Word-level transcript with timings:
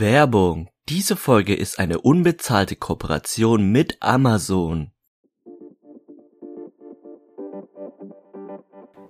Werbung. 0.00 0.70
Diese 0.88 1.14
Folge 1.14 1.54
ist 1.54 1.78
eine 1.78 2.00
unbezahlte 2.00 2.74
Kooperation 2.74 3.70
mit 3.70 3.98
Amazon. 4.00 4.92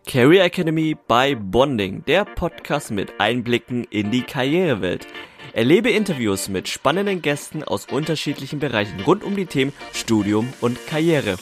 Career 0.04 0.44
Academy 0.44 0.96
by 1.06 1.36
Bonding, 1.36 2.04
der 2.06 2.24
Podcast 2.24 2.90
mit 2.90 3.20
Einblicken 3.20 3.84
in 3.84 4.10
die 4.10 4.22
Karrierewelt. 4.22 5.06
Erlebe 5.52 5.90
Interviews 5.90 6.48
mit 6.48 6.66
spannenden 6.66 7.22
Gästen 7.22 7.62
aus 7.62 7.86
unterschiedlichen 7.86 8.58
Bereichen 8.58 8.98
rund 9.02 9.22
um 9.22 9.36
die 9.36 9.46
Themen 9.46 9.72
Studium 9.92 10.52
und 10.60 10.84
Karriere. 10.88 11.36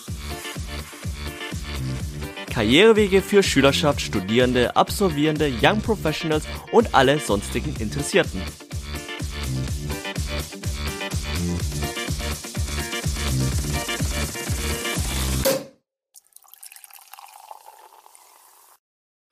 Karrierewege 2.52 3.22
für 3.22 3.42
Schülerschaft, 3.42 4.02
Studierende, 4.02 4.76
Absolvierende, 4.76 5.50
Young 5.62 5.80
Professionals 5.80 6.44
und 6.70 6.94
alle 6.94 7.18
sonstigen 7.18 7.74
Interessierten. 7.78 8.42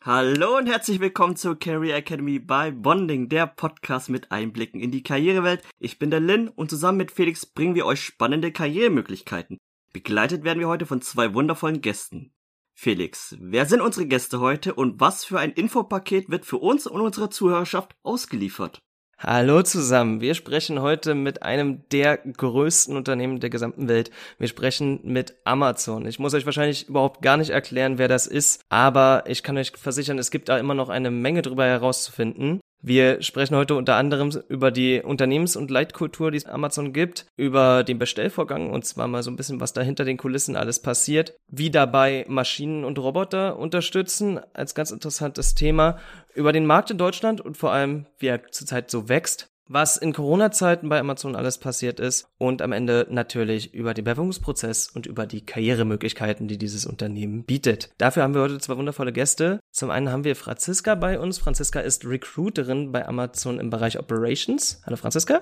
Hallo 0.06 0.56
und 0.56 0.68
herzlich 0.68 1.00
willkommen 1.00 1.34
zur 1.34 1.58
Career 1.58 1.96
Academy 1.96 2.38
bei 2.38 2.70
Bonding, 2.70 3.28
der 3.28 3.48
Podcast 3.48 4.08
mit 4.08 4.30
Einblicken 4.30 4.80
in 4.80 4.92
die 4.92 5.02
Karrierewelt. 5.02 5.64
Ich 5.80 5.98
bin 5.98 6.12
der 6.12 6.20
Lin 6.20 6.46
und 6.46 6.70
zusammen 6.70 6.98
mit 6.98 7.10
Felix 7.10 7.44
bringen 7.44 7.74
wir 7.74 7.86
euch 7.86 8.02
spannende 8.02 8.52
Karrieremöglichkeiten. 8.52 9.58
Begleitet 9.92 10.44
werden 10.44 10.60
wir 10.60 10.68
heute 10.68 10.86
von 10.86 11.02
zwei 11.02 11.34
wundervollen 11.34 11.80
Gästen. 11.80 12.32
Felix, 12.72 13.36
wer 13.40 13.66
sind 13.66 13.80
unsere 13.80 14.06
Gäste 14.06 14.38
heute 14.38 14.74
und 14.74 15.00
was 15.00 15.24
für 15.24 15.40
ein 15.40 15.50
Infopaket 15.50 16.30
wird 16.30 16.46
für 16.46 16.58
uns 16.58 16.86
und 16.86 17.00
unsere 17.00 17.28
Zuhörerschaft 17.28 17.96
ausgeliefert? 18.04 18.85
Hallo 19.18 19.62
zusammen. 19.62 20.20
Wir 20.20 20.34
sprechen 20.34 20.82
heute 20.82 21.14
mit 21.14 21.42
einem 21.42 21.88
der 21.90 22.18
größten 22.18 22.94
Unternehmen 22.94 23.40
der 23.40 23.48
gesamten 23.48 23.88
Welt. 23.88 24.10
Wir 24.38 24.46
sprechen 24.46 25.00
mit 25.04 25.36
Amazon. 25.44 26.06
Ich 26.06 26.18
muss 26.18 26.34
euch 26.34 26.44
wahrscheinlich 26.44 26.86
überhaupt 26.86 27.22
gar 27.22 27.38
nicht 27.38 27.48
erklären, 27.48 27.96
wer 27.96 28.08
das 28.08 28.26
ist, 28.26 28.60
aber 28.68 29.24
ich 29.26 29.42
kann 29.42 29.56
euch 29.56 29.72
versichern, 29.74 30.18
es 30.18 30.30
gibt 30.30 30.50
da 30.50 30.58
immer 30.58 30.74
noch 30.74 30.90
eine 30.90 31.10
Menge 31.10 31.40
drüber 31.40 31.64
herauszufinden. 31.64 32.60
Wir 32.82 33.22
sprechen 33.22 33.56
heute 33.56 33.74
unter 33.74 33.96
anderem 33.96 34.30
über 34.48 34.70
die 34.70 35.02
Unternehmens- 35.02 35.56
und 35.56 35.70
Leitkultur, 35.70 36.30
die 36.30 36.36
es 36.36 36.46
Amazon 36.46 36.92
gibt, 36.92 37.26
über 37.36 37.82
den 37.82 37.98
Bestellvorgang 37.98 38.70
und 38.70 38.84
zwar 38.84 39.08
mal 39.08 39.22
so 39.22 39.30
ein 39.30 39.36
bisschen, 39.36 39.60
was 39.60 39.72
da 39.72 39.80
hinter 39.80 40.04
den 40.04 40.18
Kulissen 40.18 40.56
alles 40.56 40.80
passiert, 40.80 41.34
wie 41.48 41.70
dabei 41.70 42.24
Maschinen 42.28 42.84
und 42.84 42.98
Roboter 42.98 43.58
unterstützen, 43.58 44.40
als 44.54 44.74
ganz 44.74 44.90
interessantes 44.90 45.54
Thema, 45.54 45.98
über 46.34 46.52
den 46.52 46.66
Markt 46.66 46.90
in 46.90 46.98
Deutschland 46.98 47.40
und 47.40 47.56
vor 47.56 47.72
allem, 47.72 48.06
wie 48.18 48.26
er 48.26 48.46
zurzeit 48.52 48.90
so 48.90 49.08
wächst 49.08 49.48
was 49.68 49.96
in 49.96 50.12
Corona-Zeiten 50.12 50.88
bei 50.88 50.98
Amazon 50.98 51.36
alles 51.36 51.58
passiert 51.58 52.00
ist 52.00 52.28
und 52.38 52.62
am 52.62 52.72
Ende 52.72 53.06
natürlich 53.10 53.74
über 53.74 53.94
den 53.94 54.04
Bewerbungsprozess 54.04 54.88
und 54.88 55.06
über 55.06 55.26
die 55.26 55.44
Karrieremöglichkeiten, 55.44 56.48
die 56.48 56.58
dieses 56.58 56.86
Unternehmen 56.86 57.44
bietet. 57.44 57.90
Dafür 57.98 58.22
haben 58.22 58.34
wir 58.34 58.42
heute 58.42 58.58
zwei 58.58 58.76
wundervolle 58.76 59.12
Gäste. 59.12 59.60
Zum 59.72 59.90
einen 59.90 60.10
haben 60.10 60.24
wir 60.24 60.36
Franziska 60.36 60.94
bei 60.94 61.18
uns. 61.18 61.38
Franziska 61.38 61.80
ist 61.80 62.04
Recruiterin 62.04 62.92
bei 62.92 63.06
Amazon 63.06 63.58
im 63.58 63.70
Bereich 63.70 63.98
Operations. 63.98 64.82
Hallo 64.86 64.96
Franziska. 64.96 65.40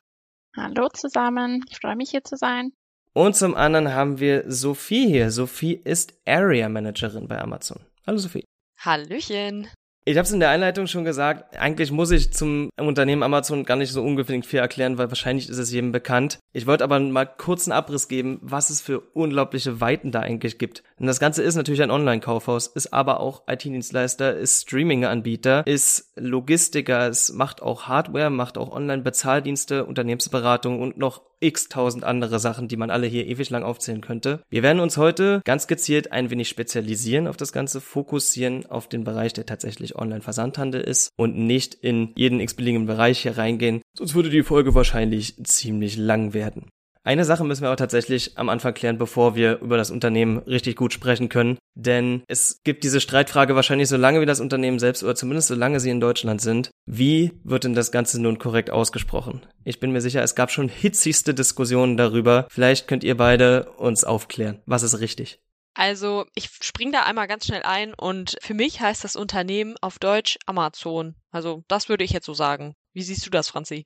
Hallo 0.57 0.89
zusammen, 0.89 1.63
ich 1.69 1.79
freue 1.79 1.97
mich 1.97 2.11
hier 2.11 2.23
zu 2.23 2.37
sein. 2.37 2.73
Und 3.13 3.37
zum 3.37 3.55
anderen 3.55 3.93
haben 3.93 4.19
wir 4.19 4.45
Sophie 4.51 5.07
hier. 5.07 5.31
Sophie 5.31 5.75
ist 5.75 6.15
Area 6.27 6.69
Managerin 6.69 7.29
bei 7.29 7.41
Amazon. 7.41 7.81
Hallo 8.07 8.19
Sophie. 8.19 8.45
Hallöchen. 8.79 9.69
Ich 10.07 10.19
habe 10.19 10.27
es 10.27 10.33
in 10.33 10.41
der 10.41 10.51
Einleitung 10.51 10.87
schon 10.87 11.05
gesagt, 11.05 11.57
eigentlich 11.57 11.91
muss 11.91 12.11
ich 12.11 12.31
zum 12.31 12.69
Unternehmen 12.79 13.23
Amazon 13.23 13.65
gar 13.65 13.77
nicht 13.77 13.91
so 13.91 14.03
ungefähr 14.03 14.43
viel 14.43 14.59
erklären, 14.59 14.99
weil 14.99 15.09
wahrscheinlich 15.09 15.49
ist 15.49 15.57
es 15.57 15.73
jedem 15.73 15.93
bekannt. 15.93 16.41
Ich 16.53 16.67
wollte 16.67 16.85
aber 16.85 17.01
mal 17.01 17.25
kurzen 17.25 17.73
Abriss 17.73 18.07
geben, 18.07 18.39
was 18.43 18.69
es 18.69 18.83
für 18.83 19.01
unglaubliche 19.01 19.81
Weiten 19.81 20.11
da 20.11 20.21
eigentlich 20.21 20.59
gibt. 20.59 20.83
Denn 20.99 21.07
das 21.07 21.21
Ganze 21.21 21.43
ist 21.43 21.55
natürlich 21.55 21.83
ein 21.83 21.91
Online-Kaufhaus, 21.91 22.67
ist 22.67 22.93
aber 22.93 23.21
auch 23.21 23.45
IT-Dienstleister, 23.49 24.37
ist 24.37 24.69
Streaming-Anbieter, 24.69 25.67
ist 25.67 26.13
Logistiker, 26.17 27.09
es 27.09 27.33
macht 27.33 27.63
auch 27.63 27.85
Hardware, 27.85 28.29
macht 28.29 28.59
auch 28.59 28.73
Online-Bezahldienste, 28.73 29.87
Unternehmensberatung 29.87 30.83
und 30.83 30.99
noch 30.99 31.23
x 31.45 31.69
tausend 31.69 32.05
andere 32.05 32.39
Sachen, 32.39 32.69
die 32.69 32.77
man 32.77 32.91
alle 32.91 33.07
hier 33.07 33.27
ewig 33.27 33.51
lang 33.51 33.63
aufzählen 33.63 34.01
könnte. 34.01 34.41
Wir 34.49 34.63
werden 34.63 34.81
uns 34.81 34.97
heute 34.97 35.41
ganz 35.45 35.67
gezielt 35.67 36.13
ein 36.13 36.31
wenig 36.31 36.49
spezialisieren 36.49 37.27
auf 37.27 37.37
das 37.37 37.53
Ganze, 37.53 37.81
fokussieren 37.81 38.67
auf 38.67 38.89
den 38.89 39.05
Bereich, 39.05 39.33
der 39.33 39.47
tatsächlich 39.47 39.97
Online-Versandhandel 39.97 40.81
ist 40.81 41.11
und 41.17 41.37
nicht 41.37 41.75
in 41.75 42.13
jeden 42.17 42.41
x-beliebigen 42.41 42.87
Bereich 42.87 43.21
hier 43.21 43.37
reingehen. 43.37 43.83
Sonst 43.97 44.15
würde 44.15 44.31
die 44.31 44.43
Folge 44.43 44.75
wahrscheinlich 44.75 45.37
ziemlich 45.45 45.97
lang 45.97 46.35
werden. 46.35 46.71
Eine 47.07 47.27
Sache 47.27 47.45
müssen 47.45 47.61
wir 47.61 47.69
aber 47.69 47.77
tatsächlich 47.77 48.39
am 48.39 48.49
Anfang 48.49 48.73
klären, 48.73 48.97
bevor 48.97 49.35
wir 49.35 49.59
über 49.61 49.77
das 49.77 49.91
Unternehmen 49.91 50.39
richtig 50.39 50.75
gut 50.77 50.95
sprechen 50.95 51.29
können. 51.29 51.59
Denn 51.75 52.23
es 52.29 52.63
gibt 52.65 52.83
diese 52.83 52.99
Streitfrage 52.99 53.55
wahrscheinlich 53.55 53.89
so 53.89 53.99
lange 53.99 54.23
wie 54.23 54.27
das 54.27 54.41
Unternehmen 54.41 54.79
selbst 54.79 55.05
oder 55.05 55.15
zumindest 55.15 55.49
so 55.49 55.55
lange 55.55 55.81
sie 55.81 55.91
in 55.91 56.01
Deutschland 56.01 56.41
sind. 56.41 56.71
Wie 56.87 57.33
wird 57.45 57.65
denn 57.65 57.75
das 57.75 57.93
Ganze 57.93 58.23
nun 58.23 58.39
korrekt 58.39 58.71
ausgesprochen? 58.71 59.45
Ich 59.65 59.81
bin 59.81 59.93
mir 59.93 60.01
sicher, 60.01 60.23
es 60.23 60.35
gab 60.35 60.51
schon 60.51 60.71
hitzigste 60.71 61.35
Diskussionen 61.35 61.99
darüber. 61.99 62.47
Vielleicht 62.51 62.89
könnt 62.89 63.05
ihr 63.05 63.19
beide 63.19 63.71
uns 63.73 64.05
aufklären. 64.05 64.63
Was 64.65 64.83
ist 64.83 64.99
richtig? 64.99 65.41
Also, 65.75 66.25
ich 66.35 66.49
spring 66.63 66.91
da 66.91 67.03
einmal 67.03 67.27
ganz 67.27 67.45
schnell 67.47 67.65
ein 67.65 67.93
und 67.93 68.37
für 68.41 68.55
mich 68.55 68.81
heißt 68.81 69.05
das 69.05 69.17
Unternehmen 69.17 69.75
auf 69.83 69.99
Deutsch 69.99 70.39
Amazon. 70.47 71.17
Also, 71.31 71.65
das 71.69 71.91
würde 71.91 72.05
ich 72.05 72.13
jetzt 72.13 72.27
so 72.27 72.33
sagen. 72.33 72.75
Wie 72.95 73.03
siehst 73.03 73.27
du 73.27 73.31
das, 73.31 73.49
Franzi? 73.49 73.85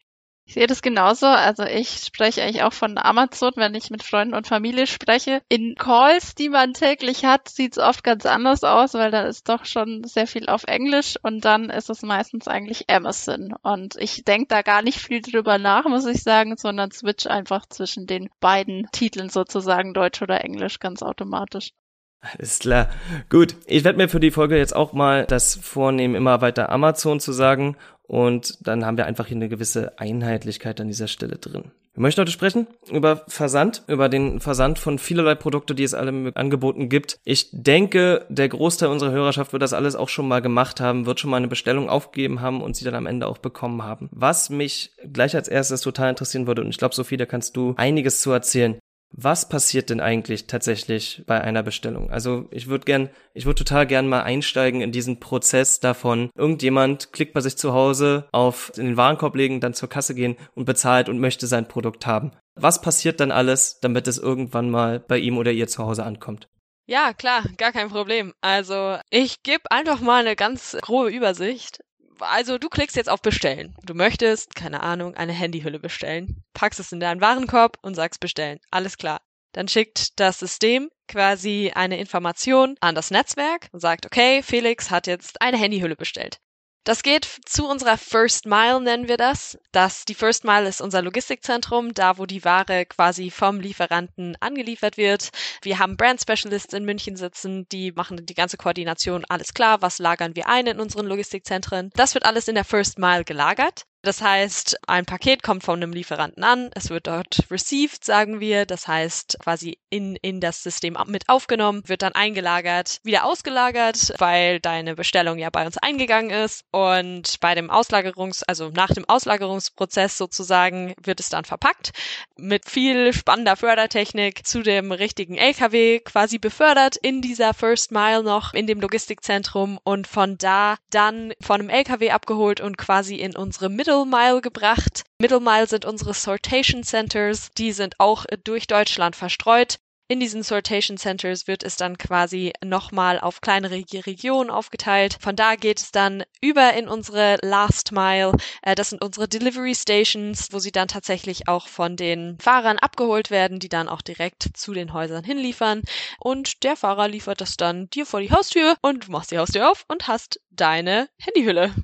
Ich 0.48 0.54
sehe 0.54 0.66
das 0.66 0.80
genauso. 0.80 1.26
Also 1.26 1.64
ich 1.64 1.90
spreche 1.90 2.42
eigentlich 2.42 2.62
auch 2.62 2.72
von 2.72 2.96
Amazon, 2.96 3.52
wenn 3.56 3.74
ich 3.74 3.90
mit 3.90 4.02
Freunden 4.02 4.32
und 4.32 4.46
Familie 4.46 4.86
spreche. 4.86 5.42
In 5.50 5.74
Calls, 5.74 6.34
die 6.34 6.48
man 6.48 6.72
täglich 6.72 7.26
hat, 7.26 7.50
sieht 7.50 7.72
es 7.72 7.78
oft 7.78 8.02
ganz 8.02 8.24
anders 8.24 8.64
aus, 8.64 8.94
weil 8.94 9.10
da 9.10 9.26
ist 9.26 9.50
doch 9.50 9.66
schon 9.66 10.04
sehr 10.04 10.26
viel 10.26 10.48
auf 10.48 10.64
Englisch 10.64 11.16
und 11.22 11.44
dann 11.44 11.68
ist 11.68 11.90
es 11.90 12.00
meistens 12.00 12.48
eigentlich 12.48 12.88
Amazon. 12.88 13.52
Und 13.60 13.96
ich 13.96 14.24
denke 14.24 14.46
da 14.48 14.62
gar 14.62 14.80
nicht 14.80 15.00
viel 15.00 15.20
drüber 15.20 15.58
nach, 15.58 15.84
muss 15.84 16.06
ich 16.06 16.22
sagen, 16.22 16.56
sondern 16.56 16.92
switch 16.92 17.26
einfach 17.26 17.66
zwischen 17.66 18.06
den 18.06 18.30
beiden 18.40 18.88
Titeln 18.90 19.28
sozusagen 19.28 19.92
Deutsch 19.92 20.22
oder 20.22 20.42
Englisch 20.42 20.78
ganz 20.78 21.02
automatisch. 21.02 21.72
Alles 22.20 22.58
klar. 22.58 22.88
Gut, 23.28 23.54
ich 23.66 23.84
werde 23.84 23.98
mir 23.98 24.08
für 24.08 24.18
die 24.18 24.32
Folge 24.32 24.56
jetzt 24.56 24.74
auch 24.74 24.92
mal 24.94 25.26
das 25.26 25.54
vornehmen, 25.54 26.16
immer 26.16 26.40
weiter 26.40 26.70
Amazon 26.72 27.20
zu 27.20 27.32
sagen 27.32 27.76
und 28.08 28.66
dann 28.66 28.84
haben 28.84 28.96
wir 28.96 29.06
einfach 29.06 29.26
hier 29.26 29.36
eine 29.36 29.48
gewisse 29.48 29.98
Einheitlichkeit 29.98 30.80
an 30.80 30.88
dieser 30.88 31.06
Stelle 31.06 31.36
drin. 31.36 31.70
Wir 31.98 32.02
möchten 32.02 32.20
heute 32.20 32.30
sprechen 32.30 32.68
über 32.92 33.24
Versand, 33.26 33.82
über 33.88 34.08
den 34.08 34.38
Versand 34.38 34.78
von 34.78 35.00
vielerlei 35.00 35.34
Produkte, 35.34 35.74
die 35.74 35.82
es 35.82 35.94
alle 35.94 36.32
angeboten 36.36 36.88
gibt. 36.88 37.18
Ich 37.24 37.48
denke, 37.52 38.24
der 38.28 38.48
Großteil 38.48 38.88
unserer 38.88 39.10
Hörerschaft 39.10 39.52
wird 39.52 39.62
das 39.62 39.72
alles 39.72 39.96
auch 39.96 40.08
schon 40.08 40.28
mal 40.28 40.40
gemacht 40.40 40.80
haben, 40.80 41.06
wird 41.06 41.18
schon 41.18 41.30
mal 41.30 41.38
eine 41.38 41.48
Bestellung 41.48 41.88
aufgegeben 41.88 42.40
haben 42.40 42.62
und 42.62 42.76
sie 42.76 42.84
dann 42.84 42.94
am 42.94 43.06
Ende 43.06 43.26
auch 43.26 43.38
bekommen 43.38 43.82
haben. 43.82 44.08
Was 44.12 44.48
mich 44.48 44.92
gleich 45.12 45.34
als 45.34 45.48
erstes 45.48 45.80
total 45.80 46.10
interessieren 46.10 46.46
würde, 46.46 46.62
und 46.62 46.68
ich 46.68 46.78
glaube, 46.78 46.94
Sophie, 46.94 47.16
da 47.16 47.26
kannst 47.26 47.56
du 47.56 47.74
einiges 47.76 48.20
zu 48.20 48.30
erzählen. 48.30 48.78
Was 49.10 49.48
passiert 49.48 49.90
denn 49.90 50.00
eigentlich 50.00 50.46
tatsächlich 50.46 51.24
bei 51.26 51.40
einer 51.40 51.62
Bestellung? 51.62 52.10
Also 52.10 52.46
ich 52.50 52.68
würde 52.68 52.84
gern, 52.84 53.10
ich 53.34 53.46
würde 53.46 53.64
total 53.64 53.86
gern 53.86 54.08
mal 54.08 54.22
einsteigen 54.22 54.80
in 54.80 54.92
diesen 54.92 55.18
Prozess 55.18 55.80
davon. 55.80 56.30
Irgendjemand 56.36 57.12
klickt 57.12 57.32
bei 57.32 57.40
sich 57.40 57.56
zu 57.56 57.72
Hause 57.72 58.28
auf 58.32 58.70
in 58.76 58.84
den 58.84 58.96
Warenkorb 58.96 59.34
legen, 59.34 59.60
dann 59.60 59.74
zur 59.74 59.88
Kasse 59.88 60.14
gehen 60.14 60.36
und 60.54 60.66
bezahlt 60.66 61.08
und 61.08 61.18
möchte 61.18 61.46
sein 61.46 61.68
Produkt 61.68 62.06
haben. 62.06 62.32
Was 62.54 62.80
passiert 62.80 63.20
dann 63.20 63.30
alles, 63.30 63.80
damit 63.80 64.08
es 64.08 64.18
irgendwann 64.18 64.70
mal 64.70 65.00
bei 65.00 65.18
ihm 65.18 65.38
oder 65.38 65.52
ihr 65.52 65.68
zu 65.68 65.84
Hause 65.84 66.04
ankommt? 66.04 66.48
Ja, 66.86 67.12
klar, 67.12 67.44
gar 67.58 67.72
kein 67.72 67.90
Problem. 67.90 68.32
Also 68.40 68.98
ich 69.10 69.42
gebe 69.42 69.70
einfach 69.70 70.00
mal 70.00 70.20
eine 70.20 70.36
ganz 70.36 70.76
grobe 70.80 71.10
Übersicht 71.10 71.80
also 72.20 72.58
du 72.58 72.68
klickst 72.68 72.96
jetzt 72.96 73.08
auf 73.08 73.22
Bestellen. 73.22 73.74
Du 73.84 73.94
möchtest, 73.94 74.54
keine 74.54 74.82
Ahnung, 74.82 75.14
eine 75.14 75.32
Handyhülle 75.32 75.78
bestellen, 75.78 76.44
packst 76.54 76.80
es 76.80 76.92
in 76.92 77.00
deinen 77.00 77.20
Warenkorb 77.20 77.78
und 77.82 77.94
sagst 77.94 78.20
bestellen. 78.20 78.58
Alles 78.70 78.96
klar. 78.96 79.20
Dann 79.52 79.68
schickt 79.68 80.20
das 80.20 80.38
System 80.38 80.90
quasi 81.08 81.72
eine 81.74 81.98
Information 81.98 82.76
an 82.80 82.94
das 82.94 83.10
Netzwerk 83.10 83.68
und 83.72 83.80
sagt, 83.80 84.06
okay, 84.06 84.42
Felix 84.42 84.90
hat 84.90 85.06
jetzt 85.06 85.40
eine 85.40 85.56
Handyhülle 85.56 85.96
bestellt. 85.96 86.38
Das 86.84 87.02
geht 87.02 87.28
zu 87.44 87.68
unserer 87.68 87.98
First 87.98 88.46
Mile, 88.46 88.80
nennen 88.80 89.08
wir 89.08 89.18
das. 89.18 89.58
das. 89.72 90.04
Die 90.06 90.14
First 90.14 90.44
Mile 90.44 90.68
ist 90.68 90.80
unser 90.80 91.02
Logistikzentrum, 91.02 91.92
da 91.92 92.16
wo 92.16 92.24
die 92.24 92.44
Ware 92.44 92.86
quasi 92.86 93.30
vom 93.30 93.60
Lieferanten 93.60 94.36
angeliefert 94.40 94.96
wird. 94.96 95.28
Wir 95.62 95.78
haben 95.78 95.96
Brand 95.96 96.20
Specialists 96.20 96.72
in 96.72 96.84
München 96.84 97.16
sitzen, 97.16 97.68
die 97.68 97.92
machen 97.92 98.24
die 98.24 98.34
ganze 98.34 98.56
Koordination. 98.56 99.24
Alles 99.28 99.52
klar, 99.52 99.82
was 99.82 99.98
lagern 99.98 100.34
wir 100.34 100.48
ein 100.48 100.66
in 100.66 100.80
unseren 100.80 101.06
Logistikzentren? 101.06 101.90
Das 101.94 102.14
wird 102.14 102.24
alles 102.24 102.48
in 102.48 102.54
der 102.54 102.64
First 102.64 102.98
Mile 102.98 103.24
gelagert. 103.24 103.84
Das 104.08 104.22
heißt, 104.22 104.78
ein 104.86 105.04
Paket 105.04 105.42
kommt 105.42 105.64
von 105.64 105.82
einem 105.82 105.92
Lieferanten 105.92 106.42
an, 106.42 106.70
es 106.74 106.88
wird 106.88 107.08
dort 107.08 107.40
received, 107.50 108.02
sagen 108.02 108.40
wir, 108.40 108.64
das 108.64 108.88
heißt 108.88 109.36
quasi 109.38 109.76
in, 109.90 110.16
in 110.22 110.40
das 110.40 110.62
System 110.62 110.96
mit 111.08 111.28
aufgenommen, 111.28 111.82
wird 111.86 112.00
dann 112.00 112.14
eingelagert, 112.14 113.00
wieder 113.02 113.26
ausgelagert, 113.26 114.14
weil 114.16 114.60
deine 114.60 114.94
Bestellung 114.94 115.36
ja 115.36 115.50
bei 115.50 115.66
uns 115.66 115.76
eingegangen 115.76 116.30
ist. 116.30 116.64
Und 116.70 117.38
bei 117.40 117.54
dem 117.54 117.68
Auslagerungs, 117.68 118.42
also 118.44 118.70
nach 118.70 118.88
dem 118.88 119.06
Auslagerungsprozess 119.06 120.16
sozusagen 120.16 120.94
wird 121.02 121.20
es 121.20 121.28
dann 121.28 121.44
verpackt 121.44 121.92
mit 122.38 122.66
viel 122.66 123.12
spannender 123.12 123.56
Fördertechnik 123.56 124.46
zu 124.46 124.62
dem 124.62 124.90
richtigen 124.90 125.34
LKW 125.34 126.00
quasi 126.00 126.38
befördert 126.38 126.96
in 126.96 127.20
dieser 127.20 127.52
First 127.52 127.92
Mile 127.92 128.22
noch 128.22 128.54
in 128.54 128.66
dem 128.66 128.80
Logistikzentrum 128.80 129.78
und 129.84 130.06
von 130.06 130.38
da 130.38 130.76
dann 130.88 131.34
von 131.42 131.60
einem 131.60 131.68
LKW 131.68 132.10
abgeholt 132.10 132.62
und 132.62 132.78
quasi 132.78 133.16
in 133.16 133.36
unsere 133.36 133.68
Middle 133.68 133.97
Mile 134.04 134.40
gebracht. 134.40 135.04
Middle 135.20 135.40
Mile 135.40 135.66
sind 135.66 135.84
unsere 135.84 136.14
Sortation 136.14 136.82
Centers, 136.82 137.50
die 137.56 137.72
sind 137.72 137.98
auch 137.98 138.24
durch 138.44 138.66
Deutschland 138.66 139.16
verstreut. 139.16 139.78
In 140.10 140.20
diesen 140.20 140.42
Sortation 140.42 140.96
Centers 140.96 141.46
wird 141.46 141.62
es 141.62 141.76
dann 141.76 141.98
quasi 141.98 142.54
nochmal 142.64 143.20
auf 143.20 143.42
kleinere 143.42 143.84
Regionen 144.06 144.48
aufgeteilt. 144.48 145.18
Von 145.20 145.36
da 145.36 145.54
geht 145.54 145.80
es 145.80 145.92
dann 145.92 146.24
über 146.40 146.72
in 146.72 146.88
unsere 146.88 147.36
Last 147.42 147.92
Mile. 147.92 148.32
Äh, 148.62 148.74
das 148.74 148.88
sind 148.88 149.04
unsere 149.04 149.28
Delivery 149.28 149.74
Stations, 149.74 150.48
wo 150.50 150.60
sie 150.60 150.72
dann 150.72 150.88
tatsächlich 150.88 151.46
auch 151.46 151.68
von 151.68 151.96
den 151.96 152.38
Fahrern 152.40 152.78
abgeholt 152.78 153.30
werden, 153.30 153.58
die 153.58 153.68
dann 153.68 153.90
auch 153.90 154.00
direkt 154.00 154.48
zu 154.54 154.72
den 154.72 154.94
Häusern 154.94 155.24
hinliefern. 155.24 155.82
Und 156.18 156.62
der 156.64 156.76
Fahrer 156.76 157.08
liefert 157.08 157.42
das 157.42 157.58
dann 157.58 157.90
dir 157.90 158.06
vor 158.06 158.20
die 158.20 158.32
Haustür 158.32 158.76
und 158.80 159.08
du 159.08 159.12
machst 159.12 159.30
die 159.30 159.36
Haustür 159.36 159.70
auf 159.70 159.84
und 159.88 160.08
hast 160.08 160.40
deine 160.50 161.10
Handyhülle. 161.18 161.74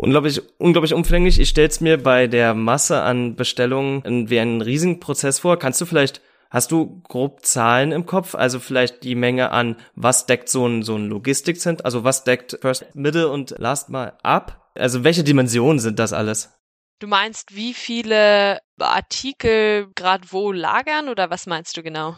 Unglaublich, 0.00 0.40
unglaublich 0.56 0.94
umfänglich. 0.94 1.38
Ich 1.38 1.50
stell's 1.50 1.82
mir 1.82 2.02
bei 2.02 2.26
der 2.26 2.54
Masse 2.54 3.02
an 3.02 3.36
Bestellungen 3.36 4.30
wie 4.30 4.40
einen 4.40 4.62
riesigen 4.62 4.98
Prozess 4.98 5.38
vor. 5.38 5.58
Kannst 5.58 5.78
du 5.80 5.84
vielleicht 5.84 6.22
Hast 6.48 6.72
du 6.72 7.00
grob 7.02 7.44
Zahlen 7.44 7.92
im 7.92 8.06
Kopf? 8.06 8.34
Also 8.34 8.58
vielleicht 8.58 9.04
die 9.04 9.14
Menge 9.14 9.52
an, 9.52 9.76
was 9.94 10.26
deckt 10.26 10.48
so 10.48 10.66
ein, 10.66 10.82
so 10.82 10.96
ein 10.96 11.06
Logistikcenter, 11.06 11.84
also 11.84 12.02
was 12.02 12.24
deckt 12.24 12.58
First, 12.60 12.92
Middle 12.94 13.28
und 13.28 13.54
Last 13.58 13.88
mal 13.88 14.18
ab? 14.24 14.72
Also 14.74 15.04
welche 15.04 15.22
Dimensionen 15.22 15.78
sind 15.78 16.00
das 16.00 16.12
alles? 16.12 16.50
Du 16.98 17.06
meinst, 17.06 17.54
wie 17.54 17.72
viele 17.72 18.58
Artikel 18.80 19.92
gerade 19.94 20.26
wo 20.30 20.50
lagern 20.50 21.08
oder 21.08 21.30
was 21.30 21.46
meinst 21.46 21.76
du 21.76 21.84
genau? 21.84 22.16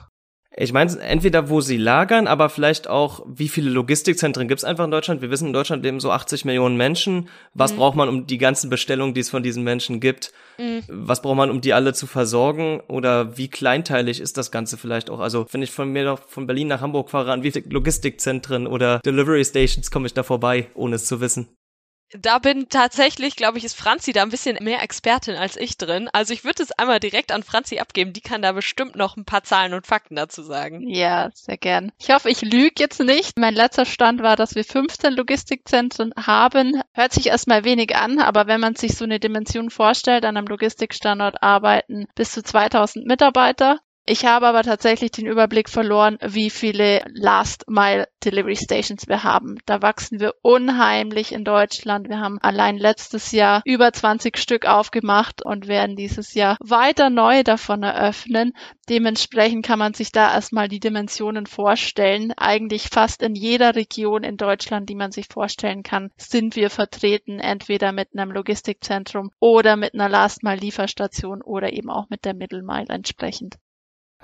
Ich 0.55 0.73
meine, 0.73 0.99
entweder 1.01 1.49
wo 1.49 1.61
sie 1.63 1.79
lagern, 1.79 2.27
aber 2.27 2.51
vielleicht 2.51 2.89
auch, 2.89 3.25
wie 3.27 3.49
viele 3.49 3.71
Logistikzentren 3.71 4.49
gibt 4.49 4.59
es 4.59 4.65
einfach 4.65 4.85
in 4.85 4.91
Deutschland? 4.91 5.23
Wir 5.23 5.31
wissen, 5.31 5.47
in 5.47 5.53
Deutschland 5.53 5.83
leben 5.83 5.99
so 5.99 6.11
80 6.11 6.45
Millionen 6.45 6.77
Menschen. 6.77 7.29
Was 7.55 7.73
mhm. 7.73 7.77
braucht 7.77 7.97
man, 7.97 8.09
um 8.09 8.27
die 8.27 8.39
ganzen 8.39 8.69
Bestellungen, 8.69 9.15
die 9.15 9.21
es 9.21 9.31
von 9.31 9.43
diesen 9.43 9.65
Menschen 9.65 10.01
gibt? 10.01 10.33
Mhm. 10.59 10.83
Was 10.89 11.23
braucht 11.23 11.37
man, 11.37 11.51
um 11.51 11.63
die 11.63 11.73
alle 11.73 11.95
zu 11.95 12.07
versorgen? 12.07 12.81
Oder 12.89 13.39
wie 13.39 13.49
kleinteilig 13.49 14.21
ist 14.21 14.37
das 14.37 14.51
Ganze 14.51 14.77
vielleicht 14.77 15.09
auch? 15.09 15.21
Also, 15.21 15.47
wenn 15.53 15.63
ich 15.63 15.71
von 15.71 15.91
mir 15.91 16.05
noch 16.05 16.21
von 16.29 16.47
Berlin 16.47 16.69
nach 16.69 16.83
Hamburg 16.83 17.09
fahre, 17.09 17.33
an 17.33 17.43
wie 17.43 17.51
viele 17.51 17.71
Logistikzentren 17.71 18.67
oder 18.67 18.99
Delivery 18.99 19.45
Stations 19.45 19.91
komme 19.91 20.07
ich 20.07 20.15
da 20.15 20.23
vorbei, 20.23 20.67
ohne 20.75 20.97
es 20.97 21.07
zu 21.07 21.21
wissen? 21.21 21.49
Da 22.19 22.39
bin 22.39 22.69
tatsächlich, 22.69 23.37
glaube 23.37 23.59
ich, 23.59 23.65
ist 23.65 23.77
Franzi 23.77 24.13
da 24.13 24.23
ein 24.23 24.31
bisschen 24.31 24.63
mehr 24.63 24.83
Expertin 24.83 25.37
als 25.37 25.57
ich 25.57 25.79
drin. 25.79 26.09
Also 26.13 26.33
ich 26.33 26.45
würde 26.45 26.63
es 26.63 26.73
einmal 26.73 27.01
direkt 27.01 27.33
an 27.33 27.43
Franzi 27.43 27.79
abgeben. 27.79 28.13
Die 28.13 28.21
kann 28.21 28.43
da 28.43 28.53
bestimmt 28.53 28.97
noch 28.97 29.17
ein 29.17 29.25
paar 29.25 29.45
Zahlen 29.45 29.75
und 29.75 29.87
Fakten 29.87 30.17
dazu 30.17 30.43
sagen. 30.43 30.89
Ja, 30.89 31.31
sehr 31.35 31.57
gern. 31.57 31.93
Ich 31.99 32.11
hoffe, 32.11 32.31
ich 32.31 32.43
lüge 32.43 32.75
jetzt 32.79 33.01
nicht. 33.01 33.39
Mein 33.39 33.55
letzter 33.55 33.85
Stand 33.85 34.23
war, 34.23 34.37
dass 34.37 34.55
wir 34.55 34.65
15 34.65 35.13
Logistikzentren 35.15 36.13
haben. 36.17 36.81
Hört 36.93 37.13
sich 37.13 37.27
erstmal 37.27 37.65
wenig 37.65 37.97
an, 37.97 38.19
aber 38.19 38.47
wenn 38.47 38.61
man 38.61 38.77
sich 38.77 38.97
so 38.97 39.05
eine 39.05 39.21
Dimension 39.21 39.71
vorstellt, 39.71 40.25
an 40.25 40.37
einem 40.37 40.47
Logistikstandort 40.47 41.43
arbeiten 41.43 42.07
bis 42.15 42.33
zu 42.33 42.43
2000 42.43 43.07
Mitarbeiter. 43.07 43.81
Ich 44.05 44.25
habe 44.25 44.49
aber 44.49 44.65
tatsächlich 44.65 45.13
den 45.13 45.27
Überblick 45.27 45.69
verloren, 45.69 46.19
wie 46.21 46.51
viele 46.51 47.05
Last 47.15 47.69
Mile 47.69 48.09
Delivery 48.25 48.57
Stations 48.57 49.07
wir 49.07 49.23
haben. 49.23 49.59
Da 49.65 49.81
wachsen 49.81 50.19
wir 50.19 50.35
unheimlich 50.43 51.31
in 51.31 51.45
Deutschland. 51.45 52.09
Wir 52.09 52.19
haben 52.19 52.41
allein 52.41 52.79
letztes 52.79 53.31
Jahr 53.31 53.63
über 53.65 53.93
20 53.93 54.39
Stück 54.39 54.67
aufgemacht 54.67 55.47
und 55.47 55.69
werden 55.69 55.95
dieses 55.95 56.35
Jahr 56.35 56.57
weiter 56.59 57.11
neu 57.11 57.45
davon 57.45 57.85
eröffnen. 57.85 58.55
Dementsprechend 58.89 59.65
kann 59.65 59.79
man 59.79 59.95
sich 59.95 60.11
da 60.11 60.35
erstmal 60.35 60.67
die 60.67 60.81
Dimensionen 60.81 61.47
vorstellen. 61.47 62.33
Eigentlich 62.37 62.89
fast 62.89 63.23
in 63.23 63.37
jeder 63.37 63.77
Region 63.77 64.25
in 64.25 64.37
Deutschland, 64.37 64.89
die 64.89 64.97
man 64.97 65.13
sich 65.13 65.29
vorstellen 65.29 65.85
kann, 65.85 66.11
sind 66.17 66.57
wir 66.57 66.71
vertreten, 66.71 67.39
entweder 67.39 67.93
mit 67.93 68.09
einem 68.17 68.33
Logistikzentrum 68.33 69.31
oder 69.39 69.77
mit 69.77 69.95
einer 69.95 70.09
Last 70.09 70.43
Mile 70.43 70.57
Lieferstation 70.57 71.41
oder 71.41 71.73
eben 71.73 71.89
auch 71.89 72.09
mit 72.11 72.25
der 72.25 72.35
Middle 72.35 72.65
Mile 72.65 72.89
entsprechend. 72.89 73.59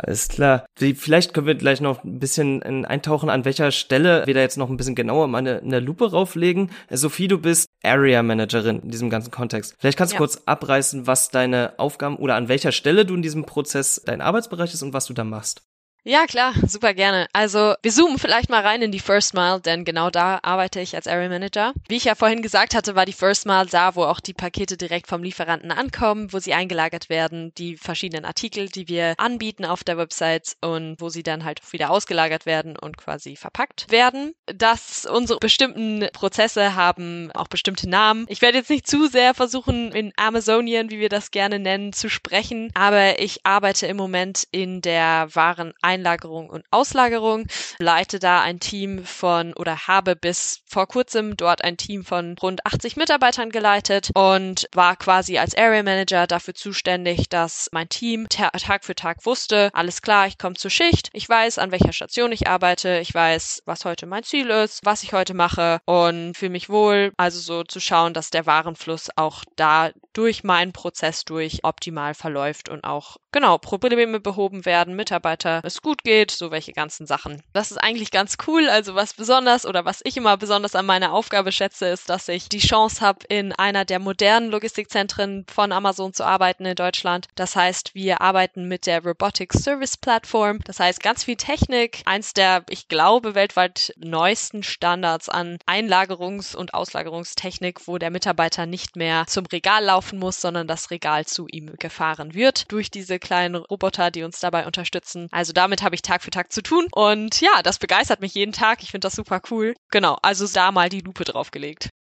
Alles 0.00 0.28
klar. 0.28 0.64
Vielleicht 0.76 1.34
können 1.34 1.48
wir 1.48 1.56
gleich 1.56 1.80
noch 1.80 2.04
ein 2.04 2.20
bisschen 2.20 2.62
eintauchen, 2.62 3.30
an 3.30 3.44
welcher 3.44 3.72
Stelle 3.72 4.24
wir 4.26 4.34
da 4.34 4.40
jetzt 4.40 4.56
noch 4.56 4.70
ein 4.70 4.76
bisschen 4.76 4.94
genauer 4.94 5.26
mal 5.26 5.38
eine, 5.38 5.58
eine 5.58 5.80
Lupe 5.80 6.12
rauflegen. 6.12 6.70
Sophie, 6.88 7.26
du 7.26 7.38
bist 7.38 7.66
Area 7.82 8.22
Managerin 8.22 8.78
in 8.80 8.90
diesem 8.90 9.10
ganzen 9.10 9.32
Kontext. 9.32 9.74
Vielleicht 9.78 9.98
kannst 9.98 10.12
du 10.12 10.16
ja. 10.16 10.18
kurz 10.18 10.42
abreißen, 10.46 11.08
was 11.08 11.30
deine 11.30 11.74
Aufgaben 11.78 12.16
oder 12.16 12.36
an 12.36 12.48
welcher 12.48 12.70
Stelle 12.70 13.04
du 13.06 13.14
in 13.14 13.22
diesem 13.22 13.44
Prozess 13.44 14.00
dein 14.04 14.20
Arbeitsbereich 14.20 14.72
ist 14.72 14.82
und 14.82 14.92
was 14.92 15.06
du 15.06 15.14
da 15.14 15.24
machst. 15.24 15.68
Ja, 16.08 16.25
klar, 16.25 16.55
super 16.66 16.94
gerne. 16.94 17.26
Also 17.34 17.75
wir 17.82 17.93
zoomen 17.93 18.19
vielleicht 18.19 18.49
mal 18.49 18.62
rein 18.62 18.81
in 18.81 18.90
die 18.90 18.99
First 18.99 19.34
Mile, 19.34 19.60
denn 19.60 19.84
genau 19.84 20.08
da 20.08 20.38
arbeite 20.43 20.81
ich 20.81 20.96
als 20.96 21.06
Area 21.06 21.28
Manager. 21.28 21.75
Wie 21.87 21.96
ich 21.96 22.05
ja 22.05 22.14
vorhin 22.14 22.40
gesagt 22.40 22.75
hatte, 22.75 22.94
war 22.96 23.05
die 23.05 23.12
First 23.12 23.44
Mile 23.44 23.66
da, 23.66 23.94
wo 23.94 24.05
auch 24.05 24.20
die 24.20 24.32
Pakete 24.32 24.78
direkt 24.78 25.06
vom 25.06 25.22
Lieferanten 25.22 25.70
ankommen, 25.70 26.32
wo 26.32 26.38
sie 26.38 26.55
eingelagert 26.55 27.10
werden, 27.10 27.52
die 27.58 27.76
verschiedenen 27.76 28.25
Artikel, 28.25 28.70
die 28.70 28.88
wir 28.88 29.16
anbieten 29.19 29.66
auf 29.66 29.84
der 29.84 29.99
Website 29.99 30.56
und 30.62 30.99
wo 30.99 31.10
sie 31.10 31.22
dann 31.22 31.44
halt 31.44 31.60
wieder 31.75 31.90
ausgelagert 31.90 32.46
werden 32.46 32.78
und 32.78 32.96
quasi 32.96 33.37
verpackt 33.37 33.90
werden. 33.90 34.32
Dass 34.46 35.05
unsere 35.05 35.38
bestimmten 35.40 36.08
Prozesse 36.14 36.75
haben 36.75 37.31
auch 37.32 37.49
bestimmte 37.49 37.87
Namen. 37.87 38.25
Ich 38.31 38.40
werde 38.40 38.56
jetzt 38.56 38.70
nicht 38.70 38.87
zu 38.87 39.08
sehr 39.08 39.34
versuchen, 39.34 39.93
in 39.93 40.14
Amazonian, 40.16 40.90
wie 40.90 41.00
wir 41.00 41.10
das 41.10 41.32
gerne 41.32 41.58
nennen, 41.58 41.93
zu 41.93 42.08
sprechen, 42.08 42.70
aber 42.72 43.20
ich 43.20 43.44
arbeite 43.44 43.87
im 43.87 43.99
Moment 43.99 44.44
in 44.52 44.81
der 44.81 45.28
Waren 45.34 45.75
Einlagerung 45.98 46.48
und 46.48 46.64
Auslagerung, 46.70 47.46
leite 47.78 48.18
da 48.18 48.40
ein 48.40 48.60
Team 48.60 49.04
von 49.04 49.52
oder 49.54 49.86
habe 49.88 50.16
bis 50.16 50.60
vor 50.66 50.86
kurzem 50.86 51.36
dort 51.36 51.62
ein 51.64 51.76
Team 51.76 52.04
von 52.04 52.36
rund 52.40 52.64
80 52.64 52.96
Mitarbeitern 52.96 53.50
geleitet 53.50 54.10
und 54.14 54.68
war 54.72 54.96
quasi 54.96 55.38
als 55.38 55.56
Area 55.56 55.82
Manager 55.82 56.26
dafür 56.26 56.54
zuständig, 56.54 57.28
dass 57.28 57.68
mein 57.72 57.88
Team 57.88 58.28
Tag 58.28 58.84
für 58.84 58.94
Tag 58.94 59.26
wusste, 59.26 59.70
alles 59.72 60.02
klar, 60.02 60.26
ich 60.26 60.38
komme 60.38 60.54
zur 60.54 60.70
Schicht, 60.70 61.10
ich 61.12 61.28
weiß, 61.28 61.58
an 61.58 61.72
welcher 61.72 61.92
Station 61.92 62.32
ich 62.32 62.48
arbeite, 62.48 62.98
ich 63.00 63.12
weiß, 63.12 63.62
was 63.64 63.84
heute 63.84 64.06
mein 64.06 64.22
Ziel 64.22 64.50
ist, 64.50 64.80
was 64.84 65.02
ich 65.02 65.12
heute 65.12 65.34
mache 65.34 65.80
und 65.84 66.36
fühle 66.36 66.50
mich 66.50 66.68
wohl, 66.68 67.12
also 67.16 67.40
so 67.40 67.64
zu 67.64 67.80
schauen, 67.80 68.14
dass 68.14 68.30
der 68.30 68.46
Warenfluss 68.46 69.08
auch 69.16 69.44
da 69.56 69.90
durch 70.12 70.43
meinen 70.43 70.72
Prozess 70.72 71.25
durch 71.25 71.60
optimal 71.62 72.14
verläuft 72.14 72.69
und 72.69 72.84
auch 72.84 73.19
genau 73.31 73.58
Probleme 73.58 74.20
behoben 74.20 74.65
werden, 74.65 74.96
Mitarbeiter 74.96 75.60
es 75.62 75.82
gut 75.82 76.03
geht, 76.03 76.31
so 76.31 76.50
welche 76.50 76.72
ganzen 76.72 77.06
Sachen. 77.06 77.43
Das 77.53 77.70
ist 77.70 77.77
eigentlich 77.77 78.10
ganz 78.10 78.36
cool. 78.46 78.69
Also 78.69 78.94
was 78.94 79.15
besonders 79.15 79.67
oder 79.67 79.84
was 79.84 80.00
ich 80.05 80.17
immer 80.17 80.36
besonders 80.36 80.74
an 80.74 80.86
meiner 80.86 81.12
Aufgabe 81.12 81.53
schätze, 81.53 81.86
ist, 81.86 82.08
dass 82.08 82.29
ich 82.29 82.48
die 82.48 82.58
Chance 82.58 83.00
habe, 83.00 83.27
in 83.29 83.53
einer 83.53 83.84
der 83.84 83.98
modernen 83.98 84.50
Logistikzentren 84.50 85.44
von 85.48 85.72
Amazon 85.72 86.12
zu 86.12 86.24
arbeiten 86.24 86.65
in 86.65 86.74
Deutschland. 86.74 87.29
Das 87.34 87.55
heißt, 87.55 87.94
wir 87.94 88.20
arbeiten 88.20 88.67
mit 88.67 88.86
der 88.86 89.05
Robotic 89.05 89.53
Service 89.53 89.96
Platform. 89.96 90.60
Das 90.65 90.81
heißt, 90.81 91.03
ganz 91.03 91.24
viel 91.24 91.36
Technik. 91.36 92.03
Eins 92.06 92.32
der, 92.32 92.65
ich 92.70 92.88
glaube, 92.88 93.34
weltweit 93.34 93.93
neuesten 93.98 94.62
Standards 94.62 95.29
an 95.29 95.58
Einlagerungs- 95.67 96.56
und 96.56 96.74
Auslagerungstechnik, 96.74 97.86
wo 97.86 97.98
der 97.98 98.10
Mitarbeiter 98.10 98.67
nicht 98.67 98.96
mehr 98.96 99.24
zum 99.27 99.46
Regal 99.46 99.84
laufen 99.84 99.97
muss, 100.19 100.40
sondern 100.40 100.67
das 100.67 100.90
Regal 100.90 101.26
zu 101.26 101.46
ihm 101.50 101.74
gefahren 101.78 102.34
wird 102.34 102.70
durch 102.72 102.90
diese 102.90 103.19
kleinen 103.19 103.56
Roboter, 103.56 104.10
die 104.10 104.22
uns 104.22 104.40
dabei 104.40 104.67
unterstützen. 104.67 105.28
Also 105.31 105.52
damit 105.52 105.82
habe 105.82 105.94
ich 105.94 106.02
Tag 106.02 106.22
für 106.22 106.31
Tag 106.31 106.52
zu 106.52 106.62
tun. 106.62 106.86
Und 106.93 107.40
ja, 107.40 107.62
das 107.62 107.78
begeistert 107.78 108.20
mich 108.20 108.34
jeden 108.34 108.52
Tag. 108.52 108.82
Ich 108.82 108.90
finde 108.90 109.06
das 109.06 109.14
super 109.14 109.40
cool. 109.50 109.74
Genau, 109.90 110.19
also 110.22 110.46
da 110.46 110.72
mal 110.72 110.88
die 110.88 111.00
Lupe 111.00 111.24
draufgelegt. 111.24 111.90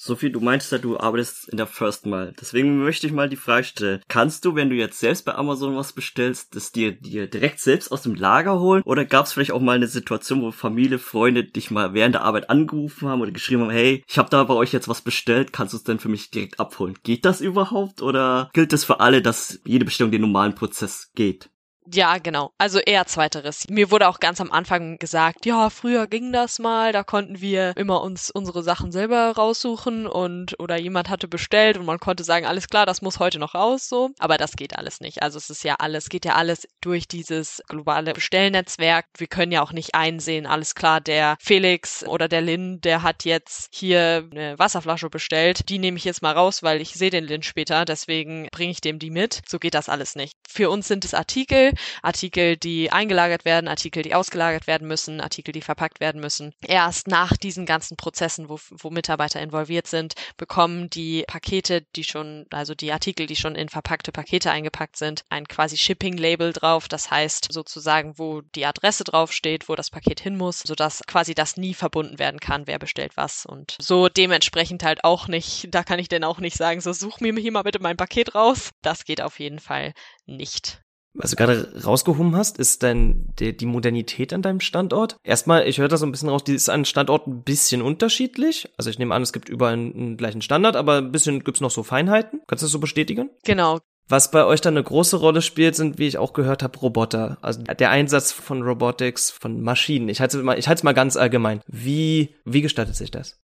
Sophie, 0.00 0.30
du 0.30 0.38
meinst 0.38 0.70
ja, 0.70 0.78
du 0.78 0.96
arbeitest 0.96 1.48
in 1.48 1.56
der 1.56 1.66
First 1.66 2.06
Mile. 2.06 2.32
Deswegen 2.40 2.78
möchte 2.78 3.08
ich 3.08 3.12
mal 3.12 3.28
die 3.28 3.36
Frage 3.36 3.64
stellen. 3.64 4.00
Kannst 4.06 4.44
du, 4.44 4.54
wenn 4.54 4.70
du 4.70 4.76
jetzt 4.76 5.00
selbst 5.00 5.24
bei 5.24 5.34
Amazon 5.34 5.74
was 5.74 5.92
bestellst, 5.92 6.54
das 6.54 6.70
dir, 6.70 6.92
dir 6.92 7.26
direkt 7.26 7.58
selbst 7.58 7.90
aus 7.90 8.02
dem 8.02 8.14
Lager 8.14 8.60
holen? 8.60 8.82
Oder 8.84 9.04
gab 9.04 9.26
es 9.26 9.32
vielleicht 9.32 9.50
auch 9.50 9.60
mal 9.60 9.74
eine 9.74 9.88
Situation, 9.88 10.40
wo 10.42 10.52
Familie, 10.52 11.00
Freunde 11.00 11.42
dich 11.42 11.72
mal 11.72 11.94
während 11.94 12.14
der 12.14 12.22
Arbeit 12.22 12.48
angerufen 12.48 13.08
haben 13.08 13.20
oder 13.20 13.32
geschrieben 13.32 13.62
haben, 13.62 13.70
hey, 13.70 14.04
ich 14.06 14.18
habe 14.18 14.30
da 14.30 14.44
bei 14.44 14.54
euch 14.54 14.72
jetzt 14.72 14.88
was 14.88 15.02
bestellt, 15.02 15.52
kannst 15.52 15.72
du 15.72 15.78
es 15.78 15.84
denn 15.84 15.98
für 15.98 16.08
mich 16.08 16.30
direkt 16.30 16.60
abholen? 16.60 16.94
Geht 17.02 17.24
das 17.24 17.40
überhaupt? 17.40 18.00
Oder 18.00 18.50
gilt 18.52 18.72
es 18.72 18.84
für 18.84 19.00
alle, 19.00 19.20
dass 19.20 19.58
jede 19.64 19.84
Bestellung 19.84 20.12
den 20.12 20.20
normalen 20.20 20.54
Prozess 20.54 21.10
geht? 21.16 21.50
Ja, 21.94 22.18
genau. 22.18 22.52
Also 22.58 22.80
eher 22.80 23.06
zweiteres. 23.06 23.66
Mir 23.70 23.90
wurde 23.90 24.08
auch 24.08 24.20
ganz 24.20 24.40
am 24.40 24.50
Anfang 24.50 24.98
gesagt, 24.98 25.46
ja, 25.46 25.70
früher 25.70 26.06
ging 26.06 26.32
das 26.32 26.58
mal, 26.58 26.92
da 26.92 27.02
konnten 27.02 27.40
wir 27.40 27.76
immer 27.76 28.02
uns 28.02 28.30
unsere 28.30 28.62
Sachen 28.62 28.92
selber 28.92 29.32
raussuchen 29.32 30.06
und 30.06 30.58
oder 30.58 30.78
jemand 30.78 31.08
hatte 31.08 31.28
bestellt 31.28 31.78
und 31.78 31.86
man 31.86 31.98
konnte 31.98 32.24
sagen, 32.24 32.46
alles 32.46 32.68
klar, 32.68 32.84
das 32.84 33.00
muss 33.00 33.18
heute 33.18 33.38
noch 33.38 33.54
raus 33.54 33.88
so, 33.88 34.10
aber 34.18 34.36
das 34.36 34.52
geht 34.52 34.76
alles 34.76 35.00
nicht. 35.00 35.22
Also 35.22 35.38
es 35.38 35.48
ist 35.50 35.64
ja 35.64 35.76
alles, 35.78 36.08
geht 36.08 36.24
ja 36.24 36.34
alles 36.34 36.68
durch 36.80 37.08
dieses 37.08 37.62
globale 37.68 38.12
Bestellnetzwerk. 38.12 39.06
Wir 39.16 39.26
können 39.26 39.52
ja 39.52 39.62
auch 39.62 39.72
nicht 39.72 39.94
einsehen, 39.94 40.46
alles 40.46 40.74
klar, 40.74 41.00
der 41.00 41.36
Felix 41.40 42.04
oder 42.06 42.28
der 42.28 42.42
Lin, 42.42 42.80
der 42.82 43.02
hat 43.02 43.24
jetzt 43.24 43.68
hier 43.72 44.28
eine 44.30 44.58
Wasserflasche 44.58 45.08
bestellt, 45.08 45.68
die 45.68 45.78
nehme 45.78 45.96
ich 45.96 46.04
jetzt 46.04 46.22
mal 46.22 46.34
raus, 46.34 46.62
weil 46.62 46.80
ich 46.82 46.94
sehe 46.94 47.10
den 47.10 47.24
Lin 47.24 47.42
später, 47.42 47.84
deswegen 47.84 48.48
bringe 48.52 48.72
ich 48.72 48.80
dem 48.80 48.98
die 48.98 49.10
mit. 49.10 49.40
So 49.48 49.58
geht 49.58 49.74
das 49.74 49.88
alles 49.88 50.16
nicht. 50.16 50.34
Für 50.46 50.70
uns 50.70 50.88
sind 50.88 51.04
es 51.04 51.14
Artikel, 51.14 51.72
Artikel, 52.02 52.56
die 52.56 52.90
eingelagert 52.92 53.44
werden, 53.44 53.68
Artikel, 53.68 54.02
die 54.02 54.14
ausgelagert 54.14 54.66
werden 54.66 54.88
müssen, 54.88 55.20
Artikel, 55.20 55.52
die 55.52 55.62
verpackt 55.62 56.00
werden 56.00 56.20
müssen. 56.20 56.52
Erst 56.60 57.08
nach 57.08 57.36
diesen 57.36 57.66
ganzen 57.66 57.96
Prozessen, 57.96 58.48
wo, 58.48 58.58
wo 58.70 58.90
Mitarbeiter 58.90 59.40
involviert 59.40 59.86
sind, 59.86 60.14
bekommen 60.36 60.90
die 60.90 61.24
Pakete, 61.26 61.82
die 61.96 62.04
schon, 62.04 62.46
also 62.50 62.74
die 62.74 62.92
Artikel, 62.92 63.26
die 63.26 63.36
schon 63.36 63.54
in 63.54 63.68
verpackte 63.68 64.12
Pakete 64.12 64.50
eingepackt 64.50 64.96
sind, 64.96 65.24
ein 65.28 65.46
quasi 65.46 65.76
Shipping-Label 65.76 66.52
drauf. 66.52 66.88
Das 66.88 67.10
heißt 67.10 67.48
sozusagen, 67.50 68.18
wo 68.18 68.42
die 68.54 68.66
Adresse 68.66 69.04
draufsteht, 69.04 69.68
wo 69.68 69.74
das 69.74 69.90
Paket 69.90 70.20
hin 70.20 70.36
muss, 70.36 70.60
sodass 70.60 71.02
quasi 71.06 71.34
das 71.34 71.56
nie 71.56 71.74
verbunden 71.74 72.18
werden 72.18 72.40
kann, 72.40 72.66
wer 72.66 72.78
bestellt 72.78 73.16
was. 73.16 73.46
Und 73.46 73.76
so 73.80 74.08
dementsprechend 74.08 74.82
halt 74.82 75.04
auch 75.04 75.28
nicht, 75.28 75.68
da 75.70 75.82
kann 75.84 75.98
ich 75.98 76.08
denn 76.08 76.24
auch 76.24 76.38
nicht 76.38 76.56
sagen, 76.56 76.80
so 76.80 76.92
such 76.92 77.20
mir 77.20 77.34
hier 77.34 77.52
mal 77.52 77.62
bitte 77.62 77.80
mein 77.80 77.96
Paket 77.96 78.34
raus. 78.34 78.70
Das 78.82 79.04
geht 79.04 79.20
auf 79.20 79.38
jeden 79.38 79.60
Fall 79.60 79.92
nicht 80.26 80.82
was 81.18 81.30
du 81.30 81.36
gerade 81.36 81.72
rausgehoben 81.84 82.36
hast, 82.36 82.58
ist 82.58 82.82
dein, 82.82 83.26
die, 83.38 83.56
die 83.56 83.66
Modernität 83.66 84.32
an 84.32 84.42
deinem 84.42 84.60
Standort. 84.60 85.16
Erstmal, 85.24 85.66
ich 85.66 85.78
höre 85.78 85.88
da 85.88 85.96
so 85.96 86.06
ein 86.06 86.12
bisschen 86.12 86.28
raus, 86.28 86.44
die 86.44 86.54
ist 86.54 86.68
an 86.68 86.84
Standorten 86.84 87.32
ein 87.32 87.42
bisschen 87.42 87.82
unterschiedlich. 87.82 88.68
Also 88.76 88.90
ich 88.90 88.98
nehme 88.98 89.14
an, 89.14 89.22
es 89.22 89.32
gibt 89.32 89.48
überall 89.48 89.74
einen, 89.74 89.94
einen 89.94 90.16
gleichen 90.16 90.42
Standard, 90.42 90.76
aber 90.76 90.98
ein 90.98 91.12
bisschen 91.12 91.44
gibt's 91.44 91.60
noch 91.60 91.70
so 91.70 91.82
Feinheiten. 91.82 92.40
Kannst 92.46 92.62
du 92.62 92.66
das 92.66 92.72
so 92.72 92.78
bestätigen? 92.78 93.30
Genau. 93.44 93.80
Was 94.08 94.30
bei 94.30 94.44
euch 94.44 94.62
dann 94.62 94.74
eine 94.74 94.84
große 94.84 95.16
Rolle 95.18 95.42
spielt, 95.42 95.76
sind, 95.76 95.98
wie 95.98 96.06
ich 96.06 96.16
auch 96.16 96.32
gehört 96.32 96.62
habe, 96.62 96.78
Roboter. 96.78 97.36
Also 97.42 97.62
der 97.62 97.90
Einsatz 97.90 98.32
von 98.32 98.62
Robotics, 98.62 99.30
von 99.30 99.60
Maschinen. 99.60 100.08
Ich 100.08 100.20
halte 100.20 100.38
es 100.38 100.44
mal, 100.44 100.58
ich 100.58 100.66
halte 100.66 100.80
es 100.80 100.84
mal 100.84 100.94
ganz 100.94 101.16
allgemein. 101.16 101.60
Wie, 101.66 102.34
wie 102.46 102.62
gestaltet 102.62 102.96
sich 102.96 103.10
das? 103.10 103.38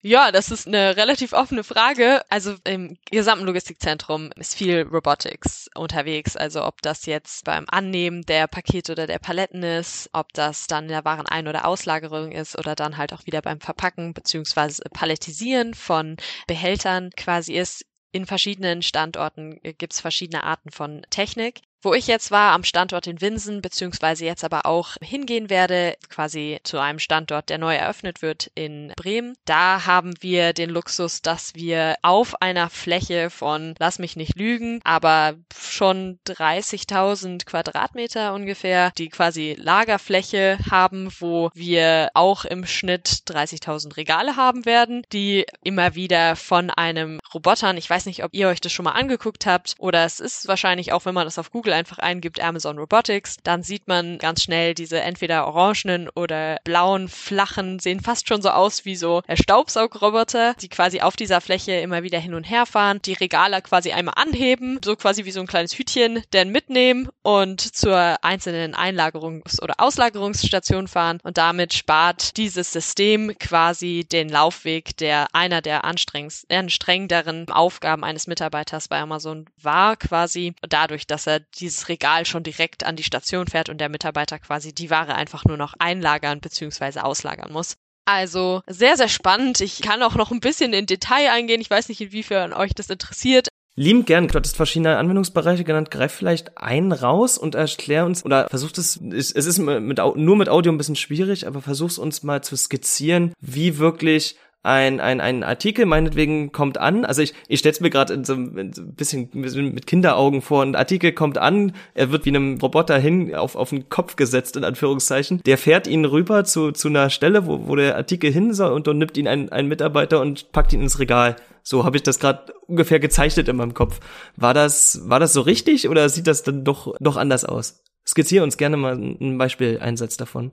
Ja, 0.00 0.30
das 0.30 0.52
ist 0.52 0.68
eine 0.68 0.96
relativ 0.96 1.32
offene 1.32 1.64
Frage. 1.64 2.22
Also 2.30 2.54
im 2.64 2.96
gesamten 3.10 3.46
Logistikzentrum 3.46 4.30
ist 4.36 4.54
viel 4.54 4.82
Robotics 4.82 5.68
unterwegs. 5.74 6.36
Also 6.36 6.64
ob 6.64 6.80
das 6.82 7.04
jetzt 7.06 7.44
beim 7.44 7.64
Annehmen 7.68 8.22
der 8.22 8.46
Pakete 8.46 8.92
oder 8.92 9.08
der 9.08 9.18
Paletten 9.18 9.64
ist, 9.64 10.08
ob 10.12 10.32
das 10.34 10.68
dann 10.68 10.84
in 10.84 10.90
der 10.90 11.04
Warenein- 11.04 11.48
oder 11.48 11.66
Auslagerung 11.66 12.30
ist 12.30 12.56
oder 12.56 12.76
dann 12.76 12.96
halt 12.96 13.12
auch 13.12 13.26
wieder 13.26 13.42
beim 13.42 13.60
Verpacken 13.60 14.14
beziehungsweise 14.14 14.82
Palettisieren 14.92 15.74
von 15.74 16.16
Behältern 16.46 17.10
quasi 17.16 17.54
ist. 17.54 17.84
In 18.12 18.24
verschiedenen 18.24 18.82
Standorten 18.82 19.60
gibt's 19.62 20.00
verschiedene 20.00 20.44
Arten 20.44 20.70
von 20.70 21.02
Technik. 21.10 21.60
Wo 21.80 21.94
ich 21.94 22.08
jetzt 22.08 22.32
war, 22.32 22.54
am 22.54 22.64
Standort 22.64 23.06
in 23.06 23.20
Winsen, 23.20 23.62
beziehungsweise 23.62 24.24
jetzt 24.24 24.42
aber 24.42 24.66
auch 24.66 24.96
hingehen 25.00 25.48
werde, 25.48 25.94
quasi 26.08 26.58
zu 26.64 26.78
einem 26.78 26.98
Standort, 26.98 27.50
der 27.50 27.58
neu 27.58 27.76
eröffnet 27.76 28.20
wird 28.20 28.50
in 28.56 28.92
Bremen. 28.96 29.36
Da 29.44 29.86
haben 29.86 30.14
wir 30.20 30.52
den 30.52 30.70
Luxus, 30.70 31.22
dass 31.22 31.54
wir 31.54 31.94
auf 32.02 32.42
einer 32.42 32.68
Fläche 32.68 33.30
von, 33.30 33.76
lass 33.78 34.00
mich 34.00 34.16
nicht 34.16 34.36
lügen, 34.36 34.80
aber 34.82 35.34
schon 35.56 36.18
30.000 36.26 37.44
Quadratmeter 37.44 38.34
ungefähr, 38.34 38.90
die 38.98 39.08
quasi 39.08 39.54
Lagerfläche 39.56 40.58
haben, 40.68 41.12
wo 41.20 41.50
wir 41.54 42.10
auch 42.14 42.44
im 42.44 42.66
Schnitt 42.66 43.22
30.000 43.28 43.96
Regale 43.96 44.34
haben 44.34 44.66
werden, 44.66 45.02
die 45.12 45.46
immer 45.62 45.94
wieder 45.94 46.34
von 46.34 46.70
einem 46.70 47.20
Robotern, 47.32 47.76
ich 47.76 47.88
weiß 47.88 48.06
nicht, 48.06 48.24
ob 48.24 48.34
ihr 48.34 48.48
euch 48.48 48.60
das 48.60 48.72
schon 48.72 48.84
mal 48.84 48.92
angeguckt 48.92 49.46
habt, 49.46 49.76
oder 49.78 50.04
es 50.04 50.18
ist 50.18 50.48
wahrscheinlich 50.48 50.92
auch, 50.92 51.04
wenn 51.04 51.14
man 51.14 51.24
das 51.24 51.38
auf 51.38 51.52
Google 51.52 51.67
Google 51.68 51.80
einfach 51.80 51.98
eingibt 51.98 52.40
Amazon 52.40 52.78
Robotics, 52.78 53.36
dann 53.42 53.62
sieht 53.62 53.88
man 53.88 54.16
ganz 54.16 54.42
schnell 54.42 54.72
diese 54.72 55.02
entweder 55.02 55.46
orangenen 55.46 56.08
oder 56.08 56.56
blauen, 56.64 57.08
flachen, 57.08 57.78
sehen 57.78 58.00
fast 58.00 58.26
schon 58.26 58.40
so 58.40 58.48
aus 58.48 58.86
wie 58.86 58.96
so 58.96 59.20
Staubsaugroboter, 59.30 60.54
die 60.54 60.70
quasi 60.70 61.02
auf 61.02 61.14
dieser 61.14 61.42
Fläche 61.42 61.72
immer 61.72 62.02
wieder 62.02 62.18
hin 62.18 62.32
und 62.32 62.44
her 62.44 62.64
fahren, 62.64 63.00
die 63.04 63.12
Regale 63.12 63.60
quasi 63.60 63.92
einmal 63.92 64.14
anheben, 64.16 64.80
so 64.82 64.96
quasi 64.96 65.26
wie 65.26 65.30
so 65.30 65.40
ein 65.40 65.46
kleines 65.46 65.78
Hütchen, 65.78 66.22
dann 66.30 66.48
mitnehmen 66.48 67.10
und 67.20 67.60
zur 67.60 68.16
einzelnen 68.24 68.74
Einlagerungs- 68.74 69.60
oder 69.60 69.74
Auslagerungsstation 69.76 70.88
fahren 70.88 71.18
und 71.22 71.36
damit 71.36 71.74
spart 71.74 72.38
dieses 72.38 72.72
System 72.72 73.36
quasi 73.38 74.06
den 74.10 74.30
Laufweg, 74.30 74.96
der 74.96 75.26
einer 75.34 75.60
der 75.60 75.84
anstrengenderen 75.84 77.50
Aufgaben 77.50 78.04
eines 78.04 78.26
Mitarbeiters 78.26 78.88
bei 78.88 79.00
Amazon 79.00 79.44
war, 79.60 79.96
quasi. 79.96 80.54
Dadurch, 80.66 81.06
dass 81.06 81.26
er 81.26 81.40
dieses 81.60 81.88
Regal 81.88 82.24
schon 82.26 82.42
direkt 82.42 82.84
an 82.84 82.96
die 82.96 83.02
Station 83.02 83.46
fährt 83.46 83.68
und 83.68 83.78
der 83.78 83.88
Mitarbeiter 83.88 84.38
quasi 84.38 84.74
die 84.74 84.90
Ware 84.90 85.14
einfach 85.14 85.44
nur 85.44 85.56
noch 85.56 85.74
einlagern 85.78 86.40
bzw. 86.40 87.00
auslagern 87.00 87.52
muss. 87.52 87.76
Also 88.04 88.62
sehr, 88.66 88.96
sehr 88.96 89.08
spannend. 89.08 89.60
Ich 89.60 89.82
kann 89.82 90.02
auch 90.02 90.14
noch 90.14 90.30
ein 90.30 90.40
bisschen 90.40 90.72
in 90.72 90.86
Detail 90.86 91.30
eingehen. 91.30 91.60
Ich 91.60 91.70
weiß 91.70 91.90
nicht, 91.90 92.00
inwiefern 92.00 92.54
euch 92.54 92.74
das 92.74 92.88
interessiert. 92.88 93.48
Lieben 93.78 94.04
gern, 94.06 94.26
du 94.26 94.34
hattest 94.34 94.56
verschiedene 94.56 94.96
Anwendungsbereiche 94.96 95.62
genannt. 95.62 95.92
Greif 95.92 96.12
vielleicht 96.12 96.58
einen 96.58 96.90
raus 96.90 97.38
und 97.38 97.54
erklär 97.54 98.06
uns, 98.06 98.24
oder 98.24 98.48
versucht 98.48 98.76
es, 98.76 98.96
es 98.96 99.30
ist 99.30 99.58
mit, 99.58 99.98
nur 99.98 100.36
mit 100.36 100.48
Audio 100.48 100.72
ein 100.72 100.78
bisschen 100.78 100.96
schwierig, 100.96 101.46
aber 101.46 101.62
versuch 101.62 101.90
es 101.90 101.98
uns 101.98 102.24
mal 102.24 102.42
zu 102.42 102.56
skizzieren, 102.56 103.34
wie 103.40 103.78
wirklich 103.78 104.36
ein, 104.62 105.00
ein, 105.00 105.20
ein 105.20 105.44
Artikel 105.44 105.86
meinetwegen 105.86 106.52
kommt 106.52 106.78
an, 106.78 107.04
also 107.04 107.22
ich, 107.22 107.32
ich 107.46 107.60
stelle 107.60 107.72
es 107.72 107.80
mir 107.80 107.90
gerade 107.90 108.24
so 108.24 108.34
ein 108.34 108.94
bisschen 108.96 109.30
mit 109.32 109.86
Kinderaugen 109.86 110.42
vor, 110.42 110.62
ein 110.62 110.74
Artikel 110.74 111.12
kommt 111.12 111.38
an, 111.38 111.72
er 111.94 112.10
wird 112.10 112.24
wie 112.24 112.30
einem 112.30 112.58
Roboter 112.60 112.98
hin 112.98 113.34
auf, 113.34 113.54
auf 113.54 113.70
den 113.70 113.88
Kopf 113.88 114.16
gesetzt, 114.16 114.56
in 114.56 114.64
Anführungszeichen, 114.64 115.40
der 115.46 115.58
fährt 115.58 115.86
ihn 115.86 116.04
rüber 116.04 116.44
zu, 116.44 116.72
zu 116.72 116.88
einer 116.88 117.08
Stelle, 117.08 117.46
wo, 117.46 117.68
wo 117.68 117.76
der 117.76 117.96
Artikel 117.96 118.32
hin 118.32 118.52
soll 118.52 118.72
und 118.72 118.86
dann 118.86 118.98
nimmt 118.98 119.16
ihn 119.16 119.28
ein, 119.28 119.50
ein 119.50 119.68
Mitarbeiter 119.68 120.20
und 120.20 120.50
packt 120.52 120.72
ihn 120.72 120.82
ins 120.82 120.98
Regal. 120.98 121.36
So 121.62 121.84
habe 121.84 121.96
ich 121.96 122.02
das 122.02 122.18
gerade 122.18 122.52
ungefähr 122.66 122.98
gezeichnet 122.98 123.48
in 123.48 123.56
meinem 123.56 123.74
Kopf. 123.74 124.00
War 124.36 124.54
das, 124.54 125.08
war 125.08 125.20
das 125.20 125.34
so 125.34 125.42
richtig 125.42 125.88
oder 125.88 126.08
sieht 126.08 126.26
das 126.26 126.42
dann 126.42 126.64
doch, 126.64 126.94
doch 126.98 127.16
anders 127.16 127.44
aus? 127.44 127.82
Skizziere 128.06 128.42
uns 128.42 128.56
gerne 128.56 128.76
mal 128.78 128.94
ein 128.94 129.36
Beispiel 129.36 129.78
Einsatz 129.80 130.16
davon. 130.16 130.52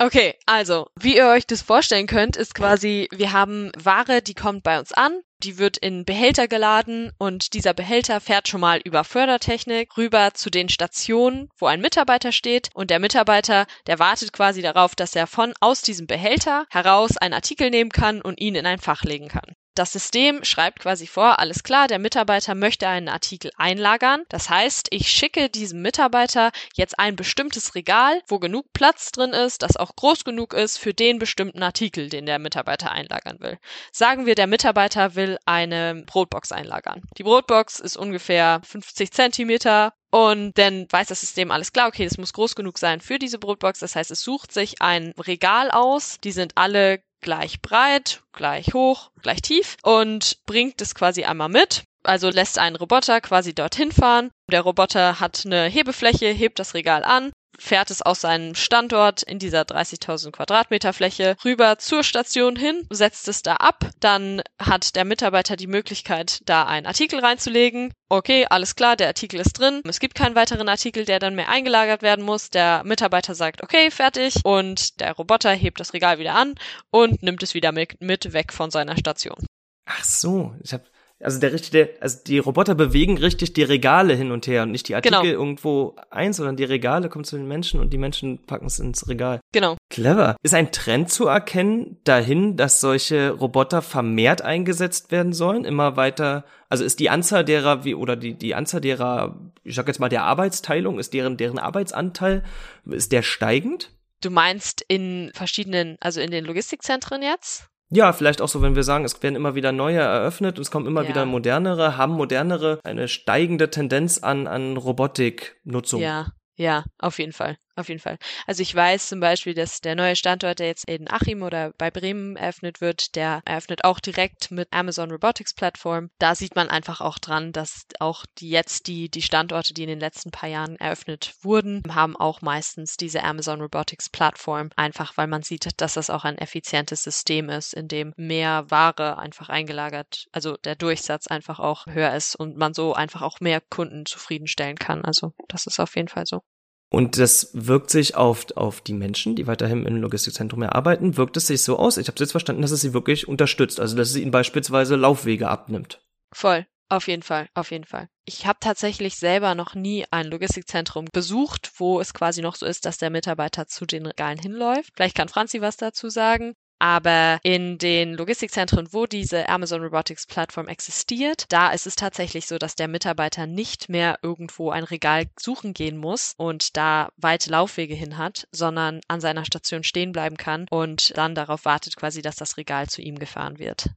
Okay, 0.00 0.34
also, 0.46 0.86
wie 0.94 1.16
ihr 1.16 1.26
euch 1.26 1.44
das 1.44 1.60
vorstellen 1.60 2.06
könnt, 2.06 2.36
ist 2.36 2.54
quasi, 2.54 3.08
wir 3.10 3.32
haben 3.32 3.72
Ware, 3.76 4.22
die 4.22 4.34
kommt 4.34 4.62
bei 4.62 4.78
uns 4.78 4.92
an, 4.92 5.22
die 5.42 5.58
wird 5.58 5.76
in 5.76 6.04
Behälter 6.04 6.46
geladen 6.46 7.10
und 7.18 7.52
dieser 7.52 7.74
Behälter 7.74 8.20
fährt 8.20 8.46
schon 8.46 8.60
mal 8.60 8.80
über 8.84 9.02
Fördertechnik 9.02 9.96
rüber 9.96 10.34
zu 10.34 10.50
den 10.50 10.68
Stationen, 10.68 11.48
wo 11.58 11.66
ein 11.66 11.80
Mitarbeiter 11.80 12.30
steht 12.30 12.70
und 12.74 12.90
der 12.90 13.00
Mitarbeiter, 13.00 13.66
der 13.88 13.98
wartet 13.98 14.32
quasi 14.32 14.62
darauf, 14.62 14.94
dass 14.94 15.16
er 15.16 15.26
von 15.26 15.52
aus 15.58 15.82
diesem 15.82 16.06
Behälter 16.06 16.66
heraus 16.70 17.16
einen 17.16 17.34
Artikel 17.34 17.70
nehmen 17.70 17.90
kann 17.90 18.22
und 18.22 18.40
ihn 18.40 18.54
in 18.54 18.66
ein 18.66 18.78
Fach 18.78 19.02
legen 19.02 19.26
kann. 19.26 19.56
Das 19.78 19.92
System 19.92 20.42
schreibt 20.42 20.80
quasi 20.80 21.06
vor, 21.06 21.38
alles 21.38 21.62
klar, 21.62 21.86
der 21.86 22.00
Mitarbeiter 22.00 22.56
möchte 22.56 22.88
einen 22.88 23.08
Artikel 23.08 23.52
einlagern. 23.56 24.24
Das 24.28 24.50
heißt, 24.50 24.88
ich 24.90 25.08
schicke 25.08 25.48
diesem 25.50 25.82
Mitarbeiter 25.82 26.50
jetzt 26.74 26.98
ein 26.98 27.14
bestimmtes 27.14 27.76
Regal, 27.76 28.20
wo 28.26 28.40
genug 28.40 28.72
Platz 28.72 29.12
drin 29.12 29.30
ist, 29.30 29.62
das 29.62 29.76
auch 29.76 29.94
groß 29.94 30.24
genug 30.24 30.52
ist 30.52 30.78
für 30.78 30.94
den 30.94 31.20
bestimmten 31.20 31.62
Artikel, 31.62 32.08
den 32.08 32.26
der 32.26 32.40
Mitarbeiter 32.40 32.90
einlagern 32.90 33.38
will. 33.38 33.56
Sagen 33.92 34.26
wir, 34.26 34.34
der 34.34 34.48
Mitarbeiter 34.48 35.14
will 35.14 35.38
eine 35.46 36.02
Brotbox 36.06 36.50
einlagern. 36.50 37.02
Die 37.16 37.22
Brotbox 37.22 37.78
ist 37.78 37.96
ungefähr 37.96 38.60
50 38.64 39.12
Zentimeter 39.12 39.92
und 40.10 40.56
dann 40.56 40.86
weiß 40.90 41.08
das 41.08 41.20
System 41.20 41.50
alles 41.50 41.72
klar, 41.72 41.88
okay, 41.88 42.04
das 42.04 42.18
muss 42.18 42.32
groß 42.32 42.54
genug 42.54 42.78
sein 42.78 43.00
für 43.00 43.18
diese 43.18 43.38
Brotbox. 43.38 43.80
Das 43.80 43.94
heißt, 43.94 44.10
es 44.10 44.22
sucht 44.22 44.52
sich 44.52 44.80
ein 44.80 45.12
Regal 45.18 45.70
aus. 45.70 46.18
Die 46.24 46.32
sind 46.32 46.52
alle 46.56 47.02
gleich 47.20 47.60
breit, 47.60 48.22
gleich 48.32 48.72
hoch, 48.72 49.10
gleich 49.22 49.42
tief 49.42 49.76
und 49.82 50.38
bringt 50.46 50.80
es 50.80 50.94
quasi 50.94 51.24
einmal 51.24 51.48
mit. 51.48 51.84
Also 52.04 52.30
lässt 52.30 52.58
einen 52.58 52.76
Roboter 52.76 53.20
quasi 53.20 53.54
dorthin 53.54 53.92
fahren. 53.92 54.30
Der 54.50 54.62
Roboter 54.62 55.20
hat 55.20 55.42
eine 55.44 55.64
Hebefläche, 55.64 56.28
hebt 56.28 56.58
das 56.58 56.74
Regal 56.74 57.04
an, 57.04 57.32
fährt 57.58 57.90
es 57.90 58.02
aus 58.02 58.20
seinem 58.20 58.54
Standort 58.54 59.22
in 59.22 59.38
dieser 59.38 59.62
30.000 59.62 60.30
Quadratmeter 60.30 60.92
Fläche 60.92 61.36
rüber 61.44 61.78
zur 61.78 62.02
Station 62.02 62.56
hin, 62.56 62.86
setzt 62.90 63.28
es 63.28 63.42
da 63.42 63.56
ab. 63.56 63.90
Dann 64.00 64.42
hat 64.58 64.96
der 64.96 65.04
Mitarbeiter 65.04 65.56
die 65.56 65.66
Möglichkeit, 65.66 66.40
da 66.46 66.64
einen 66.64 66.86
Artikel 66.86 67.20
reinzulegen. 67.20 67.92
Okay, 68.08 68.46
alles 68.48 68.76
klar, 68.76 68.96
der 68.96 69.08
Artikel 69.08 69.40
ist 69.40 69.54
drin. 69.54 69.82
Es 69.86 70.00
gibt 70.00 70.14
keinen 70.14 70.34
weiteren 70.34 70.68
Artikel, 70.68 71.04
der 71.04 71.18
dann 71.18 71.34
mehr 71.34 71.48
eingelagert 71.48 72.02
werden 72.02 72.24
muss. 72.24 72.50
Der 72.50 72.82
Mitarbeiter 72.84 73.34
sagt, 73.34 73.62
okay, 73.62 73.90
fertig. 73.90 74.36
Und 74.44 75.00
der 75.00 75.12
Roboter 75.12 75.50
hebt 75.50 75.80
das 75.80 75.92
Regal 75.92 76.18
wieder 76.18 76.34
an 76.34 76.54
und 76.90 77.22
nimmt 77.22 77.42
es 77.42 77.54
wieder 77.54 77.72
mit, 77.72 78.00
mit 78.00 78.32
weg 78.32 78.52
von 78.52 78.70
seiner 78.70 78.96
Station. 78.96 79.44
Ach 79.84 80.04
so, 80.04 80.54
ich 80.62 80.72
habe 80.72 80.84
Also 81.20 81.40
der 81.40 81.52
richtige, 81.52 81.90
also 82.00 82.18
die 82.24 82.38
Roboter 82.38 82.76
bewegen 82.76 83.18
richtig 83.18 83.52
die 83.52 83.64
Regale 83.64 84.14
hin 84.14 84.30
und 84.30 84.46
her 84.46 84.62
und 84.62 84.70
nicht 84.70 84.88
die 84.88 84.94
Artikel 84.94 85.20
Genau. 85.20 85.30
irgendwo 85.30 85.96
ein, 86.10 86.32
sondern 86.32 86.56
die 86.56 86.64
Regale 86.64 87.08
kommen 87.08 87.24
zu 87.24 87.36
den 87.36 87.48
Menschen 87.48 87.80
und 87.80 87.92
die 87.92 87.98
Menschen 87.98 88.44
packen 88.46 88.66
es 88.66 88.78
ins 88.78 89.08
Regal. 89.08 89.40
Genau. 89.52 89.76
Clever. 89.90 90.36
Ist 90.42 90.54
ein 90.54 90.70
Trend 90.70 91.10
zu 91.10 91.26
erkennen 91.26 91.98
dahin, 92.04 92.56
dass 92.56 92.80
solche 92.80 93.30
Roboter 93.30 93.82
vermehrt 93.82 94.42
eingesetzt 94.42 95.10
werden 95.10 95.32
sollen, 95.32 95.64
immer 95.64 95.96
weiter, 95.96 96.44
also 96.68 96.84
ist 96.84 97.00
die 97.00 97.10
Anzahl 97.10 97.44
derer, 97.44 97.84
wie, 97.84 97.96
oder 97.96 98.14
die, 98.14 98.34
die 98.34 98.54
Anzahl 98.54 98.80
derer, 98.80 99.40
ich 99.64 99.74
sag 99.74 99.88
jetzt 99.88 99.98
mal 99.98 100.08
der 100.08 100.22
Arbeitsteilung, 100.22 101.00
ist 101.00 101.14
deren, 101.14 101.36
deren 101.36 101.58
Arbeitsanteil, 101.58 102.44
ist 102.86 103.10
der 103.10 103.22
steigend? 103.22 103.90
Du 104.20 104.30
meinst 104.30 104.84
in 104.86 105.30
verschiedenen, 105.34 105.96
also 106.00 106.20
in 106.20 106.30
den 106.30 106.44
Logistikzentren 106.44 107.22
jetzt? 107.22 107.68
Ja, 107.90 108.12
vielleicht 108.12 108.42
auch 108.42 108.48
so, 108.48 108.60
wenn 108.60 108.76
wir 108.76 108.82
sagen, 108.82 109.04
es 109.04 109.22
werden 109.22 109.34
immer 109.34 109.54
wieder 109.54 109.72
neue 109.72 110.00
eröffnet 110.00 110.58
und 110.58 110.62
es 110.62 110.70
kommen 110.70 110.86
immer 110.86 111.02
Ja. 111.02 111.08
wieder 111.08 111.24
modernere, 111.24 111.96
haben 111.96 112.12
modernere 112.12 112.80
eine 112.84 113.08
steigende 113.08 113.70
Tendenz 113.70 114.18
an, 114.18 114.46
an 114.46 114.76
Robotiknutzung. 114.76 116.00
Ja, 116.02 116.26
ja, 116.56 116.84
auf 116.98 117.18
jeden 117.18 117.32
Fall. 117.32 117.56
Auf 117.78 117.88
jeden 117.88 118.00
Fall. 118.00 118.18
Also 118.48 118.60
ich 118.60 118.74
weiß 118.74 119.06
zum 119.06 119.20
Beispiel, 119.20 119.54
dass 119.54 119.80
der 119.80 119.94
neue 119.94 120.16
Standort, 120.16 120.58
der 120.58 120.66
jetzt 120.66 120.88
in 120.88 121.08
Achim 121.08 121.44
oder 121.44 121.72
bei 121.78 121.92
Bremen 121.92 122.34
eröffnet 122.34 122.80
wird, 122.80 123.14
der 123.14 123.40
eröffnet 123.44 123.84
auch 123.84 124.00
direkt 124.00 124.50
mit 124.50 124.66
Amazon 124.72 125.12
Robotics 125.12 125.54
Plattform. 125.54 126.10
Da 126.18 126.34
sieht 126.34 126.56
man 126.56 126.68
einfach 126.70 127.00
auch 127.00 127.18
dran, 127.18 127.52
dass 127.52 127.86
auch 128.00 128.26
die 128.38 128.50
jetzt 128.50 128.88
die, 128.88 129.08
die 129.08 129.22
Standorte, 129.22 129.74
die 129.74 129.84
in 129.84 129.90
den 129.90 130.00
letzten 130.00 130.32
paar 130.32 130.48
Jahren 130.48 130.74
eröffnet 130.74 131.36
wurden, 131.42 131.84
haben 131.94 132.16
auch 132.16 132.40
meistens 132.42 132.96
diese 132.96 133.22
Amazon 133.22 133.60
Robotics 133.60 134.10
Plattform. 134.10 134.70
Einfach 134.74 135.16
weil 135.16 135.28
man 135.28 135.44
sieht, 135.44 135.80
dass 135.80 135.94
das 135.94 136.10
auch 136.10 136.24
ein 136.24 136.38
effizientes 136.38 137.04
System 137.04 137.48
ist, 137.48 137.74
in 137.74 137.86
dem 137.86 138.12
mehr 138.16 138.68
Ware 138.72 139.18
einfach 139.18 139.50
eingelagert, 139.50 140.26
also 140.32 140.56
der 140.56 140.74
Durchsatz 140.74 141.28
einfach 141.28 141.60
auch 141.60 141.86
höher 141.86 142.12
ist 142.12 142.34
und 142.34 142.56
man 142.56 142.74
so 142.74 142.94
einfach 142.94 143.22
auch 143.22 143.38
mehr 143.38 143.60
Kunden 143.60 144.04
zufriedenstellen 144.04 144.78
kann. 144.78 145.04
Also 145.04 145.32
das 145.46 145.68
ist 145.68 145.78
auf 145.78 145.94
jeden 145.94 146.08
Fall 146.08 146.26
so. 146.26 146.42
Und 146.90 147.18
das 147.18 147.50
wirkt 147.52 147.90
sich 147.90 148.14
auf, 148.16 148.46
auf 148.56 148.80
die 148.80 148.94
Menschen, 148.94 149.36
die 149.36 149.46
weiterhin 149.46 149.84
im 149.84 149.96
Logistikzentrum 149.96 150.62
arbeiten, 150.62 151.16
wirkt 151.16 151.36
es 151.36 151.46
sich 151.46 151.62
so 151.62 151.78
aus. 151.78 151.98
Ich 151.98 152.08
habe 152.08 152.18
jetzt 152.18 152.30
verstanden, 152.30 152.62
dass 152.62 152.70
es 152.70 152.80
sie 152.80 152.94
wirklich 152.94 153.28
unterstützt. 153.28 153.78
Also 153.78 153.96
dass 153.96 154.10
es 154.10 154.16
ihnen 154.16 154.30
beispielsweise 154.30 154.96
Laufwege 154.96 155.48
abnimmt. 155.48 156.00
Voll. 156.32 156.66
Auf 156.90 157.06
jeden 157.06 157.22
Fall, 157.22 157.48
auf 157.52 157.70
jeden 157.70 157.84
Fall. 157.84 158.08
Ich 158.24 158.46
habe 158.46 158.60
tatsächlich 158.62 159.16
selber 159.16 159.54
noch 159.54 159.74
nie 159.74 160.06
ein 160.10 160.26
Logistikzentrum 160.26 161.04
besucht, 161.12 161.70
wo 161.76 162.00
es 162.00 162.14
quasi 162.14 162.40
noch 162.40 162.56
so 162.56 162.64
ist, 162.64 162.86
dass 162.86 162.96
der 162.96 163.10
Mitarbeiter 163.10 163.66
zu 163.66 163.84
den 163.84 164.06
Regalen 164.06 164.38
hinläuft. 164.38 164.92
Vielleicht 164.96 165.14
kann 165.14 165.28
Franzi 165.28 165.60
was 165.60 165.76
dazu 165.76 166.08
sagen. 166.08 166.54
Aber 166.78 167.40
in 167.42 167.78
den 167.78 168.14
Logistikzentren, 168.14 168.92
wo 168.92 169.06
diese 169.06 169.48
Amazon 169.48 169.82
Robotics 169.82 170.26
Plattform 170.26 170.68
existiert, 170.68 171.44
da 171.48 171.70
ist 171.70 171.86
es 171.86 171.96
tatsächlich 171.96 172.46
so, 172.46 172.58
dass 172.58 172.76
der 172.76 172.88
Mitarbeiter 172.88 173.46
nicht 173.46 173.88
mehr 173.88 174.18
irgendwo 174.22 174.70
ein 174.70 174.84
Regal 174.84 175.26
suchen 175.38 175.74
gehen 175.74 175.96
muss 175.96 176.34
und 176.36 176.76
da 176.76 177.08
weite 177.16 177.50
Laufwege 177.50 177.94
hin 177.94 178.16
hat, 178.16 178.46
sondern 178.52 179.00
an 179.08 179.20
seiner 179.20 179.44
Station 179.44 179.82
stehen 179.82 180.12
bleiben 180.12 180.36
kann 180.36 180.66
und 180.70 181.16
dann 181.16 181.34
darauf 181.34 181.64
wartet 181.64 181.96
quasi, 181.96 182.22
dass 182.22 182.36
das 182.36 182.56
Regal 182.56 182.88
zu 182.88 183.02
ihm 183.02 183.18
gefahren 183.18 183.58
wird. 183.58 183.90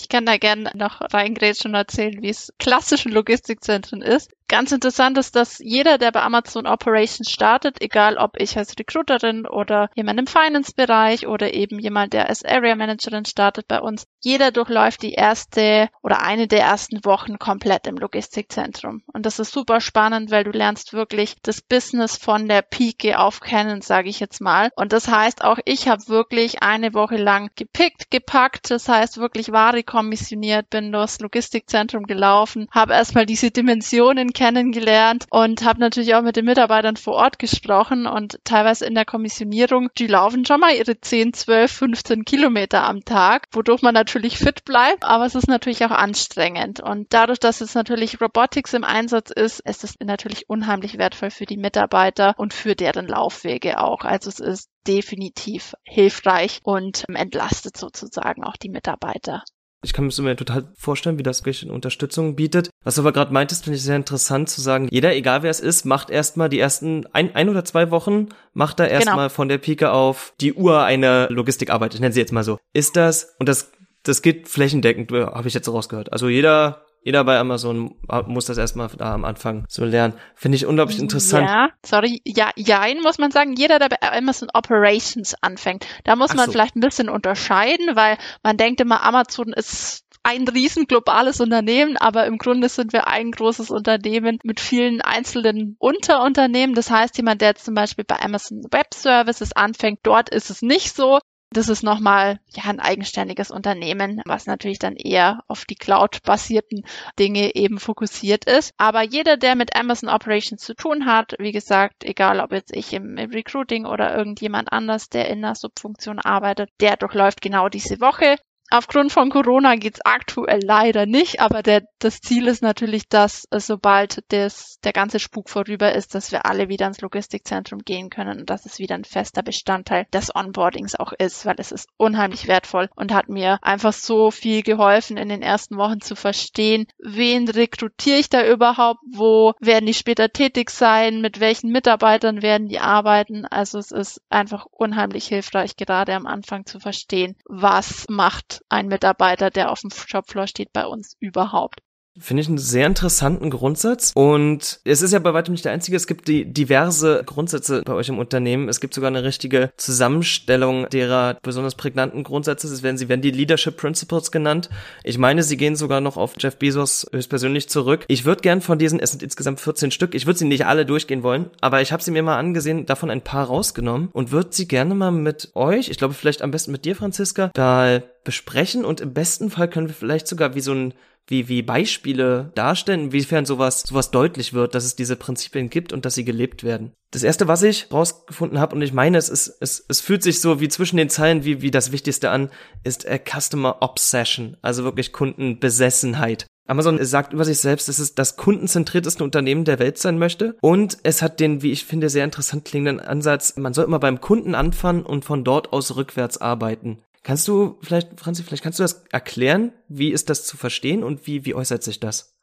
Ich 0.00 0.08
kann 0.08 0.26
da 0.26 0.36
gerne 0.36 0.70
noch 0.74 1.00
reingrätschen 1.00 1.72
und 1.72 1.74
erzählen, 1.74 2.22
wie 2.22 2.28
es 2.28 2.52
klassischen 2.58 3.10
Logistikzentren 3.10 4.00
ist. 4.00 4.32
Ganz 4.50 4.72
interessant 4.72 5.18
ist, 5.18 5.36
dass 5.36 5.58
jeder, 5.58 5.98
der 5.98 6.10
bei 6.10 6.22
Amazon 6.22 6.66
Operations 6.66 7.30
startet, 7.30 7.82
egal 7.82 8.16
ob 8.16 8.40
ich 8.40 8.56
als 8.56 8.78
Recruiterin 8.78 9.46
oder 9.46 9.90
jemand 9.94 10.18
im 10.18 10.26
Finance-Bereich 10.26 11.26
oder 11.26 11.52
eben 11.52 11.78
jemand, 11.78 12.14
der 12.14 12.30
als 12.30 12.46
Area 12.46 12.74
Managerin 12.74 13.26
startet 13.26 13.68
bei 13.68 13.78
uns, 13.78 14.06
jeder 14.22 14.50
durchläuft 14.50 15.02
die 15.02 15.12
erste 15.12 15.90
oder 16.02 16.22
eine 16.22 16.48
der 16.48 16.62
ersten 16.62 17.04
Wochen 17.04 17.38
komplett 17.38 17.86
im 17.86 17.98
Logistikzentrum. 17.98 19.02
Und 19.12 19.26
das 19.26 19.38
ist 19.38 19.52
super 19.52 19.82
spannend, 19.82 20.30
weil 20.30 20.44
du 20.44 20.50
lernst 20.50 20.94
wirklich 20.94 21.36
das 21.42 21.60
Business 21.60 22.16
von 22.16 22.48
der 22.48 22.62
Pike 22.62 23.18
auf 23.18 23.40
kennen, 23.40 23.82
sage 23.82 24.08
ich 24.08 24.18
jetzt 24.18 24.40
mal. 24.40 24.70
Und 24.76 24.94
das 24.94 25.08
heißt, 25.08 25.44
auch 25.44 25.58
ich 25.66 25.88
habe 25.88 26.08
wirklich 26.08 26.62
eine 26.62 26.94
Woche 26.94 27.16
lang 27.16 27.50
gepickt, 27.54 28.10
gepackt, 28.10 28.70
das 28.70 28.88
heißt 28.88 29.18
wirklich 29.18 29.52
Ware 29.52 29.82
kommissioniert, 29.82 30.70
bin 30.70 30.90
durchs 30.90 31.20
Logistikzentrum 31.20 32.04
gelaufen, 32.04 32.66
habe 32.70 32.94
erstmal 32.94 33.26
diese 33.26 33.50
Dimensionen 33.50 34.32
kennengelernt 34.38 35.26
und 35.30 35.64
habe 35.64 35.80
natürlich 35.80 36.14
auch 36.14 36.22
mit 36.22 36.36
den 36.36 36.44
Mitarbeitern 36.44 36.96
vor 36.96 37.14
Ort 37.14 37.40
gesprochen 37.40 38.06
und 38.06 38.38
teilweise 38.44 38.86
in 38.86 38.94
der 38.94 39.04
Kommissionierung, 39.04 39.88
die 39.98 40.06
laufen 40.06 40.44
schon 40.44 40.60
mal 40.60 40.72
ihre 40.72 41.00
10, 41.00 41.32
12, 41.32 41.72
15 41.72 42.24
Kilometer 42.24 42.84
am 42.84 43.04
Tag, 43.04 43.48
wodurch 43.50 43.82
man 43.82 43.94
natürlich 43.94 44.38
fit 44.38 44.64
bleibt, 44.64 45.02
aber 45.02 45.26
es 45.26 45.34
ist 45.34 45.48
natürlich 45.48 45.84
auch 45.84 45.90
anstrengend 45.90 46.78
und 46.78 47.08
dadurch, 47.10 47.40
dass 47.40 47.60
es 47.60 47.74
natürlich 47.74 48.20
Robotics 48.20 48.74
im 48.74 48.84
Einsatz 48.84 49.30
ist, 49.30 49.58
ist 49.58 49.82
es 49.82 49.96
natürlich 49.98 50.48
unheimlich 50.48 50.98
wertvoll 50.98 51.30
für 51.30 51.46
die 51.46 51.56
Mitarbeiter 51.56 52.34
und 52.36 52.54
für 52.54 52.76
deren 52.76 53.08
Laufwege 53.08 53.80
auch. 53.80 54.04
Also 54.04 54.28
es 54.28 54.38
ist 54.38 54.70
definitiv 54.86 55.74
hilfreich 55.82 56.60
und 56.62 57.04
entlastet 57.12 57.76
sozusagen 57.76 58.44
auch 58.44 58.56
die 58.56 58.70
Mitarbeiter. 58.70 59.42
Ich 59.84 59.92
kann 59.92 60.06
mir 60.06 60.36
total 60.36 60.72
vorstellen, 60.76 61.18
wie 61.18 61.22
das 61.22 61.40
wirklich 61.42 61.68
Unterstützung 61.70 62.34
bietet. 62.34 62.68
Was 62.82 62.96
du 62.96 63.02
aber 63.02 63.12
gerade 63.12 63.32
meintest, 63.32 63.64
finde 63.64 63.76
ich 63.76 63.82
sehr 63.82 63.94
interessant 63.94 64.48
zu 64.50 64.60
sagen, 64.60 64.88
jeder, 64.90 65.14
egal 65.14 65.44
wer 65.44 65.50
es 65.50 65.60
ist, 65.60 65.84
macht 65.84 66.10
erstmal 66.10 66.48
die 66.48 66.58
ersten 66.58 67.06
ein, 67.12 67.34
ein 67.36 67.48
oder 67.48 67.64
zwei 67.64 67.92
Wochen, 67.92 68.28
macht 68.54 68.80
da 68.80 68.86
erstmal 68.86 69.28
Genau. 69.28 69.34
von 69.34 69.48
der 69.48 69.58
Pike 69.58 69.92
auf 69.92 70.34
die 70.40 70.54
Uhr 70.54 70.82
eine 70.82 71.28
Logistikarbeit. 71.30 71.94
Ich 71.94 72.00
nenne 72.00 72.12
sie 72.12 72.20
jetzt 72.20 72.32
mal 72.32 72.42
so. 72.42 72.58
Ist 72.72 72.96
das, 72.96 73.36
und 73.38 73.48
das, 73.48 73.70
das 74.02 74.22
geht 74.22 74.48
flächendeckend, 74.48 75.12
äh, 75.12 75.26
habe 75.26 75.46
ich 75.46 75.54
jetzt 75.54 75.68
rausgehört. 75.68 76.12
Also 76.12 76.28
jeder, 76.28 76.84
jeder 77.02 77.24
bei 77.24 77.38
Amazon 77.38 77.94
muss 78.26 78.46
das 78.46 78.58
erstmal 78.58 78.88
da 78.88 79.14
am 79.14 79.24
Anfang 79.24 79.64
so 79.68 79.84
lernen. 79.84 80.14
Finde 80.34 80.56
ich 80.56 80.66
unglaublich 80.66 80.98
interessant. 80.98 81.48
Ja, 81.48 81.70
sorry, 81.84 82.20
ja, 82.24 82.50
jein, 82.56 83.00
muss 83.00 83.18
man 83.18 83.30
sagen. 83.30 83.54
Jeder, 83.54 83.78
der 83.78 83.88
bei 83.88 84.12
Amazon 84.12 84.48
Operations 84.52 85.34
anfängt, 85.40 85.86
da 86.04 86.16
muss 86.16 86.32
Ach 86.32 86.36
man 86.36 86.46
so. 86.46 86.52
vielleicht 86.52 86.76
ein 86.76 86.80
bisschen 86.80 87.08
unterscheiden, 87.08 87.94
weil 87.94 88.18
man 88.42 88.56
denkt 88.56 88.80
immer, 88.80 89.02
Amazon 89.02 89.52
ist 89.52 90.04
ein 90.22 90.46
riesen 90.46 90.86
globales 90.86 91.40
Unternehmen, 91.40 91.96
aber 91.96 92.26
im 92.26 92.36
Grunde 92.38 92.68
sind 92.68 92.92
wir 92.92 93.06
ein 93.06 93.30
großes 93.30 93.70
Unternehmen 93.70 94.38
mit 94.42 94.60
vielen 94.60 95.00
einzelnen 95.00 95.76
Unterunternehmen. 95.78 96.74
Das 96.74 96.90
heißt, 96.90 97.16
jemand, 97.16 97.40
der 97.40 97.50
jetzt 97.50 97.64
zum 97.64 97.74
Beispiel 97.74 98.04
bei 98.04 98.20
Amazon 98.20 98.62
Web 98.70 98.92
Services 98.92 99.54
anfängt, 99.54 100.00
dort 100.02 100.28
ist 100.28 100.50
es 100.50 100.60
nicht 100.60 100.94
so. 100.94 101.20
Das 101.50 101.70
ist 101.70 101.82
nochmal 101.82 102.40
ja 102.54 102.64
ein 102.64 102.78
eigenständiges 102.78 103.50
Unternehmen, 103.50 104.20
was 104.26 104.46
natürlich 104.46 104.78
dann 104.78 104.96
eher 104.96 105.42
auf 105.48 105.64
die 105.64 105.76
Cloud-basierten 105.76 106.84
Dinge 107.18 107.54
eben 107.54 107.78
fokussiert 107.80 108.44
ist. 108.44 108.74
Aber 108.76 109.02
jeder, 109.02 109.38
der 109.38 109.54
mit 109.54 109.74
Amazon 109.74 110.10
Operations 110.10 110.62
zu 110.62 110.74
tun 110.74 111.06
hat, 111.06 111.34
wie 111.38 111.52
gesagt, 111.52 112.04
egal 112.04 112.40
ob 112.40 112.52
jetzt 112.52 112.76
ich 112.76 112.92
im, 112.92 113.16
im 113.16 113.30
Recruiting 113.30 113.86
oder 113.86 114.14
irgendjemand 114.14 114.72
anders, 114.72 115.08
der 115.08 115.28
in 115.28 115.42
einer 115.42 115.54
Subfunktion 115.54 116.18
arbeitet, 116.18 116.70
der 116.80 116.96
durchläuft 116.98 117.40
genau 117.40 117.70
diese 117.70 117.98
Woche. 118.00 118.36
Aufgrund 118.70 119.12
von 119.12 119.30
Corona 119.30 119.76
geht's 119.76 120.00
aktuell 120.04 120.60
leider 120.62 121.06
nicht, 121.06 121.40
aber 121.40 121.62
der, 121.62 121.84
das 122.00 122.20
Ziel 122.20 122.48
ist 122.48 122.62
natürlich, 122.62 123.08
dass 123.08 123.46
äh, 123.50 123.60
sobald 123.60 124.22
das, 124.28 124.78
der 124.84 124.92
ganze 124.92 125.18
Spuk 125.18 125.48
vorüber 125.48 125.94
ist, 125.94 126.14
dass 126.14 126.32
wir 126.32 126.44
alle 126.44 126.68
wieder 126.68 126.86
ins 126.86 127.00
Logistikzentrum 127.00 127.80
gehen 127.80 128.10
können 128.10 128.40
und 128.40 128.50
dass 128.50 128.66
es 128.66 128.78
wieder 128.78 128.94
ein 128.94 129.04
fester 129.04 129.42
Bestandteil 129.42 130.06
des 130.12 130.34
Onboardings 130.34 130.96
auch 130.96 131.12
ist, 131.12 131.46
weil 131.46 131.54
es 131.56 131.72
ist 131.72 131.88
unheimlich 131.96 132.46
wertvoll 132.46 132.90
und 132.94 133.14
hat 133.14 133.30
mir 133.30 133.58
einfach 133.62 133.94
so 133.94 134.30
viel 134.30 134.62
geholfen, 134.62 135.16
in 135.16 135.30
den 135.30 135.40
ersten 135.40 135.78
Wochen 135.78 136.02
zu 136.02 136.14
verstehen, 136.14 136.86
wen 136.98 137.48
rekrutiere 137.48 138.18
ich 138.18 138.28
da 138.28 138.46
überhaupt, 138.46 139.00
wo 139.10 139.54
werden 139.60 139.86
die 139.86 139.94
später 139.94 140.28
tätig 140.28 140.68
sein, 140.68 141.22
mit 141.22 141.40
welchen 141.40 141.70
Mitarbeitern 141.70 142.42
werden 142.42 142.68
die 142.68 142.80
arbeiten. 142.80 143.46
Also 143.46 143.78
es 143.78 143.92
ist 143.92 144.20
einfach 144.28 144.66
unheimlich 144.70 145.26
hilfreich, 145.26 145.76
gerade 145.76 146.14
am 146.14 146.26
Anfang 146.26 146.66
zu 146.66 146.80
verstehen, 146.80 147.34
was 147.46 148.04
macht 148.10 148.57
ein 148.68 148.88
Mitarbeiter, 148.88 149.50
der 149.50 149.70
auf 149.70 149.80
dem 149.80 149.90
Shopfloor 149.90 150.46
steht, 150.46 150.72
bei 150.72 150.86
uns 150.86 151.16
überhaupt. 151.20 151.80
Finde 152.20 152.42
ich 152.42 152.48
einen 152.48 152.58
sehr 152.58 152.86
interessanten 152.86 153.50
Grundsatz. 153.50 154.12
Und 154.14 154.80
es 154.84 155.02
ist 155.02 155.12
ja 155.12 155.18
bei 155.18 155.34
weitem 155.34 155.52
nicht 155.52 155.64
der 155.64 155.72
einzige. 155.72 155.96
Es 155.96 156.06
gibt 156.06 156.28
die 156.28 156.52
diverse 156.52 157.22
Grundsätze 157.24 157.82
bei 157.84 157.94
euch 157.94 158.08
im 158.08 158.18
Unternehmen. 158.18 158.68
Es 158.68 158.80
gibt 158.80 158.94
sogar 158.94 159.08
eine 159.08 159.24
richtige 159.24 159.70
Zusammenstellung 159.76 160.88
derer 160.90 161.38
besonders 161.42 161.74
prägnanten 161.74 162.24
Grundsätze. 162.24 162.66
Es 162.66 162.82
werden, 162.82 162.98
sie 162.98 163.08
werden 163.08 163.22
die 163.22 163.30
Leadership 163.30 163.76
Principles 163.76 164.30
genannt. 164.30 164.68
Ich 165.04 165.18
meine, 165.18 165.42
sie 165.42 165.56
gehen 165.56 165.76
sogar 165.76 166.00
noch 166.00 166.16
auf 166.16 166.34
Jeff 166.38 166.56
Bezos 166.56 167.06
höchstpersönlich 167.12 167.68
zurück. 167.68 168.04
Ich 168.08 168.24
würde 168.24 168.42
gern 168.42 168.60
von 168.60 168.78
diesen, 168.78 169.00
es 169.00 169.10
sind 169.10 169.22
insgesamt 169.22 169.60
14 169.60 169.90
Stück, 169.90 170.14
ich 170.14 170.26
würde 170.26 170.38
sie 170.38 170.44
nicht 170.44 170.66
alle 170.66 170.86
durchgehen 170.86 171.22
wollen, 171.22 171.50
aber 171.60 171.80
ich 171.80 171.92
habe 171.92 172.02
sie 172.02 172.10
mir 172.10 172.22
mal 172.22 172.38
angesehen, 172.38 172.86
davon 172.86 173.10
ein 173.10 173.22
paar 173.22 173.46
rausgenommen 173.46 174.08
und 174.12 174.30
würde 174.30 174.50
sie 174.52 174.68
gerne 174.68 174.94
mal 174.94 175.10
mit 175.10 175.50
euch, 175.54 175.88
ich 175.88 175.98
glaube 175.98 176.14
vielleicht 176.14 176.42
am 176.42 176.50
besten 176.50 176.72
mit 176.72 176.84
dir, 176.84 176.96
Franziska, 176.96 177.50
da 177.54 178.02
besprechen 178.24 178.84
und 178.84 179.00
im 179.00 179.14
besten 179.14 179.50
Fall 179.50 179.68
können 179.68 179.88
wir 179.88 179.94
vielleicht 179.94 180.28
sogar 180.28 180.54
wie 180.54 180.60
so 180.60 180.72
ein 180.72 180.94
wie, 181.28 181.48
wie 181.48 181.62
Beispiele 181.62 182.50
darstellen, 182.54 183.04
inwiefern 183.04 183.44
sowas, 183.44 183.82
sowas 183.82 184.10
deutlich 184.10 184.54
wird, 184.54 184.74
dass 184.74 184.84
es 184.84 184.96
diese 184.96 185.16
Prinzipien 185.16 185.70
gibt 185.70 185.92
und 185.92 186.04
dass 186.04 186.14
sie 186.14 186.24
gelebt 186.24 186.64
werden. 186.64 186.92
Das 187.10 187.22
erste, 187.22 187.48
was 187.48 187.62
ich 187.62 187.92
rausgefunden 187.92 188.58
habe, 188.58 188.74
und 188.74 188.82
ich 188.82 188.92
meine, 188.92 189.18
es 189.18 189.28
ist, 189.28 189.56
es, 189.60 189.84
es 189.88 190.00
fühlt 190.00 190.22
sich 190.22 190.40
so 190.40 190.60
wie 190.60 190.68
zwischen 190.68 190.96
den 190.96 191.10
Zeilen 191.10 191.44
wie, 191.44 191.62
wie 191.62 191.70
das 191.70 191.92
Wichtigste 191.92 192.30
an, 192.30 192.50
ist 192.82 193.04
äh, 193.04 193.18
Customer 193.18 193.76
Obsession, 193.80 194.56
also 194.62 194.84
wirklich 194.84 195.12
Kundenbesessenheit. 195.12 196.46
Amazon 196.68 197.02
sagt 197.02 197.32
über 197.32 197.46
sich 197.46 197.60
selbst, 197.60 197.88
dass 197.88 197.98
es 197.98 198.14
das 198.14 198.36
kundenzentrierteste 198.36 199.24
Unternehmen 199.24 199.64
der 199.64 199.78
Welt 199.78 199.96
sein 199.96 200.18
möchte. 200.18 200.54
Und 200.60 200.98
es 201.02 201.22
hat 201.22 201.40
den, 201.40 201.62
wie 201.62 201.72
ich 201.72 201.86
finde, 201.86 202.10
sehr 202.10 202.24
interessant 202.24 202.66
klingenden 202.66 203.04
Ansatz, 203.04 203.56
man 203.56 203.72
soll 203.72 203.86
immer 203.86 203.98
beim 203.98 204.20
Kunden 204.20 204.54
anfangen 204.54 205.02
und 205.02 205.24
von 205.24 205.44
dort 205.44 205.72
aus 205.72 205.96
rückwärts 205.96 206.38
arbeiten. 206.38 206.98
Kannst 207.28 207.46
du 207.46 207.76
vielleicht, 207.82 208.18
Franzi, 208.18 208.42
vielleicht 208.42 208.62
kannst 208.62 208.78
du 208.78 208.84
das 208.84 209.04
erklären? 209.12 209.74
Wie 209.86 210.12
ist 210.12 210.30
das 210.30 210.46
zu 210.46 210.56
verstehen 210.56 211.04
und 211.04 211.26
wie, 211.26 211.44
wie 211.44 211.54
äußert 211.54 211.82
sich 211.82 212.00
das? 212.00 212.37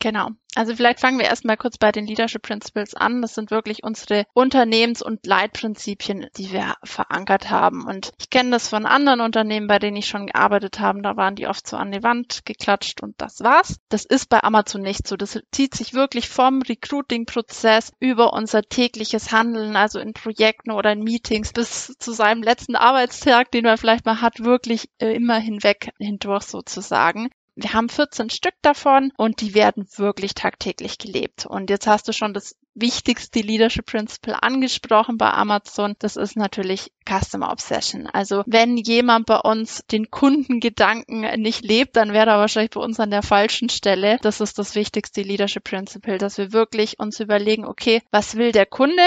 Genau. 0.00 0.30
Also 0.56 0.74
vielleicht 0.74 0.98
fangen 0.98 1.18
wir 1.18 1.26
erstmal 1.26 1.58
kurz 1.58 1.76
bei 1.76 1.92
den 1.92 2.06
Leadership 2.06 2.42
Principles 2.42 2.94
an. 2.94 3.20
Das 3.20 3.34
sind 3.34 3.50
wirklich 3.50 3.84
unsere 3.84 4.24
Unternehmens- 4.32 5.02
und 5.02 5.24
Leitprinzipien, 5.26 6.26
die 6.38 6.52
wir 6.52 6.74
verankert 6.82 7.50
haben. 7.50 7.86
Und 7.86 8.10
ich 8.18 8.30
kenne 8.30 8.50
das 8.50 8.68
von 8.68 8.86
anderen 8.86 9.20
Unternehmen, 9.20 9.68
bei 9.68 9.78
denen 9.78 9.98
ich 9.98 10.08
schon 10.08 10.26
gearbeitet 10.26 10.80
habe. 10.80 11.02
Da 11.02 11.16
waren 11.16 11.36
die 11.36 11.46
oft 11.46 11.68
so 11.68 11.76
an 11.76 11.92
die 11.92 12.02
Wand 12.02 12.46
geklatscht 12.46 13.02
und 13.02 13.14
das 13.18 13.40
war's. 13.40 13.78
Das 13.90 14.06
ist 14.06 14.30
bei 14.30 14.42
Amazon 14.42 14.80
nicht 14.80 15.06
so. 15.06 15.16
Das 15.16 15.38
zieht 15.52 15.74
sich 15.74 15.92
wirklich 15.92 16.28
vom 16.28 16.62
Recruiting-Prozess 16.62 17.92
über 18.00 18.32
unser 18.32 18.62
tägliches 18.62 19.30
Handeln, 19.30 19.76
also 19.76 20.00
in 20.00 20.14
Projekten 20.14 20.72
oder 20.72 20.92
in 20.92 21.04
Meetings 21.04 21.52
bis 21.52 21.94
zu 21.98 22.12
seinem 22.12 22.42
letzten 22.42 22.74
Arbeitstag, 22.74 23.52
den 23.52 23.64
man 23.64 23.76
vielleicht 23.76 24.06
mal 24.06 24.22
hat, 24.22 24.40
wirklich 24.40 24.88
äh, 24.98 25.14
immer 25.14 25.38
hinweg 25.38 25.92
hindurch 25.98 26.44
sozusagen. 26.44 27.28
Wir 27.54 27.72
haben 27.72 27.88
14 27.88 28.30
Stück 28.30 28.54
davon 28.62 29.12
und 29.16 29.40
die 29.40 29.54
werden 29.54 29.86
wirklich 29.96 30.34
tagtäglich 30.34 30.98
gelebt. 30.98 31.46
Und 31.46 31.70
jetzt 31.70 31.86
hast 31.86 32.08
du 32.08 32.12
schon 32.12 32.32
das 32.32 32.56
wichtigste 32.74 33.40
Leadership 33.40 33.86
Principle 33.86 34.42
angesprochen 34.42 35.18
bei 35.18 35.30
Amazon. 35.30 35.94
Das 35.98 36.16
ist 36.16 36.36
natürlich 36.36 36.92
Customer 37.08 37.50
Obsession. 37.50 38.06
Also 38.06 38.42
wenn 38.46 38.76
jemand 38.76 39.26
bei 39.26 39.38
uns 39.38 39.84
den 39.90 40.10
Kundengedanken 40.10 41.40
nicht 41.40 41.64
lebt, 41.64 41.96
dann 41.96 42.12
wäre 42.12 42.30
er 42.30 42.38
wahrscheinlich 42.38 42.70
bei 42.70 42.80
uns 42.80 43.00
an 43.00 43.10
der 43.10 43.22
falschen 43.22 43.68
Stelle. 43.68 44.18
Das 44.22 44.40
ist 44.40 44.58
das 44.58 44.74
wichtigste 44.74 45.22
Leadership 45.22 45.64
Principle, 45.64 46.18
dass 46.18 46.38
wir 46.38 46.52
wirklich 46.52 46.98
uns 46.98 47.20
überlegen, 47.20 47.64
okay, 47.64 48.02
was 48.10 48.36
will 48.36 48.52
der 48.52 48.66
Kunde? 48.66 49.02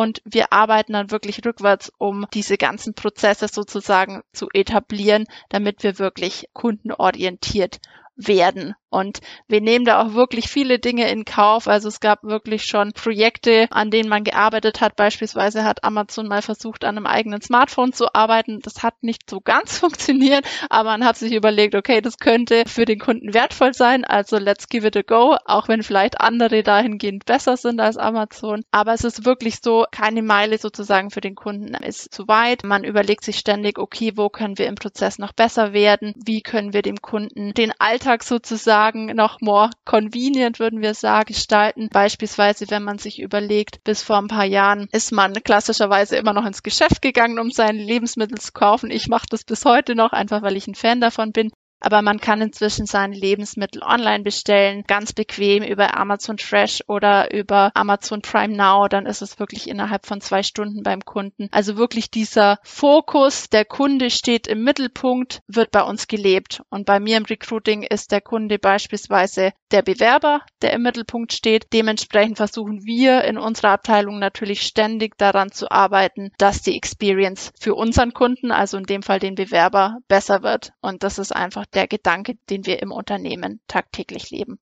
Und 0.00 0.22
wir 0.24 0.50
arbeiten 0.50 0.94
dann 0.94 1.10
wirklich 1.10 1.44
rückwärts, 1.44 1.92
um 1.98 2.24
diese 2.32 2.56
ganzen 2.56 2.94
Prozesse 2.94 3.48
sozusagen 3.48 4.22
zu 4.32 4.48
etablieren, 4.54 5.26
damit 5.50 5.82
wir 5.82 5.98
wirklich 5.98 6.48
kundenorientiert 6.54 7.80
werden. 8.26 8.74
Und 8.90 9.20
wir 9.46 9.60
nehmen 9.60 9.84
da 9.84 10.02
auch 10.02 10.14
wirklich 10.14 10.48
viele 10.48 10.80
Dinge 10.80 11.08
in 11.10 11.24
Kauf. 11.24 11.68
Also 11.68 11.86
es 11.88 12.00
gab 12.00 12.24
wirklich 12.24 12.64
schon 12.64 12.92
Projekte, 12.92 13.68
an 13.70 13.90
denen 13.90 14.08
man 14.08 14.24
gearbeitet 14.24 14.80
hat. 14.80 14.96
Beispielsweise 14.96 15.64
hat 15.64 15.84
Amazon 15.84 16.26
mal 16.26 16.42
versucht, 16.42 16.84
an 16.84 16.96
einem 16.96 17.06
eigenen 17.06 17.40
Smartphone 17.40 17.92
zu 17.92 18.12
arbeiten. 18.14 18.58
Das 18.60 18.82
hat 18.82 18.94
nicht 19.02 19.30
so 19.30 19.40
ganz 19.40 19.78
funktioniert, 19.80 20.44
aber 20.68 20.90
man 20.90 21.04
hat 21.04 21.16
sich 21.16 21.32
überlegt, 21.32 21.76
okay, 21.76 22.00
das 22.00 22.18
könnte 22.18 22.64
für 22.66 22.84
den 22.84 22.98
Kunden 22.98 23.32
wertvoll 23.32 23.74
sein. 23.74 24.04
Also 24.04 24.38
let's 24.38 24.68
give 24.68 24.84
it 24.84 24.96
a 24.96 25.02
go, 25.02 25.36
auch 25.44 25.68
wenn 25.68 25.84
vielleicht 25.84 26.20
andere 26.20 26.64
dahingehend 26.64 27.26
besser 27.26 27.56
sind 27.56 27.80
als 27.80 27.96
Amazon. 27.96 28.64
Aber 28.72 28.92
es 28.92 29.04
ist 29.04 29.24
wirklich 29.24 29.60
so, 29.62 29.86
keine 29.92 30.22
Meile 30.22 30.58
sozusagen 30.58 31.10
für 31.10 31.20
den 31.20 31.36
Kunden 31.36 31.74
ist 31.74 32.12
zu 32.12 32.26
weit. 32.26 32.64
Man 32.64 32.82
überlegt 32.82 33.22
sich 33.22 33.38
ständig, 33.38 33.78
okay, 33.78 34.14
wo 34.16 34.30
können 34.30 34.58
wir 34.58 34.66
im 34.66 34.74
Prozess 34.74 35.18
noch 35.18 35.32
besser 35.32 35.72
werden? 35.72 36.12
Wie 36.16 36.42
können 36.42 36.72
wir 36.72 36.82
dem 36.82 37.00
Kunden 37.00 37.54
den 37.54 37.72
Alltag 37.78 38.09
sozusagen 38.18 38.50
sozusagen 38.60 39.06
noch 39.06 39.40
more 39.40 39.70
convenient, 39.84 40.58
würden 40.58 40.80
wir 40.80 40.94
sagen, 40.94 41.28
gestalten. 41.32 41.88
Beispielsweise, 41.90 42.70
wenn 42.70 42.82
man 42.82 42.98
sich 42.98 43.20
überlegt, 43.20 43.82
bis 43.84 44.02
vor 44.02 44.18
ein 44.18 44.28
paar 44.28 44.44
Jahren 44.44 44.88
ist 44.92 45.12
man 45.12 45.34
klassischerweise 45.34 46.16
immer 46.16 46.32
noch 46.32 46.46
ins 46.46 46.62
Geschäft 46.62 47.02
gegangen, 47.02 47.38
um 47.38 47.50
seine 47.50 47.82
Lebensmittel 47.82 48.38
zu 48.38 48.52
kaufen. 48.52 48.90
Ich 48.90 49.08
mache 49.08 49.26
das 49.28 49.44
bis 49.44 49.64
heute 49.64 49.94
noch, 49.94 50.12
einfach 50.12 50.42
weil 50.42 50.56
ich 50.56 50.66
ein 50.66 50.74
Fan 50.74 51.00
davon 51.00 51.32
bin 51.32 51.50
aber 51.80 52.02
man 52.02 52.20
kann 52.20 52.40
inzwischen 52.40 52.86
seine 52.86 53.16
Lebensmittel 53.16 53.82
online 53.82 54.22
bestellen, 54.22 54.84
ganz 54.86 55.12
bequem 55.12 55.62
über 55.62 55.96
Amazon 55.96 56.38
Fresh 56.38 56.84
oder 56.86 57.32
über 57.32 57.72
Amazon 57.74 58.22
Prime 58.22 58.54
Now, 58.54 58.88
dann 58.88 59.06
ist 59.06 59.22
es 59.22 59.38
wirklich 59.38 59.68
innerhalb 59.68 60.06
von 60.06 60.20
zwei 60.20 60.42
Stunden 60.42 60.82
beim 60.82 61.04
Kunden. 61.04 61.48
Also 61.50 61.76
wirklich 61.76 62.10
dieser 62.10 62.58
Fokus, 62.62 63.48
der 63.48 63.64
Kunde 63.64 64.10
steht 64.10 64.46
im 64.46 64.62
Mittelpunkt, 64.62 65.40
wird 65.46 65.70
bei 65.70 65.82
uns 65.82 66.06
gelebt. 66.06 66.62
Und 66.68 66.86
bei 66.86 67.00
mir 67.00 67.16
im 67.16 67.24
Recruiting 67.24 67.82
ist 67.82 68.12
der 68.12 68.20
Kunde 68.20 68.58
beispielsweise 68.58 69.52
der 69.70 69.82
Bewerber, 69.82 70.42
der 70.62 70.72
im 70.72 70.82
Mittelpunkt 70.82 71.32
steht. 71.32 71.72
Dementsprechend 71.72 72.36
versuchen 72.36 72.84
wir 72.84 73.24
in 73.24 73.38
unserer 73.38 73.70
Abteilung 73.70 74.18
natürlich 74.18 74.62
ständig 74.62 75.16
daran 75.16 75.50
zu 75.52 75.70
arbeiten, 75.70 76.30
dass 76.38 76.62
die 76.62 76.76
Experience 76.76 77.52
für 77.58 77.74
unseren 77.74 78.12
Kunden, 78.12 78.50
also 78.52 78.76
in 78.76 78.84
dem 78.84 79.02
Fall 79.02 79.18
den 79.18 79.34
Bewerber, 79.34 79.98
besser 80.08 80.42
wird. 80.42 80.72
Und 80.80 81.02
das 81.02 81.18
ist 81.18 81.34
einfach 81.34 81.66
der 81.74 81.86
Gedanke, 81.86 82.36
den 82.48 82.66
wir 82.66 82.82
im 82.82 82.92
Unternehmen 82.92 83.60
tagtäglich 83.66 84.30
leben. 84.30 84.58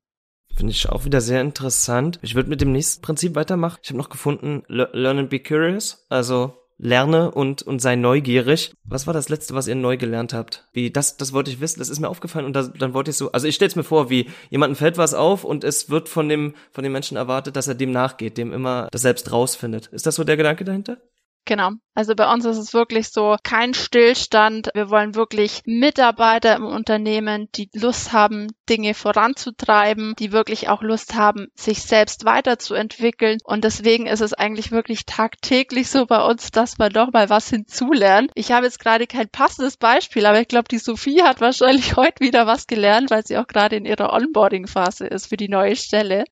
Finde 0.54 0.72
ich 0.72 0.88
auch 0.88 1.04
wieder 1.04 1.20
sehr 1.20 1.40
interessant. 1.40 2.18
Ich 2.22 2.34
würde 2.34 2.50
mit 2.50 2.60
dem 2.60 2.72
nächsten 2.72 3.00
Prinzip 3.00 3.36
weitermachen. 3.36 3.78
Ich 3.82 3.90
habe 3.90 3.98
noch 3.98 4.08
gefunden, 4.08 4.64
learn 4.68 5.18
and 5.18 5.30
be 5.30 5.38
curious. 5.38 6.04
Also 6.08 6.54
lerne 6.78 7.30
und, 7.30 7.62
und 7.62 7.80
sei 7.80 7.96
neugierig. 7.96 8.72
Was 8.84 9.06
war 9.06 9.14
das 9.14 9.28
letzte, 9.28 9.54
was 9.54 9.66
ihr 9.66 9.74
neu 9.74 9.96
gelernt 9.96 10.32
habt? 10.32 10.68
Wie, 10.72 10.90
das, 10.90 11.16
das 11.16 11.32
wollte 11.32 11.50
ich 11.50 11.60
wissen, 11.60 11.80
das 11.80 11.88
ist 11.88 11.98
mir 11.98 12.08
aufgefallen 12.08 12.46
und 12.46 12.54
das, 12.54 12.72
dann 12.72 12.94
wollte 12.94 13.10
ich 13.10 13.16
so, 13.16 13.32
also 13.32 13.46
ich 13.46 13.56
stelle 13.56 13.68
es 13.68 13.76
mir 13.76 13.84
vor, 13.84 14.10
wie 14.10 14.30
jemandem 14.50 14.76
fällt 14.76 14.96
was 14.96 15.12
auf 15.12 15.44
und 15.44 15.64
es 15.64 15.90
wird 15.90 16.08
von 16.08 16.28
dem, 16.28 16.54
von 16.70 16.84
dem 16.84 16.92
Menschen 16.92 17.16
erwartet, 17.16 17.56
dass 17.56 17.68
er 17.68 17.74
dem 17.74 17.90
nachgeht, 17.90 18.38
dem 18.38 18.52
immer 18.52 18.88
das 18.92 19.02
selbst 19.02 19.32
rausfindet. 19.32 19.88
Ist 19.88 20.06
das 20.06 20.14
so 20.14 20.24
der 20.24 20.36
Gedanke 20.36 20.64
dahinter? 20.64 20.98
Genau. 21.48 21.70
Also 21.94 22.14
bei 22.14 22.30
uns 22.30 22.44
ist 22.44 22.58
es 22.58 22.74
wirklich 22.74 23.08
so 23.08 23.36
kein 23.42 23.72
Stillstand. 23.72 24.68
Wir 24.74 24.90
wollen 24.90 25.14
wirklich 25.14 25.62
Mitarbeiter 25.64 26.54
im 26.54 26.66
Unternehmen, 26.66 27.48
die 27.54 27.70
Lust 27.72 28.12
haben, 28.12 28.48
Dinge 28.68 28.92
voranzutreiben, 28.92 30.14
die 30.18 30.30
wirklich 30.30 30.68
auch 30.68 30.82
Lust 30.82 31.14
haben, 31.14 31.46
sich 31.54 31.80
selbst 31.80 32.26
weiterzuentwickeln. 32.26 33.38
Und 33.44 33.64
deswegen 33.64 34.06
ist 34.06 34.20
es 34.20 34.34
eigentlich 34.34 34.72
wirklich 34.72 35.06
tagtäglich 35.06 35.88
so 35.88 36.04
bei 36.04 36.22
uns, 36.22 36.50
dass 36.50 36.76
man 36.76 36.92
doch 36.92 37.12
mal 37.14 37.30
was 37.30 37.48
hinzulernt. 37.48 38.30
Ich 38.34 38.52
habe 38.52 38.66
jetzt 38.66 38.78
gerade 38.78 39.06
kein 39.06 39.30
passendes 39.30 39.78
Beispiel, 39.78 40.26
aber 40.26 40.42
ich 40.42 40.48
glaube, 40.48 40.68
die 40.70 40.76
Sophie 40.76 41.22
hat 41.22 41.40
wahrscheinlich 41.40 41.96
heute 41.96 42.20
wieder 42.20 42.46
was 42.46 42.66
gelernt, 42.66 43.10
weil 43.10 43.26
sie 43.26 43.38
auch 43.38 43.46
gerade 43.46 43.76
in 43.76 43.86
ihrer 43.86 44.12
Onboarding-Phase 44.12 45.06
ist 45.06 45.28
für 45.28 45.38
die 45.38 45.48
neue 45.48 45.76
Stelle. 45.76 46.24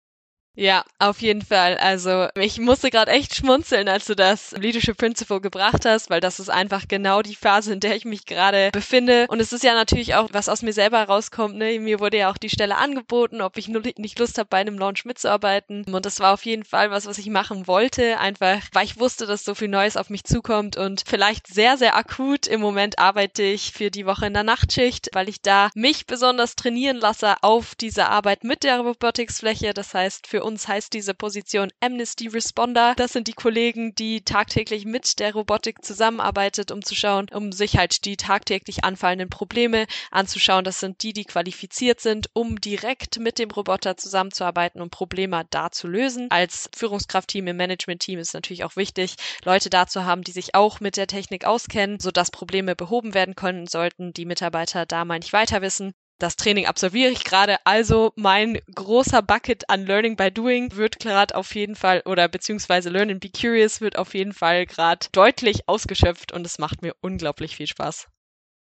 Ja, 0.59 0.85
auf 0.99 1.21
jeden 1.21 1.43
Fall. 1.43 1.77
Also 1.77 2.29
ich 2.35 2.59
musste 2.59 2.89
gerade 2.89 3.11
echt 3.13 3.35
schmunzeln, 3.35 3.91
als 3.91 4.07
du 4.07 4.17
das 4.17 4.53
Leadership 4.53 4.97
Principle 4.97 5.43
gebracht 5.43 5.85
hast, 5.85 6.09
weil 6.09 6.23
das 6.23 6.41
ist 6.41 6.49
einfach 6.49 6.89
genau 6.89 7.21
die 7.21 7.35
Phase, 7.35 7.75
in 7.75 7.81
der 7.81 7.95
ich 7.95 8.07
mich 8.07 8.25
gerade 8.25 8.71
befinde. 8.73 9.27
Und 9.29 9.41
es 9.41 9.53
ist 9.53 9.63
ja 9.63 9.75
natürlich 9.75 10.15
auch, 10.15 10.31
was 10.33 10.49
aus 10.49 10.63
mir 10.63 10.73
selber 10.73 11.03
rauskommt. 11.03 11.57
Ne? 11.57 11.79
Mir 11.79 12.01
wurde 12.01 12.17
ja 12.17 12.31
auch 12.31 12.39
die 12.39 12.49
Stelle 12.49 12.77
angeboten, 12.77 13.43
ob 13.43 13.59
ich 13.59 13.69
nur 13.69 13.83
nicht 13.99 14.19
Lust 14.19 14.39
habe, 14.39 14.49
bei 14.49 14.57
einem 14.57 14.79
Launch 14.79 15.05
mitzuarbeiten. 15.05 15.85
Und 15.93 16.07
das 16.07 16.21
war 16.21 16.33
auf 16.33 16.47
jeden 16.47 16.65
Fall 16.65 16.91
was, 16.91 17.05
was 17.05 17.19
ich 17.19 17.29
machen 17.29 17.67
wollte, 17.67 18.19
einfach 18.19 18.63
weil 18.73 18.87
ich 18.87 18.99
wusste, 18.99 19.27
dass 19.27 19.45
so 19.45 19.55
viel 19.55 19.69
Neues 19.69 19.99
auf 19.99 20.09
mich 20.09 20.25
zukommt. 20.25 20.79
Und 20.79 21.05
vielleicht 21.07 21.49
sehr, 21.49 21.77
sehr 21.77 21.97
akut 21.97 22.47
im 22.47 22.63
Moment 22.63 22.99
arbeite 22.99 23.43
ich 23.43 23.73
für 23.73 23.91
die 23.91 24.07
Woche 24.07 24.25
in 24.25 24.33
der 24.33 24.43
Nachtschicht, 24.43 25.11
weil 25.13 25.29
ich 25.29 25.43
da 25.43 25.69
mich 25.75 26.07
besonders 26.07 26.57
trainieren 26.57 26.97
lasse 26.97 27.35
auf 27.43 27.75
diese 27.75 28.09
Arbeit 28.09 28.43
mit 28.43 28.65
der 28.65 28.81
Robotics-Fläche. 28.81 29.75
Das 29.75 29.93
heißt, 29.93 30.27
für 30.27 30.46
uns 30.47 30.69
heißt 30.69 30.93
diese 30.93 31.13
Position 31.13 31.71
Amnesty 31.81 32.29
Responder. 32.29 32.95
Das 32.97 33.13
sind 33.13 33.27
die 33.27 33.33
Kollegen, 33.33 33.95
die 33.97 34.23
tagtäglich 34.23 34.85
mit 34.85 35.19
der 35.19 35.33
Robotik 35.35 35.85
zusammenarbeitet, 35.85 36.71
um 36.71 36.83
zu 36.83 36.95
schauen, 36.95 37.27
um 37.35 37.51
sich 37.51 37.77
halt 37.77 38.05
die 38.05 38.17
tagtäglich 38.17 38.85
anfallenden 38.85 39.29
Probleme 39.29 39.87
anzuschauen. 40.13 40.65
Das 40.65 40.79
sind 40.81 41.03
die, 41.03 41.13
die 41.13 41.25
qualifiziert 41.25 42.01
sind, 42.01 42.31
um 42.33 42.61
direkt 42.61 43.19
mit 43.19 43.39
dem 43.39 43.51
Roboter 43.51 43.97
zusammenzuarbeiten 43.97 44.81
und 44.81 44.91
Probleme 44.91 45.45
da 45.51 45.71
zu 45.73 45.89
lösen. 45.89 46.29
Als 46.31 46.71
Führungskraftteam 46.75 47.49
im 47.49 47.57
Management-Team 47.57 48.21
ist 48.21 48.33
natürlich 48.33 48.63
auch 48.63 48.77
wichtig, 48.77 49.17
Leute 49.45 49.69
da 49.69 49.89
zu 49.89 50.05
haben, 50.05 50.23
die 50.23 50.33
sich 50.33 50.55
auch 50.55 50.79
mit 50.79 50.97
der 50.97 51.09
Technik 51.09 51.45
auskennen, 51.45 51.99
sodass 51.99 52.31
Probleme 52.31 52.77
behoben 52.77 53.15
werden 53.15 53.35
können, 53.35 53.67
sollten 53.67 54.13
die 54.13 54.25
Mitarbeiter 54.25 54.87
da 54.87 55.05
mal 55.05 55.19
nicht 55.19 55.33
weiter 55.33 55.61
wissen 55.61 55.93
das 56.19 56.37
Training 56.37 56.67
absolviere 56.67 57.11
ich 57.11 57.25
gerade. 57.25 57.57
Also 57.65 58.13
mein 58.17 58.59
großer 58.75 59.23
Bucket 59.23 59.69
an 59.69 59.87
Learning 59.87 60.17
by 60.17 60.31
Doing 60.31 60.75
wird 60.77 60.99
gerade 60.99 61.35
auf 61.35 61.55
jeden 61.55 61.77
Fall 61.77 62.03
oder 62.07 62.29
beziehungsweise 62.29 62.91
Learn 62.91 63.11
and 63.11 63.21
Be 63.21 63.31
Curious 63.31 63.81
wird 63.81 63.99
auf 63.99 64.15
jeden 64.15 64.33
Fall 64.33 64.67
gerade 64.67 65.07
deutlich 65.13 65.69
ausgeschöpft 65.69 66.33
und 66.33 66.47
es 66.47 66.59
macht 66.59 66.83
mir 66.83 66.95
unglaublich 67.01 67.57
viel 67.57 67.67
Spaß. 67.67 68.07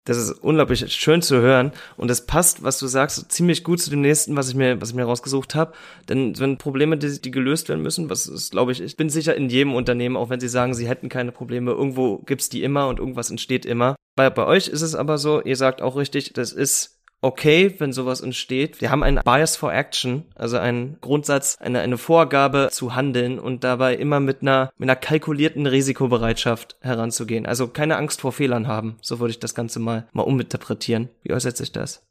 Das 0.07 0.17
ist 0.17 0.31
unglaublich 0.43 0.93
schön 0.93 1.23
zu 1.23 1.37
hören 1.37 1.71
und 1.97 2.11
es 2.11 2.27
passt, 2.27 2.61
was 2.61 2.77
du 2.77 2.85
sagst, 2.85 3.31
ziemlich 3.31 3.63
gut 3.63 3.81
zu 3.81 3.89
dem 3.89 4.01
nächsten, 4.01 4.35
was 4.35 4.49
ich 4.49 4.55
mir, 4.55 4.79
was 4.79 4.89
ich 4.89 4.95
mir 4.95 5.05
rausgesucht 5.05 5.55
habe. 5.55 5.73
Denn 6.07 6.37
wenn 6.37 6.59
Probleme, 6.59 6.95
die, 6.95 7.19
die 7.19 7.31
gelöst 7.31 7.69
werden 7.69 7.81
müssen, 7.81 8.07
was 8.07 8.27
ist, 8.27 8.51
glaube 8.51 8.71
ich, 8.71 8.81
ich 8.81 8.97
bin 8.97 9.09
sicher 9.09 9.35
in 9.35 9.49
jedem 9.49 9.73
Unternehmen, 9.73 10.15
auch 10.15 10.29
wenn 10.29 10.39
sie 10.39 10.47
sagen, 10.47 10.75
sie 10.75 10.87
hätten 10.87 11.09
keine 11.09 11.31
Probleme, 11.31 11.71
irgendwo 11.71 12.19
gibt's 12.19 12.49
die 12.49 12.61
immer 12.61 12.87
und 12.87 12.99
irgendwas 12.99 13.31
entsteht 13.31 13.65
immer. 13.65 13.95
Bei, 14.15 14.29
bei 14.29 14.45
euch 14.45 14.67
ist 14.67 14.83
es 14.83 14.93
aber 14.93 15.17
so, 15.17 15.41
ihr 15.41 15.57
sagt 15.57 15.81
auch 15.81 15.95
richtig, 15.95 16.33
das 16.33 16.53
ist 16.53 16.94
okay, 17.25 17.73
wenn 17.79 17.91
sowas 17.91 18.21
entsteht. 18.21 18.81
Wir 18.81 18.91
haben 18.91 19.01
einen 19.01 19.21
Bias 19.23 19.55
for 19.55 19.73
Action, 19.73 20.25
also 20.35 20.57
einen 20.57 20.97
Grundsatz, 21.01 21.57
eine, 21.59 21.79
eine 21.79 21.97
Vorgabe 21.97 22.69
zu 22.71 22.95
handeln 22.95 23.39
und 23.39 23.63
dabei 23.63 23.95
immer 23.95 24.19
mit 24.19 24.43
einer, 24.43 24.71
mit 24.77 24.87
einer 24.87 24.95
kalkulierten 24.95 25.65
Risikobereitschaft 25.65 26.77
heranzugehen. 26.81 27.47
Also 27.47 27.67
keine 27.67 27.97
Angst 27.97 28.21
vor 28.21 28.31
Fehlern 28.31 28.67
haben. 28.67 28.97
So 29.01 29.19
würde 29.19 29.31
ich 29.31 29.39
das 29.39 29.55
Ganze 29.55 29.79
mal, 29.79 30.07
mal 30.13 30.21
uminterpretieren. 30.21 31.09
Wie 31.23 31.33
äußert 31.33 31.57
sich 31.57 31.71
das? 31.71 32.05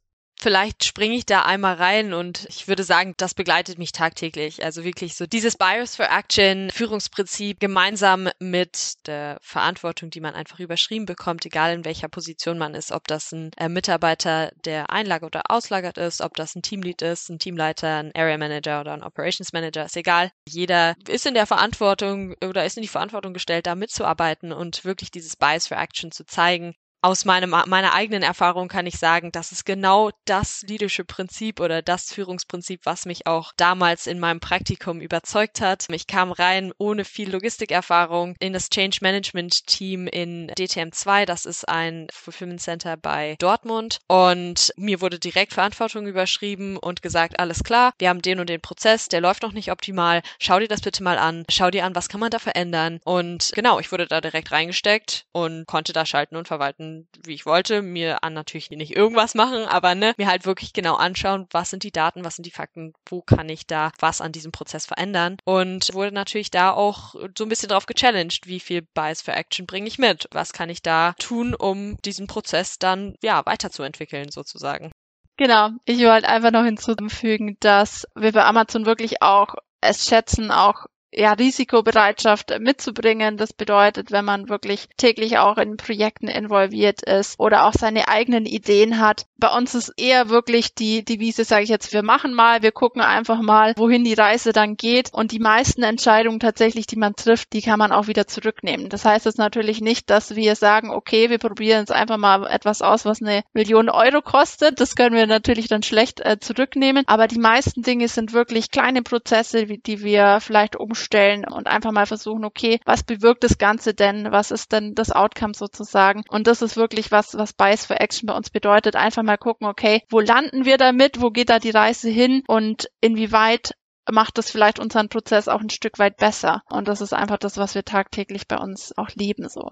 Vielleicht 0.44 0.84
springe 0.84 1.16
ich 1.16 1.24
da 1.24 1.40
einmal 1.40 1.76
rein 1.76 2.12
und 2.12 2.44
ich 2.50 2.68
würde 2.68 2.84
sagen, 2.84 3.14
das 3.16 3.32
begleitet 3.32 3.78
mich 3.78 3.92
tagtäglich. 3.92 4.62
Also 4.62 4.84
wirklich 4.84 5.16
so 5.16 5.24
dieses 5.24 5.56
Bias 5.56 5.96
for 5.96 6.04
Action, 6.10 6.68
Führungsprinzip 6.68 7.60
gemeinsam 7.60 8.28
mit 8.40 9.06
der 9.06 9.38
Verantwortung, 9.40 10.10
die 10.10 10.20
man 10.20 10.34
einfach 10.34 10.60
überschrieben 10.60 11.06
bekommt, 11.06 11.46
egal 11.46 11.72
in 11.72 11.86
welcher 11.86 12.08
Position 12.08 12.58
man 12.58 12.74
ist, 12.74 12.92
ob 12.92 13.08
das 13.08 13.32
ein 13.32 13.52
äh, 13.56 13.70
Mitarbeiter, 13.70 14.52
der 14.66 14.90
einlagert 14.90 15.34
oder 15.34 15.50
auslagert 15.50 15.96
ist, 15.96 16.20
ob 16.20 16.34
das 16.34 16.54
ein 16.54 16.60
Teamlead 16.60 17.00
ist, 17.00 17.30
ein 17.30 17.38
Teamleiter, 17.38 18.00
ein 18.02 18.12
Area 18.14 18.36
Manager 18.36 18.82
oder 18.82 18.92
ein 18.92 19.02
Operations 19.02 19.54
Manager, 19.54 19.86
ist 19.86 19.96
egal. 19.96 20.30
Jeder 20.46 20.94
ist 21.08 21.24
in 21.24 21.32
der 21.32 21.46
Verantwortung 21.46 22.34
oder 22.46 22.66
ist 22.66 22.76
in 22.76 22.82
die 22.82 22.88
Verantwortung 22.88 23.32
gestellt, 23.32 23.66
da 23.66 23.74
mitzuarbeiten 23.74 24.52
und 24.52 24.84
wirklich 24.84 25.10
dieses 25.10 25.36
Bias 25.36 25.68
for 25.68 25.78
Action 25.78 26.12
zu 26.12 26.26
zeigen, 26.26 26.74
aus 27.04 27.26
meinem, 27.26 27.50
meiner 27.50 27.92
eigenen 27.92 28.22
Erfahrung 28.22 28.68
kann 28.68 28.86
ich 28.86 28.96
sagen, 28.96 29.30
das 29.30 29.52
ist 29.52 29.66
genau 29.66 30.10
das 30.24 30.62
Leadership-Prinzip 30.62 31.60
oder 31.60 31.82
das 31.82 32.10
Führungsprinzip, 32.10 32.80
was 32.84 33.04
mich 33.04 33.26
auch 33.26 33.52
damals 33.58 34.06
in 34.06 34.18
meinem 34.18 34.40
Praktikum 34.40 35.02
überzeugt 35.02 35.60
hat. 35.60 35.84
Ich 35.90 36.06
kam 36.06 36.32
rein 36.32 36.72
ohne 36.78 37.04
viel 37.04 37.30
Logistikerfahrung 37.30 38.36
in 38.40 38.54
das 38.54 38.70
Change 38.70 39.00
Management 39.02 39.66
Team 39.66 40.06
in 40.06 40.50
DTM2. 40.52 41.26
Das 41.26 41.44
ist 41.44 41.68
ein 41.68 42.06
Fulfillment 42.10 42.62
Center 42.62 42.96
bei 42.96 43.36
Dortmund. 43.38 43.98
Und 44.08 44.72
mir 44.78 45.02
wurde 45.02 45.18
direkt 45.18 45.52
Verantwortung 45.52 46.06
überschrieben 46.06 46.78
und 46.78 47.02
gesagt, 47.02 47.38
alles 47.38 47.64
klar, 47.64 47.92
wir 47.98 48.08
haben 48.08 48.22
den 48.22 48.40
und 48.40 48.48
den 48.48 48.62
Prozess, 48.62 49.08
der 49.08 49.20
läuft 49.20 49.42
noch 49.42 49.52
nicht 49.52 49.70
optimal. 49.70 50.22
Schau 50.38 50.58
dir 50.58 50.68
das 50.68 50.80
bitte 50.80 51.02
mal 51.02 51.18
an. 51.18 51.44
Schau 51.50 51.70
dir 51.70 51.84
an, 51.84 51.94
was 51.94 52.08
kann 52.08 52.20
man 52.20 52.30
da 52.30 52.38
verändern. 52.38 52.98
Und 53.04 53.52
genau, 53.54 53.78
ich 53.78 53.92
wurde 53.92 54.06
da 54.06 54.22
direkt 54.22 54.52
reingesteckt 54.52 55.26
und 55.32 55.66
konnte 55.66 55.92
da 55.92 56.06
schalten 56.06 56.36
und 56.36 56.48
verwalten 56.48 56.93
wie 57.24 57.34
ich 57.34 57.46
wollte, 57.46 57.82
mir 57.82 58.22
an 58.24 58.34
natürlich 58.34 58.70
nicht 58.70 58.96
irgendwas 58.96 59.34
machen, 59.34 59.64
aber 59.66 59.94
ne, 59.94 60.14
mir 60.16 60.26
halt 60.26 60.46
wirklich 60.46 60.72
genau 60.72 60.94
anschauen, 60.94 61.46
was 61.50 61.70
sind 61.70 61.82
die 61.82 61.92
Daten, 61.92 62.24
was 62.24 62.36
sind 62.36 62.46
die 62.46 62.50
Fakten, 62.50 62.92
wo 63.06 63.22
kann 63.22 63.48
ich 63.48 63.66
da 63.66 63.92
was 63.98 64.20
an 64.20 64.32
diesem 64.32 64.52
Prozess 64.52 64.86
verändern? 64.86 65.36
Und 65.44 65.92
wurde 65.94 66.12
natürlich 66.12 66.50
da 66.50 66.72
auch 66.72 67.14
so 67.36 67.44
ein 67.44 67.48
bisschen 67.48 67.68
drauf 67.68 67.86
gechallenged, 67.86 68.46
wie 68.46 68.60
viel 68.60 68.82
Bias 68.82 69.22
for 69.22 69.34
Action 69.34 69.66
bringe 69.66 69.88
ich 69.88 69.98
mit, 69.98 70.28
was 70.32 70.52
kann 70.52 70.70
ich 70.70 70.82
da 70.82 71.14
tun, 71.18 71.54
um 71.54 71.96
diesen 72.02 72.26
Prozess 72.26 72.78
dann 72.78 73.16
ja 73.22 73.44
weiterzuentwickeln 73.46 74.30
sozusagen. 74.30 74.92
Genau, 75.36 75.70
ich 75.84 75.98
wollte 76.04 76.28
einfach 76.28 76.52
noch 76.52 76.64
hinzufügen, 76.64 77.56
dass 77.58 78.06
wir 78.14 78.32
bei 78.32 78.44
Amazon 78.44 78.86
wirklich 78.86 79.20
auch 79.20 79.56
es 79.80 80.06
schätzen, 80.06 80.50
auch 80.50 80.86
ja, 81.16 81.32
Risikobereitschaft 81.32 82.58
mitzubringen. 82.60 83.36
Das 83.36 83.52
bedeutet, 83.52 84.10
wenn 84.10 84.24
man 84.24 84.48
wirklich 84.48 84.88
täglich 84.96 85.38
auch 85.38 85.58
in 85.58 85.76
Projekten 85.76 86.28
involviert 86.28 87.02
ist 87.02 87.38
oder 87.38 87.66
auch 87.66 87.72
seine 87.72 88.08
eigenen 88.08 88.46
Ideen 88.46 89.00
hat. 89.00 89.26
Bei 89.38 89.54
uns 89.54 89.74
ist 89.74 89.92
eher 89.96 90.28
wirklich 90.28 90.74
die 90.74 91.04
Devise, 91.04 91.44
sage 91.44 91.64
ich 91.64 91.68
jetzt, 91.68 91.92
wir 91.92 92.02
machen 92.02 92.34
mal, 92.34 92.62
wir 92.62 92.72
gucken 92.72 93.02
einfach 93.02 93.40
mal, 93.42 93.74
wohin 93.76 94.04
die 94.04 94.14
Reise 94.14 94.52
dann 94.52 94.76
geht. 94.76 95.12
Und 95.12 95.32
die 95.32 95.38
meisten 95.38 95.82
Entscheidungen 95.82 96.40
tatsächlich, 96.40 96.86
die 96.86 96.96
man 96.96 97.14
trifft, 97.14 97.52
die 97.52 97.62
kann 97.62 97.78
man 97.78 97.92
auch 97.92 98.06
wieder 98.08 98.26
zurücknehmen. 98.26 98.88
Das 98.88 99.04
heißt 99.04 99.26
jetzt 99.26 99.38
natürlich 99.38 99.80
nicht, 99.80 100.10
dass 100.10 100.34
wir 100.34 100.56
sagen, 100.56 100.90
okay, 100.90 101.30
wir 101.30 101.38
probieren 101.38 101.80
jetzt 101.80 101.92
einfach 101.92 102.16
mal 102.16 102.46
etwas 102.46 102.82
aus, 102.82 103.04
was 103.04 103.22
eine 103.22 103.44
Million 103.52 103.88
Euro 103.88 104.22
kostet. 104.22 104.80
Das 104.80 104.96
können 104.96 105.14
wir 105.14 105.26
natürlich 105.26 105.68
dann 105.68 105.82
schlecht 105.82 106.20
äh, 106.20 106.38
zurücknehmen. 106.40 107.04
Aber 107.06 107.28
die 107.28 107.38
meisten 107.38 107.82
Dinge 107.82 108.08
sind 108.08 108.32
wirklich 108.32 108.70
kleine 108.70 109.02
Prozesse, 109.02 109.66
die 109.66 110.02
wir 110.02 110.40
vielleicht 110.40 110.76
umstellen 110.76 111.03
stellen 111.04 111.44
und 111.44 111.68
einfach 111.68 111.92
mal 111.92 112.06
versuchen, 112.06 112.44
okay, 112.44 112.80
was 112.84 113.04
bewirkt 113.04 113.44
das 113.44 113.58
Ganze 113.58 113.94
denn? 113.94 114.32
Was 114.32 114.50
ist 114.50 114.72
denn 114.72 114.94
das 114.94 115.12
Outcome 115.12 115.54
sozusagen? 115.54 116.24
Und 116.28 116.46
das 116.46 116.62
ist 116.62 116.76
wirklich 116.76 117.12
was, 117.12 117.36
was 117.36 117.52
Bias 117.52 117.86
for 117.86 118.00
Action 118.00 118.26
bei 118.26 118.34
uns 118.34 118.50
bedeutet. 118.50 118.96
Einfach 118.96 119.22
mal 119.22 119.38
gucken, 119.38 119.66
okay, 119.66 120.02
wo 120.10 120.20
landen 120.20 120.64
wir 120.64 120.78
damit? 120.78 121.20
Wo 121.20 121.30
geht 121.30 121.50
da 121.50 121.58
die 121.58 121.70
Reise 121.70 122.08
hin? 122.08 122.42
Und 122.48 122.88
inwieweit 123.00 123.74
macht 124.10 124.38
das 124.38 124.50
vielleicht 124.50 124.78
unseren 124.78 125.08
Prozess 125.08 125.48
auch 125.48 125.60
ein 125.60 125.70
Stück 125.70 125.98
weit 125.98 126.16
besser. 126.16 126.62
Und 126.68 126.88
das 126.88 127.00
ist 127.00 127.12
einfach 127.12 127.38
das, 127.38 127.56
was 127.56 127.74
wir 127.74 127.84
tagtäglich 127.84 128.48
bei 128.48 128.58
uns 128.58 128.96
auch 128.96 129.10
leben, 129.14 129.48
so. 129.48 129.70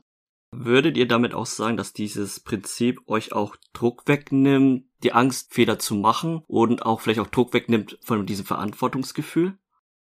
Würdet 0.54 0.98
ihr 0.98 1.08
damit 1.08 1.32
auch 1.32 1.46
sagen, 1.46 1.78
dass 1.78 1.94
dieses 1.94 2.40
Prinzip 2.40 3.00
euch 3.06 3.32
auch 3.32 3.56
Druck 3.72 4.06
wegnimmt, 4.06 4.84
die 5.02 5.14
Angst, 5.14 5.54
Fehler 5.54 5.78
zu 5.78 5.94
machen 5.94 6.42
und 6.46 6.84
auch 6.84 7.00
vielleicht 7.00 7.20
auch 7.20 7.26
Druck 7.26 7.54
wegnimmt 7.54 7.98
von 8.02 8.26
diesem 8.26 8.44
Verantwortungsgefühl? 8.44 9.56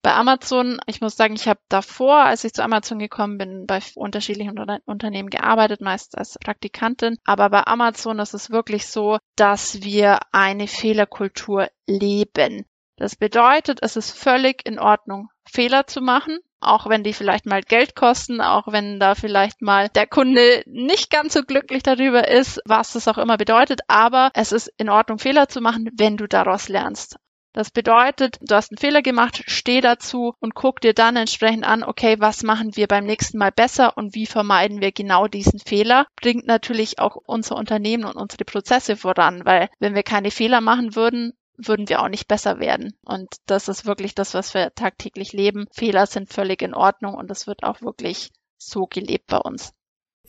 Bei 0.02 0.14
Amazon, 0.14 0.80
ich 0.88 1.02
muss 1.02 1.18
sagen, 1.18 1.36
ich 1.36 1.48
habe 1.48 1.60
davor, 1.68 2.24
als 2.24 2.46
ich 2.46 2.54
zu 2.54 2.64
Amazon 2.64 3.00
gekommen 3.00 3.38
bin, 3.38 3.66
bei 3.66 3.80
unterschiedlichen 3.96 4.58
Unternehmen 4.86 5.30
gearbeitet, 5.30 5.82
meist 5.82 6.18
als 6.18 6.38
Praktikantin. 6.40 7.18
Aber 7.26 7.50
bei 7.50 7.68
Amazon 7.68 8.20
ist 8.20 8.34
es 8.34 8.50
wirklich 8.50 8.88
so, 8.88 9.18
dass 9.36 9.82
wir 9.82 10.20
eine 10.32 10.68
Fehlerkultur 10.68 11.68
leben. 11.86 12.66
Das 12.96 13.18
bedeutet, 13.18 13.80
es 13.82 13.98
ist 13.98 14.12
völlig 14.12 14.66
in 14.66 14.80
Ordnung, 14.80 15.30
Fehler 15.46 15.88
zu 15.88 16.02
machen, 16.02 16.40
auch 16.60 16.88
wenn 16.88 17.04
die 17.04 17.14
vielleicht 17.14 17.46
mal 17.46 17.62
Geld 17.62 17.96
kosten, 17.96 18.42
auch 18.42 18.68
wenn 18.68 19.00
da 19.00 19.16
vielleicht 19.16 19.62
mal 19.62 19.90
der 19.90 20.08
Kunde 20.08 20.64
nicht 20.66 21.10
ganz 21.10 21.34
so 21.34 21.44
glücklich 21.44 21.84
darüber 21.84 22.28
ist, 22.28 22.62
was 22.66 22.94
das 22.94 23.08
auch 23.08 23.18
immer 23.18 23.38
bedeutet, 23.38 23.82
aber 23.88 24.32
es 24.34 24.52
ist 24.52 24.72
in 24.78 24.90
Ordnung, 24.90 25.20
Fehler 25.20 25.48
zu 25.48 25.62
machen, 25.62 25.90
wenn 25.98 26.18
du 26.18 26.28
daraus 26.28 26.68
lernst. 26.68 27.18
Das 27.52 27.72
bedeutet, 27.72 28.38
du 28.42 28.56
hast 28.56 28.72
einen 28.72 28.78
Fehler 28.78 29.02
gemacht, 29.02 29.44
steh 29.48 29.82
dazu 29.82 30.34
und 30.40 30.54
guck 30.54 30.82
dir 30.82 30.94
dann 30.94 31.16
entsprechend 31.16 31.66
an, 31.66 31.84
okay, 31.84 32.18
was 32.20 32.44
machen 32.44 32.76
wir 32.76 32.88
beim 32.88 33.06
nächsten 33.06 33.40
Mal 33.40 33.52
besser 33.52 33.98
und 33.98 34.14
wie 34.14 34.28
vermeiden 34.28 34.82
wir 34.82 34.92
genau 34.92 35.28
diesen 35.28 35.60
Fehler? 35.60 36.06
Bringt 36.16 36.46
natürlich 36.46 37.00
auch 37.00 37.16
unser 37.16 37.56
Unternehmen 37.56 38.06
und 38.06 38.18
unsere 38.18 38.46
Prozesse 38.46 38.96
voran, 38.96 39.46
weil 39.46 39.70
wenn 39.80 39.96
wir 39.96 40.04
keine 40.04 40.30
Fehler 40.30 40.62
machen 40.62 40.96
würden, 40.96 41.34
würden 41.58 41.90
wir 41.90 42.02
auch 42.02 42.08
nicht 42.08 42.28
besser 42.28 42.60
werden. 42.60 42.94
Und 43.04 43.28
das 43.48 43.68
ist 43.68 43.86
wirklich 43.86 44.16
das, 44.16 44.34
was 44.34 44.54
wir 44.54 44.74
tagtäglich 44.76 45.34
leben. 45.34 45.68
Fehler 45.72 46.06
sind 46.06 46.32
völlig 46.32 46.62
in 46.62 46.74
Ordnung 46.74 47.16
und 47.16 47.30
das 47.30 47.48
wird 47.48 47.64
auch 47.64 47.82
wirklich 47.82 48.30
so 48.58 48.86
gelebt 48.86 49.28
bei 49.28 49.38
uns. 49.38 49.74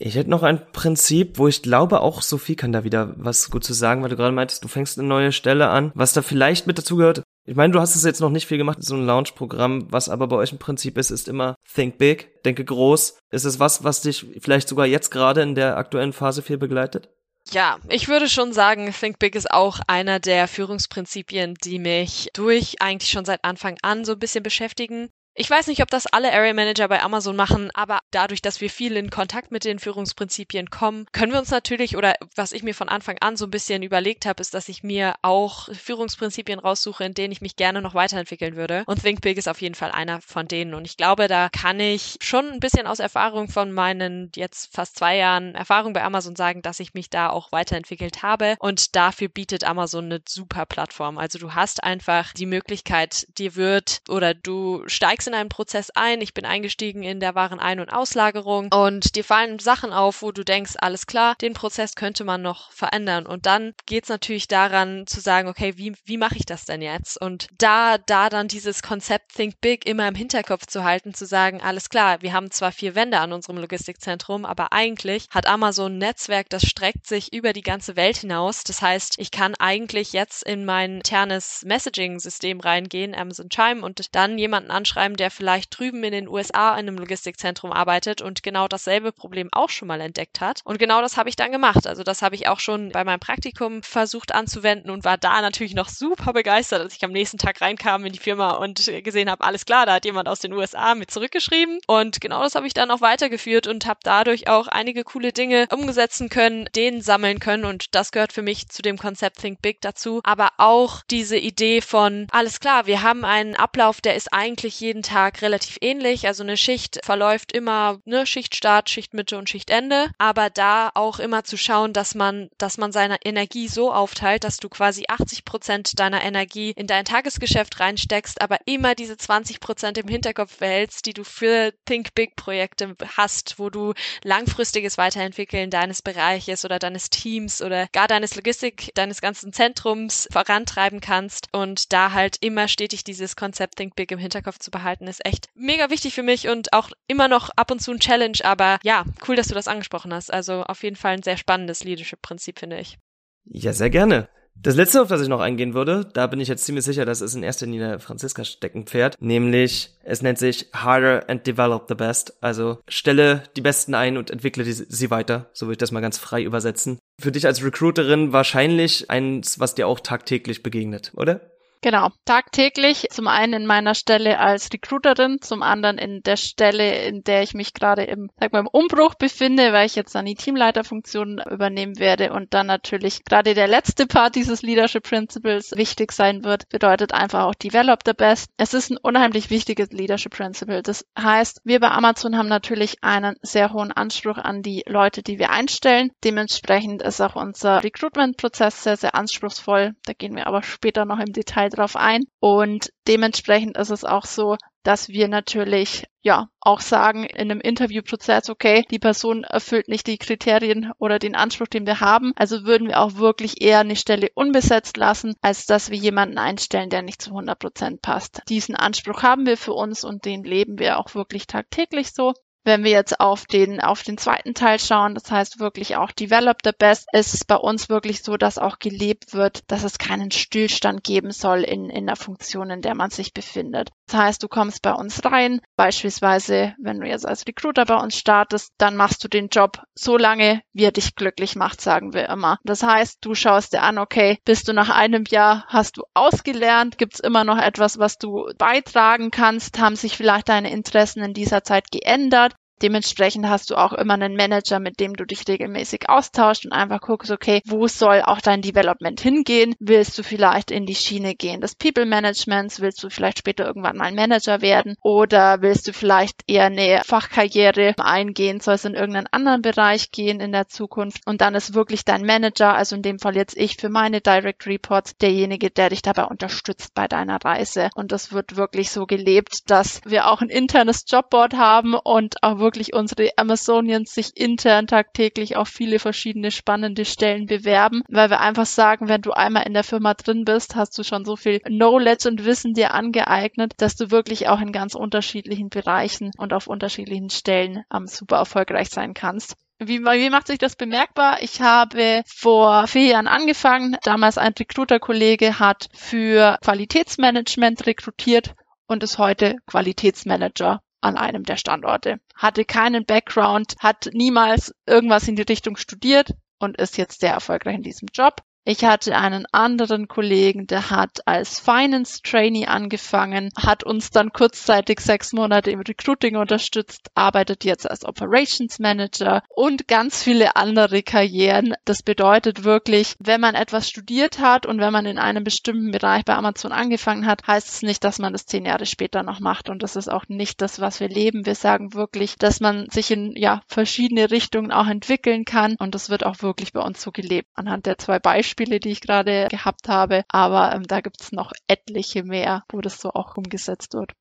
Ich 0.03 0.15
hätte 0.15 0.31
noch 0.31 0.41
ein 0.41 0.71
Prinzip, 0.71 1.37
wo 1.37 1.47
ich 1.47 1.61
glaube, 1.61 2.01
auch 2.01 2.23
Sophie 2.23 2.55
kann 2.55 2.71
da 2.71 2.83
wieder 2.83 3.13
was 3.17 3.51
gut 3.51 3.63
zu 3.63 3.73
sagen, 3.73 4.01
weil 4.01 4.09
du 4.09 4.15
gerade 4.15 4.33
meintest, 4.33 4.63
du 4.63 4.67
fängst 4.67 4.97
eine 4.97 5.07
neue 5.07 5.31
Stelle 5.31 5.69
an, 5.69 5.91
was 5.93 6.13
da 6.13 6.23
vielleicht 6.23 6.65
mit 6.65 6.79
dazugehört. 6.79 7.21
Ich 7.45 7.55
meine, 7.55 7.71
du 7.71 7.79
hast 7.79 7.95
es 7.95 8.03
jetzt 8.03 8.19
noch 8.19 8.31
nicht 8.31 8.47
viel 8.47 8.57
gemacht, 8.57 8.79
so 8.81 8.95
ein 8.95 9.05
Launch-Programm, 9.05 9.91
was 9.91 10.09
aber 10.09 10.27
bei 10.27 10.37
euch 10.37 10.53
im 10.53 10.57
Prinzip 10.57 10.97
ist, 10.97 11.11
ist 11.11 11.27
immer 11.27 11.53
think 11.71 11.99
big, 11.99 12.41
denke 12.43 12.65
groß. 12.65 13.19
Ist 13.29 13.45
es 13.45 13.59
was, 13.59 13.83
was 13.83 14.01
dich 14.01 14.25
vielleicht 14.41 14.69
sogar 14.69 14.87
jetzt 14.87 15.11
gerade 15.11 15.43
in 15.43 15.53
der 15.53 15.77
aktuellen 15.77 16.13
Phase 16.13 16.41
viel 16.41 16.57
begleitet? 16.57 17.09
Ja, 17.51 17.77
ich 17.87 18.07
würde 18.07 18.27
schon 18.29 18.53
sagen, 18.53 18.93
Think 18.97 19.19
Big 19.19 19.35
ist 19.35 19.51
auch 19.51 19.79
einer 19.87 20.19
der 20.19 20.47
Führungsprinzipien, 20.47 21.55
die 21.63 21.79
mich 21.79 22.29
durch 22.33 22.81
eigentlich 22.81 23.11
schon 23.11 23.25
seit 23.25 23.43
Anfang 23.43 23.77
an 23.81 24.05
so 24.05 24.13
ein 24.13 24.19
bisschen 24.19 24.43
beschäftigen. 24.43 25.09
Ich 25.33 25.49
weiß 25.49 25.67
nicht, 25.67 25.81
ob 25.81 25.89
das 25.89 26.07
alle 26.07 26.33
Area 26.33 26.53
Manager 26.53 26.89
bei 26.89 27.01
Amazon 27.01 27.37
machen, 27.37 27.71
aber 27.73 27.99
dadurch, 28.11 28.41
dass 28.41 28.59
wir 28.59 28.69
viel 28.69 28.97
in 28.97 29.09
Kontakt 29.09 29.49
mit 29.49 29.63
den 29.63 29.79
Führungsprinzipien 29.79 30.69
kommen, 30.69 31.05
können 31.13 31.31
wir 31.31 31.39
uns 31.39 31.51
natürlich, 31.51 31.95
oder 31.95 32.15
was 32.35 32.51
ich 32.51 32.63
mir 32.63 32.75
von 32.75 32.89
Anfang 32.89 33.17
an 33.19 33.37
so 33.37 33.45
ein 33.45 33.51
bisschen 33.51 33.81
überlegt 33.81 34.25
habe, 34.25 34.41
ist, 34.41 34.53
dass 34.53 34.67
ich 34.67 34.83
mir 34.83 35.15
auch 35.21 35.69
Führungsprinzipien 35.73 36.59
raussuche, 36.59 37.05
in 37.05 37.13
denen 37.13 37.31
ich 37.31 37.39
mich 37.39 37.55
gerne 37.55 37.81
noch 37.81 37.93
weiterentwickeln 37.93 38.57
würde. 38.57 38.83
Und 38.87 39.01
Think 39.01 39.21
Big 39.21 39.37
ist 39.37 39.47
auf 39.47 39.61
jeden 39.61 39.75
Fall 39.75 39.91
einer 39.91 40.19
von 40.19 40.49
denen. 40.49 40.73
Und 40.73 40.83
ich 40.83 40.97
glaube, 40.97 41.29
da 41.29 41.47
kann 41.47 41.79
ich 41.79 42.17
schon 42.19 42.51
ein 42.51 42.59
bisschen 42.59 42.85
aus 42.85 42.99
Erfahrung 42.99 43.47
von 43.47 43.71
meinen 43.71 44.31
jetzt 44.35 44.75
fast 44.75 44.97
zwei 44.97 45.15
Jahren 45.15 45.55
Erfahrung 45.55 45.93
bei 45.93 46.03
Amazon 46.03 46.35
sagen, 46.35 46.61
dass 46.61 46.81
ich 46.81 46.93
mich 46.93 47.09
da 47.09 47.29
auch 47.29 47.53
weiterentwickelt 47.53 48.21
habe. 48.21 48.57
Und 48.59 48.97
dafür 48.97 49.29
bietet 49.29 49.63
Amazon 49.63 50.05
eine 50.05 50.21
super 50.27 50.65
Plattform. 50.65 51.17
Also 51.17 51.39
du 51.39 51.53
hast 51.53 51.85
einfach 51.85 52.33
die 52.33 52.45
Möglichkeit, 52.45 53.27
dir 53.37 53.55
wird 53.55 54.01
oder 54.09 54.33
du 54.33 54.83
steigst 54.87 55.20
steigst 55.21 55.27
in 55.27 55.33
einen 55.33 55.49
Prozess 55.49 55.91
ein, 55.91 56.21
ich 56.21 56.33
bin 56.33 56.45
eingestiegen 56.45 57.03
in 57.03 57.19
der 57.19 57.35
Waren 57.35 57.59
Ein- 57.59 57.79
und 57.79 57.93
Auslagerung 57.93 58.71
und 58.73 59.15
dir 59.15 59.23
fallen 59.23 59.59
Sachen 59.59 59.93
auf, 59.93 60.21
wo 60.21 60.31
du 60.31 60.43
denkst, 60.43 60.73
alles 60.79 61.05
klar, 61.05 61.35
den 61.41 61.53
Prozess 61.53 61.95
könnte 61.95 62.23
man 62.23 62.41
noch 62.41 62.71
verändern. 62.71 63.25
Und 63.25 63.45
dann 63.45 63.73
geht 63.85 64.03
es 64.03 64.09
natürlich 64.09 64.47
daran 64.47 65.05
zu 65.05 65.19
sagen, 65.19 65.47
okay, 65.47 65.73
wie, 65.77 65.95
wie 66.05 66.17
mache 66.17 66.37
ich 66.37 66.45
das 66.45 66.65
denn 66.65 66.81
jetzt? 66.81 67.21
Und 67.21 67.47
da, 67.57 67.97
da 67.97 68.29
dann 68.29 68.47
dieses 68.47 68.81
Konzept 68.81 69.35
Think 69.35 69.61
Big 69.61 69.85
immer 69.85 70.07
im 70.07 70.15
Hinterkopf 70.15 70.65
zu 70.65 70.83
halten, 70.83 71.13
zu 71.13 71.25
sagen, 71.25 71.61
alles 71.61 71.89
klar, 71.89 72.21
wir 72.21 72.33
haben 72.33 72.49
zwar 72.49 72.71
vier 72.71 72.95
Wände 72.95 73.19
an 73.19 73.33
unserem 73.33 73.57
Logistikzentrum, 73.57 74.45
aber 74.45 74.73
eigentlich 74.73 75.27
hat 75.29 75.45
Amazon 75.45 75.93
ein 75.93 75.97
Netzwerk, 75.99 76.49
das 76.49 76.63
streckt 76.63 77.05
sich 77.05 77.33
über 77.33 77.53
die 77.53 77.61
ganze 77.61 77.95
Welt 77.95 78.17
hinaus. 78.17 78.63
Das 78.63 78.81
heißt, 78.81 79.15
ich 79.17 79.31
kann 79.31 79.55
eigentlich 79.55 80.13
jetzt 80.13 80.43
in 80.43 80.65
mein 80.65 80.97
internes 80.97 81.63
Messaging-System 81.65 82.59
reingehen, 82.59 83.13
Amazon 83.13 83.49
Chime, 83.49 83.83
und 83.83 84.15
dann 84.15 84.37
jemanden 84.37 84.71
anschreiben, 84.71 85.10
jemandem, 85.11 85.17
der 85.17 85.31
vielleicht 85.31 85.77
drüben 85.77 86.03
in 86.03 86.11
den 86.11 86.27
USA 86.27 86.73
in 86.73 86.87
einem 86.87 86.97
Logistikzentrum 86.97 87.71
arbeitet 87.71 88.21
und 88.21 88.43
genau 88.43 88.67
dasselbe 88.67 89.11
Problem 89.11 89.49
auch 89.51 89.69
schon 89.69 89.87
mal 89.87 90.01
entdeckt 90.01 90.41
hat. 90.41 90.61
Und 90.63 90.79
genau 90.79 91.01
das 91.01 91.17
habe 91.17 91.29
ich 91.29 91.35
dann 91.35 91.51
gemacht. 91.51 91.87
Also 91.87 92.03
das 92.03 92.21
habe 92.21 92.35
ich 92.35 92.47
auch 92.47 92.59
schon 92.59 92.89
bei 92.89 93.03
meinem 93.03 93.19
Praktikum 93.19 93.83
versucht 93.83 94.33
anzuwenden 94.33 94.91
und 94.91 95.03
war 95.03 95.17
da 95.17 95.41
natürlich 95.41 95.73
noch 95.73 95.89
super 95.89 96.33
begeistert, 96.33 96.81
als 96.81 96.95
ich 96.95 97.03
am 97.03 97.11
nächsten 97.11 97.37
Tag 97.37 97.61
reinkam 97.61 98.05
in 98.05 98.13
die 98.13 98.19
Firma 98.19 98.51
und 98.51 98.91
gesehen 99.03 99.29
habe, 99.29 99.43
alles 99.43 99.65
klar, 99.65 99.85
da 99.85 99.93
hat 99.93 100.05
jemand 100.05 100.27
aus 100.27 100.39
den 100.39 100.53
USA 100.53 100.95
mit 100.95 101.11
zurückgeschrieben. 101.11 101.79
Und 101.87 102.21
genau 102.21 102.41
das 102.41 102.55
habe 102.55 102.67
ich 102.67 102.73
dann 102.73 102.91
auch 102.91 103.01
weitergeführt 103.01 103.67
und 103.67 103.85
habe 103.85 103.99
dadurch 104.03 104.47
auch 104.47 104.67
einige 104.67 105.03
coole 105.03 105.33
Dinge 105.33 105.67
umsetzen 105.71 106.29
können, 106.29 106.69
denen 106.75 107.01
sammeln 107.01 107.39
können. 107.39 107.65
Und 107.65 107.95
das 107.95 108.11
gehört 108.11 108.33
für 108.33 108.41
mich 108.41 108.69
zu 108.69 108.81
dem 108.81 108.97
Konzept 108.97 109.39
Think 109.39 109.61
Big 109.61 109.81
dazu. 109.81 110.21
Aber 110.23 110.49
auch 110.57 111.01
diese 111.09 111.37
Idee 111.37 111.81
von, 111.81 112.27
alles 112.31 112.59
klar, 112.59 112.85
wir 112.85 113.01
haben 113.01 113.25
einen 113.25 113.55
Ablauf, 113.55 114.01
der 114.01 114.15
ist 114.15 114.33
eigentlich 114.33 114.79
jeden 114.79 115.00
Tag 115.03 115.41
relativ 115.41 115.77
ähnlich. 115.81 116.27
Also 116.27 116.43
eine 116.43 116.57
Schicht 116.57 116.99
verläuft 117.03 117.51
immer, 117.51 117.99
ne, 118.05 118.25
Schichtstart, 118.25 118.89
Schichtmitte 118.89 119.37
und 119.37 119.49
Schichtende. 119.49 120.09
Aber 120.17 120.49
da 120.49 120.91
auch 120.93 121.19
immer 121.19 121.43
zu 121.43 121.57
schauen, 121.57 121.93
dass 121.93 122.15
man, 122.15 122.49
dass 122.57 122.77
man 122.77 122.91
seine 122.91 123.17
Energie 123.23 123.67
so 123.67 123.91
aufteilt, 123.93 124.43
dass 124.43 124.57
du 124.57 124.69
quasi 124.69 125.05
80 125.07 125.45
Prozent 125.45 125.99
deiner 125.99 126.23
Energie 126.23 126.73
in 126.75 126.87
dein 126.87 127.05
Tagesgeschäft 127.05 127.79
reinsteckst, 127.79 128.41
aber 128.41 128.57
immer 128.65 128.95
diese 128.95 129.17
20 129.17 129.59
Prozent 129.59 129.97
im 129.97 130.07
Hinterkopf 130.07 130.57
behältst, 130.57 131.05
die 131.05 131.13
du 131.13 131.23
für 131.23 131.73
Think 131.85 132.13
Big 132.13 132.35
Projekte 132.35 132.95
hast, 133.17 133.59
wo 133.59 133.69
du 133.69 133.93
langfristiges 134.23 134.97
Weiterentwickeln 134.97 135.69
deines 135.69 136.01
Bereiches 136.01 136.65
oder 136.65 136.79
deines 136.79 137.09
Teams 137.09 137.61
oder 137.61 137.87
gar 137.91 138.07
deines 138.07 138.35
Logistik, 138.35 138.91
deines 138.95 139.21
ganzen 139.21 139.53
Zentrums 139.53 140.27
vorantreiben 140.31 140.99
kannst 140.99 141.47
und 141.51 141.93
da 141.93 142.11
halt 142.11 142.37
immer 142.41 142.67
stetig 142.67 143.03
dieses 143.03 143.35
Konzept 143.35 143.77
Think 143.77 143.95
Big 143.95 144.11
im 144.11 144.19
Hinterkopf 144.19 144.59
zu 144.59 144.71
behalten, 144.71 144.90
ist 144.99 145.25
echt 145.25 145.47
mega 145.55 145.89
wichtig 145.89 146.13
für 146.13 146.23
mich 146.23 146.47
und 146.47 146.73
auch 146.73 146.89
immer 147.07 147.27
noch 147.27 147.49
ab 147.55 147.71
und 147.71 147.81
zu 147.81 147.91
ein 147.91 147.99
Challenge, 147.99 148.37
aber 148.43 148.79
ja, 148.83 149.05
cool, 149.27 149.35
dass 149.35 149.47
du 149.47 149.53
das 149.53 149.67
angesprochen 149.67 150.13
hast. 150.13 150.31
Also 150.31 150.63
auf 150.63 150.83
jeden 150.83 150.95
Fall 150.95 151.13
ein 151.13 151.23
sehr 151.23 151.37
spannendes 151.37 151.83
Leadership-Prinzip, 151.83 152.59
finde 152.59 152.79
ich. 152.79 152.97
Ja, 153.45 153.73
sehr 153.73 153.89
gerne. 153.89 154.29
Das 154.55 154.75
letzte, 154.75 155.01
auf 155.01 155.07
das 155.07 155.21
ich 155.21 155.27
noch 155.27 155.39
eingehen 155.39 155.73
würde, 155.73 156.07
da 156.13 156.27
bin 156.27 156.39
ich 156.39 156.47
jetzt 156.47 156.65
ziemlich 156.65 156.85
sicher, 156.85 157.05
dass 157.05 157.21
es 157.21 157.33
in 157.33 157.41
erster 157.41 157.65
Linie 157.65 157.99
Franziska 157.99 158.43
Steckenpferd, 158.43 159.15
nämlich 159.19 159.97
es 160.03 160.21
nennt 160.21 160.37
sich 160.37 160.67
Harder 160.73 161.27
and 161.29 161.47
Develop 161.47 161.85
the 161.87 161.95
Best, 161.95 162.43
also 162.43 162.77
stelle 162.87 163.43
die 163.55 163.61
Besten 163.61 163.95
ein 163.95 164.17
und 164.17 164.29
entwickle 164.29 164.63
die, 164.63 164.73
sie 164.73 165.09
weiter, 165.09 165.49
so 165.53 165.65
würde 165.65 165.73
ich 165.73 165.79
das 165.79 165.91
mal 165.91 166.01
ganz 166.01 166.19
frei 166.19 166.43
übersetzen. 166.43 166.99
Für 167.19 167.31
dich 167.31 167.47
als 167.47 167.63
Recruiterin 167.63 168.33
wahrscheinlich 168.33 169.09
eins, 169.09 169.59
was 169.59 169.73
dir 169.73 169.87
auch 169.87 169.99
tagtäglich 169.99 170.61
begegnet, 170.61 171.11
oder? 171.15 171.41
Genau, 171.83 172.09
tagtäglich, 172.25 173.07
zum 173.09 173.27
einen 173.27 173.53
in 173.53 173.65
meiner 173.65 173.95
Stelle 173.95 174.37
als 174.37 174.71
Recruiterin, 174.71 175.41
zum 175.41 175.63
anderen 175.63 175.97
in 175.97 176.21
der 176.21 176.37
Stelle, 176.37 177.05
in 177.05 177.23
der 177.23 177.41
ich 177.41 177.55
mich 177.55 177.73
gerade 177.73 178.03
im, 178.03 178.29
sag 178.39 178.53
mal, 178.53 178.59
im 178.59 178.67
Umbruch 178.67 179.15
befinde, 179.15 179.73
weil 179.73 179.87
ich 179.87 179.95
jetzt 179.95 180.13
dann 180.13 180.25
die 180.25 180.35
Teamleiterfunktion 180.35 181.41
übernehmen 181.49 181.97
werde 181.97 182.33
und 182.33 182.53
dann 182.53 182.67
natürlich 182.67 183.25
gerade 183.25 183.55
der 183.55 183.67
letzte 183.67 184.05
Part 184.05 184.35
dieses 184.35 184.61
Leadership 184.61 185.01
Principles 185.01 185.71
wichtig 185.75 186.11
sein 186.11 186.43
wird, 186.43 186.69
bedeutet 186.69 187.15
einfach 187.15 187.45
auch 187.45 187.55
Develop 187.55 188.01
the 188.05 188.13
Best. 188.13 188.51
Es 188.57 188.75
ist 188.75 188.91
ein 188.91 188.97
unheimlich 188.97 189.49
wichtiges 189.49 189.89
Leadership 189.89 190.33
Principle. 190.33 190.83
Das 190.83 191.03
heißt, 191.17 191.61
wir 191.63 191.79
bei 191.79 191.89
Amazon 191.89 192.37
haben 192.37 192.47
natürlich 192.47 193.03
einen 193.03 193.37
sehr 193.41 193.73
hohen 193.73 193.91
Anspruch 193.91 194.37
an 194.37 194.61
die 194.61 194.83
Leute, 194.85 195.23
die 195.23 195.39
wir 195.39 195.49
einstellen. 195.49 196.11
Dementsprechend 196.23 197.01
ist 197.01 197.21
auch 197.21 197.35
unser 197.35 197.83
Recruitment-Prozess 197.83 198.83
sehr, 198.83 198.97
sehr 198.97 199.15
anspruchsvoll. 199.15 199.95
Da 200.05 200.13
gehen 200.13 200.35
wir 200.35 200.45
aber 200.45 200.61
später 200.61 201.05
noch 201.05 201.17
im 201.17 201.33
Detail 201.33 201.70
drauf 201.71 201.95
ein. 201.95 202.25
Und 202.39 202.91
dementsprechend 203.07 203.77
ist 203.77 203.89
es 203.89 204.05
auch 204.05 204.25
so, 204.25 204.57
dass 204.83 205.09
wir 205.09 205.27
natürlich 205.27 206.05
ja 206.21 206.49
auch 206.59 206.81
sagen 206.81 207.23
in 207.23 207.51
einem 207.51 207.61
Interviewprozess, 207.61 208.49
okay, 208.49 208.85
die 208.91 208.99
Person 208.99 209.43
erfüllt 209.43 209.87
nicht 209.87 210.07
die 210.07 210.17
Kriterien 210.17 210.91
oder 210.97 211.19
den 211.19 211.35
Anspruch, 211.35 211.67
den 211.67 211.85
wir 211.85 211.99
haben. 211.99 212.33
Also 212.35 212.63
würden 212.63 212.87
wir 212.87 212.99
auch 212.99 213.15
wirklich 213.15 213.61
eher 213.61 213.79
eine 213.79 213.95
Stelle 213.95 214.29
unbesetzt 214.33 214.97
lassen, 214.97 215.35
als 215.41 215.65
dass 215.65 215.89
wir 215.89 215.97
jemanden 215.97 216.37
einstellen, 216.37 216.89
der 216.89 217.01
nicht 217.01 217.21
zu 217.21 217.31
100 217.31 217.57
Prozent 217.59 218.01
passt. 218.01 218.41
Diesen 218.49 218.75
Anspruch 218.75 219.23
haben 219.23 219.45
wir 219.45 219.57
für 219.57 219.73
uns 219.73 220.03
und 220.03 220.25
den 220.25 220.43
leben 220.43 220.79
wir 220.79 220.99
auch 220.99 221.15
wirklich 221.15 221.47
tagtäglich 221.47 222.13
so. 222.13 222.33
Wenn 222.63 222.83
wir 222.83 222.91
jetzt 222.91 223.19
auf 223.19 223.45
den, 223.45 223.81
auf 223.81 224.03
den 224.03 224.17
zweiten 224.17 224.53
Teil 224.53 224.79
schauen, 224.79 225.15
das 225.15 225.31
heißt 225.31 225.59
wirklich 225.59 225.95
auch 225.95 226.11
Develop 226.11 226.57
the 226.63 226.71
Best, 226.77 227.07
ist 227.11 227.33
es 227.33 227.43
bei 227.43 227.55
uns 227.55 227.89
wirklich 227.89 228.21
so, 228.21 228.37
dass 228.37 228.59
auch 228.59 228.77
gelebt 228.77 229.33
wird, 229.33 229.63
dass 229.71 229.83
es 229.83 229.97
keinen 229.97 230.29
Stillstand 230.29 231.03
geben 231.03 231.31
soll 231.31 231.63
in, 231.63 231.89
in 231.89 232.05
der 232.05 232.15
Funktion, 232.15 232.69
in 232.69 232.81
der 232.81 232.93
man 232.93 233.09
sich 233.09 233.33
befindet. 233.33 233.89
Das 234.11 234.19
heißt, 234.19 234.43
du 234.43 234.49
kommst 234.49 234.81
bei 234.81 234.91
uns 234.91 235.23
rein, 235.23 235.61
beispielsweise, 235.77 236.75
wenn 236.77 236.99
du 236.99 237.07
jetzt 237.07 237.25
als 237.25 237.47
Recruiter 237.47 237.85
bei 237.85 237.95
uns 237.95 238.17
startest, 238.17 238.73
dann 238.77 238.97
machst 238.97 239.23
du 239.23 239.29
den 239.29 239.47
Job 239.47 239.81
so 239.93 240.17
lange, 240.17 240.61
wie 240.73 240.83
er 240.83 240.91
dich 240.91 241.15
glücklich 241.15 241.55
macht, 241.55 241.79
sagen 241.79 242.13
wir 242.13 242.27
immer. 242.27 242.57
Das 242.65 242.83
heißt, 242.83 243.19
du 243.21 243.35
schaust 243.35 243.71
dir 243.71 243.83
an, 243.83 243.97
okay, 243.97 244.37
bist 244.43 244.67
du 244.67 244.73
nach 244.73 244.89
einem 244.89 245.23
Jahr, 245.29 245.63
hast 245.67 245.95
du 245.95 246.03
ausgelernt, 246.13 246.97
gibt 246.97 247.13
es 247.13 247.19
immer 247.21 247.45
noch 247.45 247.57
etwas, 247.57 247.99
was 247.99 248.17
du 248.17 248.51
beitragen 248.57 249.31
kannst, 249.31 249.79
haben 249.79 249.95
sich 249.95 250.17
vielleicht 250.17 250.49
deine 250.49 250.71
Interessen 250.71 251.23
in 251.23 251.33
dieser 251.33 251.63
Zeit 251.63 251.89
geändert, 251.89 252.53
Dementsprechend 252.81 253.47
hast 253.47 253.69
du 253.69 253.75
auch 253.75 253.93
immer 253.93 254.15
einen 254.15 254.35
Manager, 254.35 254.79
mit 254.79 254.99
dem 254.99 255.13
du 255.13 255.25
dich 255.25 255.47
regelmäßig 255.47 256.09
austauscht 256.09 256.65
und 256.65 256.71
einfach 256.71 257.01
guckst, 257.01 257.29
okay, 257.29 257.61
wo 257.65 257.87
soll 257.87 258.21
auch 258.23 258.41
dein 258.41 258.61
Development 258.61 259.19
hingehen? 259.19 259.75
Willst 259.79 260.17
du 260.17 260.23
vielleicht 260.23 260.71
in 260.71 260.85
die 260.85 260.95
Schiene 260.95 261.35
gehen 261.35 261.61
des 261.61 261.75
People 261.75 262.05
Managements? 262.05 262.79
Willst 262.79 263.03
du 263.03 263.09
vielleicht 263.09 263.39
später 263.39 263.65
irgendwann 263.65 263.97
mal 263.97 264.11
Manager 264.11 264.61
werden? 264.61 264.95
Oder 265.01 265.61
willst 265.61 265.87
du 265.87 265.93
vielleicht 265.93 266.41
eher 266.47 266.65
eine 266.65 267.01
Fachkarriere 267.05 267.93
eingehen? 267.99 268.59
Soll 268.59 268.75
es 268.75 268.85
in 268.85 268.95
irgendeinen 268.95 269.27
anderen 269.31 269.61
Bereich 269.61 270.11
gehen 270.11 270.39
in 270.39 270.51
der 270.51 270.67
Zukunft? 270.67 271.21
Und 271.27 271.41
dann 271.41 271.53
ist 271.53 271.75
wirklich 271.75 272.03
dein 272.03 272.25
Manager, 272.25 272.73
also 272.73 272.95
in 272.95 273.03
dem 273.03 273.19
Fall 273.19 273.35
jetzt 273.35 273.55
ich 273.57 273.77
für 273.77 273.89
meine 273.89 274.21
Direct 274.21 274.65
Reports, 274.65 275.15
derjenige, 275.17 275.69
der 275.69 275.89
dich 275.89 276.01
dabei 276.01 276.23
unterstützt 276.23 276.95
bei 276.95 277.07
deiner 277.07 277.37
Reise. 277.43 277.89
Und 277.93 278.11
das 278.11 278.31
wird 278.31 278.55
wirklich 278.55 278.89
so 278.89 279.05
gelebt, 279.05 279.69
dass 279.69 280.01
wir 280.05 280.27
auch 280.27 280.41
ein 280.41 280.49
internes 280.49 281.05
Jobboard 281.07 281.53
haben 281.53 281.93
und 281.93 282.41
auch 282.41 282.57
wirklich 282.57 282.70
wirklich 282.71 282.93
unsere 282.93 283.31
Amazonians 283.35 284.13
sich 284.13 284.37
intern 284.37 284.87
tagtäglich 284.87 285.57
auf 285.57 285.67
viele 285.67 285.99
verschiedene 285.99 286.51
spannende 286.51 287.03
Stellen 287.03 287.45
bewerben, 287.45 288.01
weil 288.07 288.29
wir 288.29 288.39
einfach 288.39 288.65
sagen, 288.65 289.09
wenn 289.09 289.21
du 289.21 289.31
einmal 289.31 289.67
in 289.67 289.73
der 289.73 289.83
Firma 289.83 290.13
drin 290.13 290.45
bist, 290.45 290.77
hast 290.77 290.97
du 290.97 291.03
schon 291.03 291.25
so 291.25 291.35
viel 291.35 291.59
Knowledge 291.59 292.29
und 292.29 292.45
Wissen 292.45 292.73
dir 292.73 292.93
angeeignet, 292.93 293.73
dass 293.75 293.97
du 293.97 294.09
wirklich 294.09 294.47
auch 294.47 294.61
in 294.61 294.71
ganz 294.71 294.95
unterschiedlichen 294.95 295.67
Bereichen 295.67 296.31
und 296.37 296.53
auf 296.53 296.67
unterschiedlichen 296.67 297.29
Stellen 297.29 297.83
ähm, 297.93 298.07
super 298.07 298.37
erfolgreich 298.37 298.89
sein 298.89 299.13
kannst. 299.13 299.57
Wie, 299.77 299.99
wie 299.99 300.29
macht 300.29 300.47
sich 300.47 300.57
das 300.57 300.77
bemerkbar? 300.77 301.41
Ich 301.41 301.59
habe 301.59 302.21
vor 302.25 302.87
vier 302.87 303.07
Jahren 303.07 303.27
angefangen. 303.27 303.97
Damals 304.03 304.37
ein 304.37 304.53
Recruiter-Kollege 304.57 305.59
hat 305.59 305.89
für 305.93 306.57
Qualitätsmanagement 306.63 307.85
rekrutiert 307.85 308.53
und 308.87 309.03
ist 309.03 309.17
heute 309.17 309.57
Qualitätsmanager 309.67 310.79
an 311.01 311.17
einem 311.17 311.43
der 311.43 311.57
Standorte. 311.57 312.19
Hatte 312.35 312.63
keinen 312.63 313.05
Background, 313.05 313.75
hat 313.79 314.09
niemals 314.13 314.73
irgendwas 314.85 315.27
in 315.27 315.35
die 315.35 315.41
Richtung 315.41 315.75
studiert 315.75 316.33
und 316.59 316.77
ist 316.77 316.97
jetzt 316.97 317.19
sehr 317.19 317.33
erfolgreich 317.33 317.75
in 317.75 317.83
diesem 317.83 318.07
Job. 318.13 318.41
Ich 318.63 318.85
hatte 318.85 319.17
einen 319.17 319.47
anderen 319.51 320.07
Kollegen, 320.07 320.67
der 320.67 320.91
hat 320.91 321.25
als 321.25 321.59
Finance 321.59 322.21
Trainee 322.21 322.67
angefangen, 322.67 323.49
hat 323.57 323.83
uns 323.83 324.11
dann 324.11 324.33
kurzzeitig 324.33 324.99
sechs 324.99 325.33
Monate 325.33 325.71
im 325.71 325.79
Recruiting 325.79 326.35
unterstützt, 326.35 327.09
arbeitet 327.15 327.63
jetzt 327.63 327.89
als 327.89 328.05
Operations 328.05 328.77
Manager 328.77 329.41
und 329.49 329.87
ganz 329.87 330.21
viele 330.21 330.55
andere 330.55 331.01
Karrieren. 331.01 331.73
Das 331.85 332.03
bedeutet 332.03 332.63
wirklich, 332.63 333.15
wenn 333.17 333.41
man 333.41 333.55
etwas 333.55 333.89
studiert 333.89 334.37
hat 334.37 334.67
und 334.67 334.79
wenn 334.79 334.93
man 334.93 335.07
in 335.07 335.17
einem 335.17 335.43
bestimmten 335.43 335.89
Bereich 335.89 336.23
bei 336.23 336.35
Amazon 336.35 336.71
angefangen 336.71 337.25
hat, 337.25 337.47
heißt 337.47 337.67
es 337.67 337.81
nicht, 337.81 338.03
dass 338.03 338.19
man 338.19 338.31
das 338.31 338.45
zehn 338.45 338.65
Jahre 338.65 338.85
später 338.85 339.23
noch 339.23 339.39
macht. 339.39 339.69
Und 339.69 339.81
das 339.81 339.95
ist 339.95 340.07
auch 340.07 340.25
nicht 340.27 340.61
das, 340.61 340.79
was 340.79 340.99
wir 340.99 341.09
leben. 341.09 341.47
Wir 341.47 341.55
sagen 341.55 341.95
wirklich, 341.95 342.35
dass 342.35 342.59
man 342.59 342.87
sich 342.91 343.09
in 343.09 343.33
ja, 343.35 343.63
verschiedene 343.65 344.29
Richtungen 344.29 344.71
auch 344.71 344.87
entwickeln 344.87 345.45
kann. 345.45 345.77
Und 345.79 345.95
das 345.95 346.11
wird 346.11 346.23
auch 346.23 346.43
wirklich 346.43 346.73
bei 346.73 346.81
uns 346.81 347.01
so 347.01 347.11
gelebt. 347.11 347.49
Anhand 347.55 347.87
der 347.87 347.97
zwei 347.97 348.19
Beispiele 348.19 348.50
Beispiele, 348.51 348.79
die 348.81 348.89
ich 348.91 349.01
gerade 349.01 349.47
gehabt 349.49 349.87
habe, 349.87 350.23
aber 350.27 350.73
ähm, 350.75 350.83
da 350.83 350.99
gibt 351.01 351.21
es 351.21 351.31
noch 351.31 351.53
etliche 351.67 352.23
mehr, 352.23 352.63
wo 352.69 352.81
das 352.81 352.99
so 352.99 353.11
auch 353.11 353.37
umgesetzt 353.37 353.93
wird. 353.93 354.11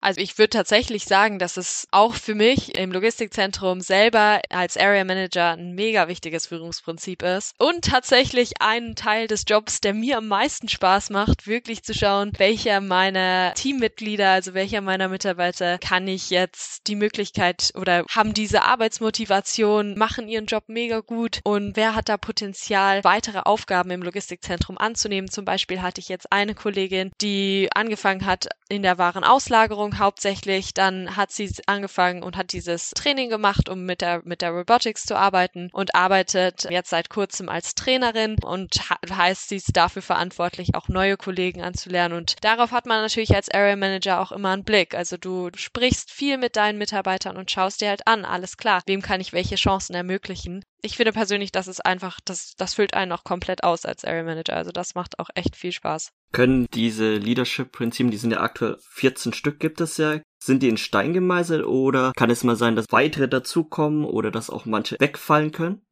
Also 0.00 0.20
ich 0.20 0.38
würde 0.38 0.50
tatsächlich 0.50 1.04
sagen, 1.04 1.38
dass 1.38 1.56
es 1.56 1.88
auch 1.90 2.14
für 2.14 2.34
mich 2.34 2.78
im 2.78 2.92
Logistikzentrum 2.92 3.80
selber 3.80 4.40
als 4.48 4.76
Area 4.76 5.04
Manager 5.04 5.52
ein 5.52 5.72
mega 5.72 6.06
wichtiges 6.06 6.46
Führungsprinzip 6.46 7.22
ist 7.22 7.54
und 7.58 7.84
tatsächlich 7.84 8.60
ein 8.60 8.94
Teil 8.94 9.26
des 9.26 9.44
Jobs, 9.48 9.80
der 9.80 9.94
mir 9.94 10.18
am 10.18 10.28
meisten 10.28 10.68
Spaß 10.68 11.10
macht, 11.10 11.48
wirklich 11.48 11.82
zu 11.82 11.94
schauen, 11.94 12.30
welcher 12.38 12.80
meiner 12.80 13.54
Teammitglieder, 13.54 14.30
also 14.30 14.54
welcher 14.54 14.82
meiner 14.82 15.08
Mitarbeiter 15.08 15.78
kann 15.78 16.06
ich 16.06 16.30
jetzt 16.30 16.86
die 16.86 16.96
Möglichkeit 16.96 17.72
oder 17.74 18.04
haben 18.08 18.34
diese 18.34 18.62
Arbeitsmotivation, 18.62 19.98
machen 19.98 20.28
ihren 20.28 20.46
Job 20.46 20.64
mega 20.68 21.00
gut 21.00 21.40
und 21.42 21.76
wer 21.76 21.96
hat 21.96 22.08
da 22.08 22.16
Potenzial, 22.16 23.02
weitere 23.02 23.40
Aufgaben 23.40 23.90
im 23.90 24.02
Logistikzentrum 24.02 24.78
anzunehmen. 24.78 25.30
Zum 25.30 25.44
Beispiel 25.44 25.82
hatte 25.82 26.00
ich 26.00 26.08
jetzt 26.08 26.30
eine 26.30 26.54
Kollegin, 26.54 27.10
die 27.20 27.68
angefangen 27.74 28.26
hat 28.26 28.48
in 28.68 28.82
der 28.82 28.98
Warenauslagerung 28.98 29.87
Ausbildung 29.88 29.98
hauptsächlich. 29.98 30.74
Dann 30.74 31.16
hat 31.16 31.32
sie 31.32 31.50
angefangen 31.66 32.22
und 32.22 32.36
hat 32.36 32.52
dieses 32.52 32.90
Training 32.90 33.30
gemacht, 33.30 33.68
um 33.68 33.84
mit 33.84 34.00
der, 34.00 34.22
mit 34.24 34.42
der 34.42 34.50
Robotics 34.50 35.04
zu 35.04 35.16
arbeiten 35.16 35.70
und 35.72 35.94
arbeitet 35.94 36.68
jetzt 36.70 36.90
seit 36.90 37.10
kurzem 37.10 37.48
als 37.48 37.74
Trainerin 37.74 38.36
und 38.42 38.80
heißt, 39.10 39.48
sie 39.48 39.56
ist 39.56 39.76
dafür 39.76 40.02
verantwortlich, 40.02 40.74
auch 40.74 40.88
neue 40.88 41.16
Kollegen 41.16 41.62
anzulernen. 41.62 42.16
Und 42.16 42.36
darauf 42.42 42.72
hat 42.72 42.86
man 42.86 43.02
natürlich 43.02 43.34
als 43.34 43.50
Area 43.50 43.76
Manager 43.76 44.20
auch 44.20 44.32
immer 44.32 44.50
einen 44.50 44.64
Blick. 44.64 44.94
Also 44.94 45.16
du 45.16 45.50
sprichst 45.54 46.10
viel 46.10 46.38
mit 46.38 46.56
deinen 46.56 46.78
Mitarbeitern 46.78 47.36
und 47.36 47.50
schaust 47.50 47.80
dir 47.80 47.88
halt 47.88 48.06
an, 48.06 48.24
alles 48.24 48.56
klar, 48.56 48.82
wem 48.86 49.02
kann 49.02 49.20
ich 49.20 49.32
welche 49.32 49.56
Chancen 49.56 49.94
ermöglichen. 49.94 50.64
Ich 50.80 50.96
finde 50.96 51.12
persönlich, 51.12 51.50
das 51.50 51.66
ist 51.66 51.84
einfach, 51.84 52.20
das, 52.24 52.54
das 52.56 52.74
füllt 52.74 52.94
einen 52.94 53.12
auch 53.12 53.24
komplett 53.24 53.64
aus 53.64 53.84
als 53.84 54.04
Area 54.04 54.22
Manager. 54.22 54.56
Also 54.56 54.70
das 54.70 54.94
macht 54.94 55.18
auch 55.18 55.28
echt 55.34 55.56
viel 55.56 55.72
Spaß. 55.72 56.12
Können 56.32 56.66
diese 56.72 57.16
Leadership-Prinzipien, 57.16 58.10
die 58.10 58.16
sind 58.16 58.30
ja 58.30 58.40
aktuell 58.40 58.76
14 58.90 59.32
Stück 59.32 59.58
gibt 59.58 59.80
es 59.80 59.96
ja, 59.96 60.20
sind 60.42 60.62
die 60.62 60.68
in 60.68 60.76
Stein 60.76 61.12
gemeißelt 61.12 61.64
oder 61.64 62.12
kann 62.16 62.30
es 62.30 62.44
mal 62.44 62.56
sein, 62.56 62.76
dass 62.76 62.86
weitere 62.90 63.28
dazukommen 63.28 64.04
oder 64.04 64.30
dass 64.30 64.50
auch 64.50 64.66
manche 64.66 64.96
wegfallen 65.00 65.52
können? 65.52 65.82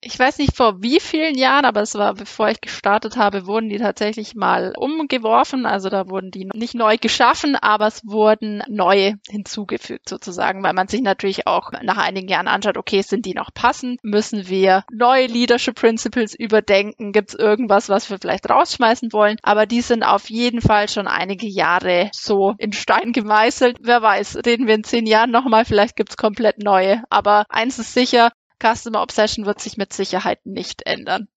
Ich 0.00 0.18
weiß 0.18 0.38
nicht 0.38 0.56
vor 0.56 0.80
wie 0.80 1.00
vielen 1.00 1.36
Jahren, 1.36 1.64
aber 1.64 1.82
es 1.82 1.94
war 1.94 2.14
bevor 2.14 2.48
ich 2.48 2.60
gestartet 2.60 3.16
habe, 3.16 3.46
wurden 3.46 3.68
die 3.68 3.78
tatsächlich 3.78 4.34
mal 4.34 4.72
umgeworfen. 4.76 5.66
Also 5.66 5.88
da 5.88 6.08
wurden 6.08 6.30
die 6.30 6.48
nicht 6.54 6.74
neu 6.74 6.96
geschaffen, 6.98 7.56
aber 7.56 7.88
es 7.88 8.02
wurden 8.04 8.62
neue 8.68 9.16
hinzugefügt 9.28 10.08
sozusagen, 10.08 10.62
weil 10.62 10.72
man 10.72 10.88
sich 10.88 11.02
natürlich 11.02 11.46
auch 11.46 11.72
nach 11.82 11.96
einigen 11.96 12.28
Jahren 12.28 12.46
anschaut, 12.46 12.76
okay, 12.76 13.02
sind 13.02 13.26
die 13.26 13.34
noch 13.34 13.52
passend? 13.52 13.98
Müssen 14.04 14.48
wir 14.48 14.84
neue 14.92 15.26
Leadership 15.26 15.74
Principles 15.74 16.34
überdenken? 16.34 17.12
Gibt 17.12 17.30
es 17.30 17.34
irgendwas, 17.34 17.88
was 17.88 18.08
wir 18.08 18.18
vielleicht 18.18 18.48
rausschmeißen 18.48 19.12
wollen? 19.12 19.36
Aber 19.42 19.66
die 19.66 19.80
sind 19.80 20.04
auf 20.04 20.30
jeden 20.30 20.60
Fall 20.60 20.88
schon 20.88 21.08
einige 21.08 21.48
Jahre 21.48 22.10
so 22.12 22.54
in 22.58 22.72
Stein 22.72 23.12
gemeißelt. 23.12 23.78
Wer 23.80 24.00
weiß, 24.00 24.38
reden 24.46 24.68
wir 24.68 24.74
in 24.74 24.84
zehn 24.84 25.06
Jahren 25.06 25.30
nochmal, 25.30 25.64
vielleicht 25.64 25.96
gibt 25.96 26.10
es 26.10 26.16
komplett 26.16 26.62
neue. 26.62 27.02
Aber 27.10 27.46
eins 27.48 27.78
ist 27.78 27.94
sicher, 27.94 28.30
Customer 28.62 29.02
Obsession 29.02 29.46
wird 29.46 29.60
sich 29.60 29.76
mit 29.76 29.92
Sicherheit 29.92 30.44
nicht 30.44 30.82
ändern. 30.86 31.28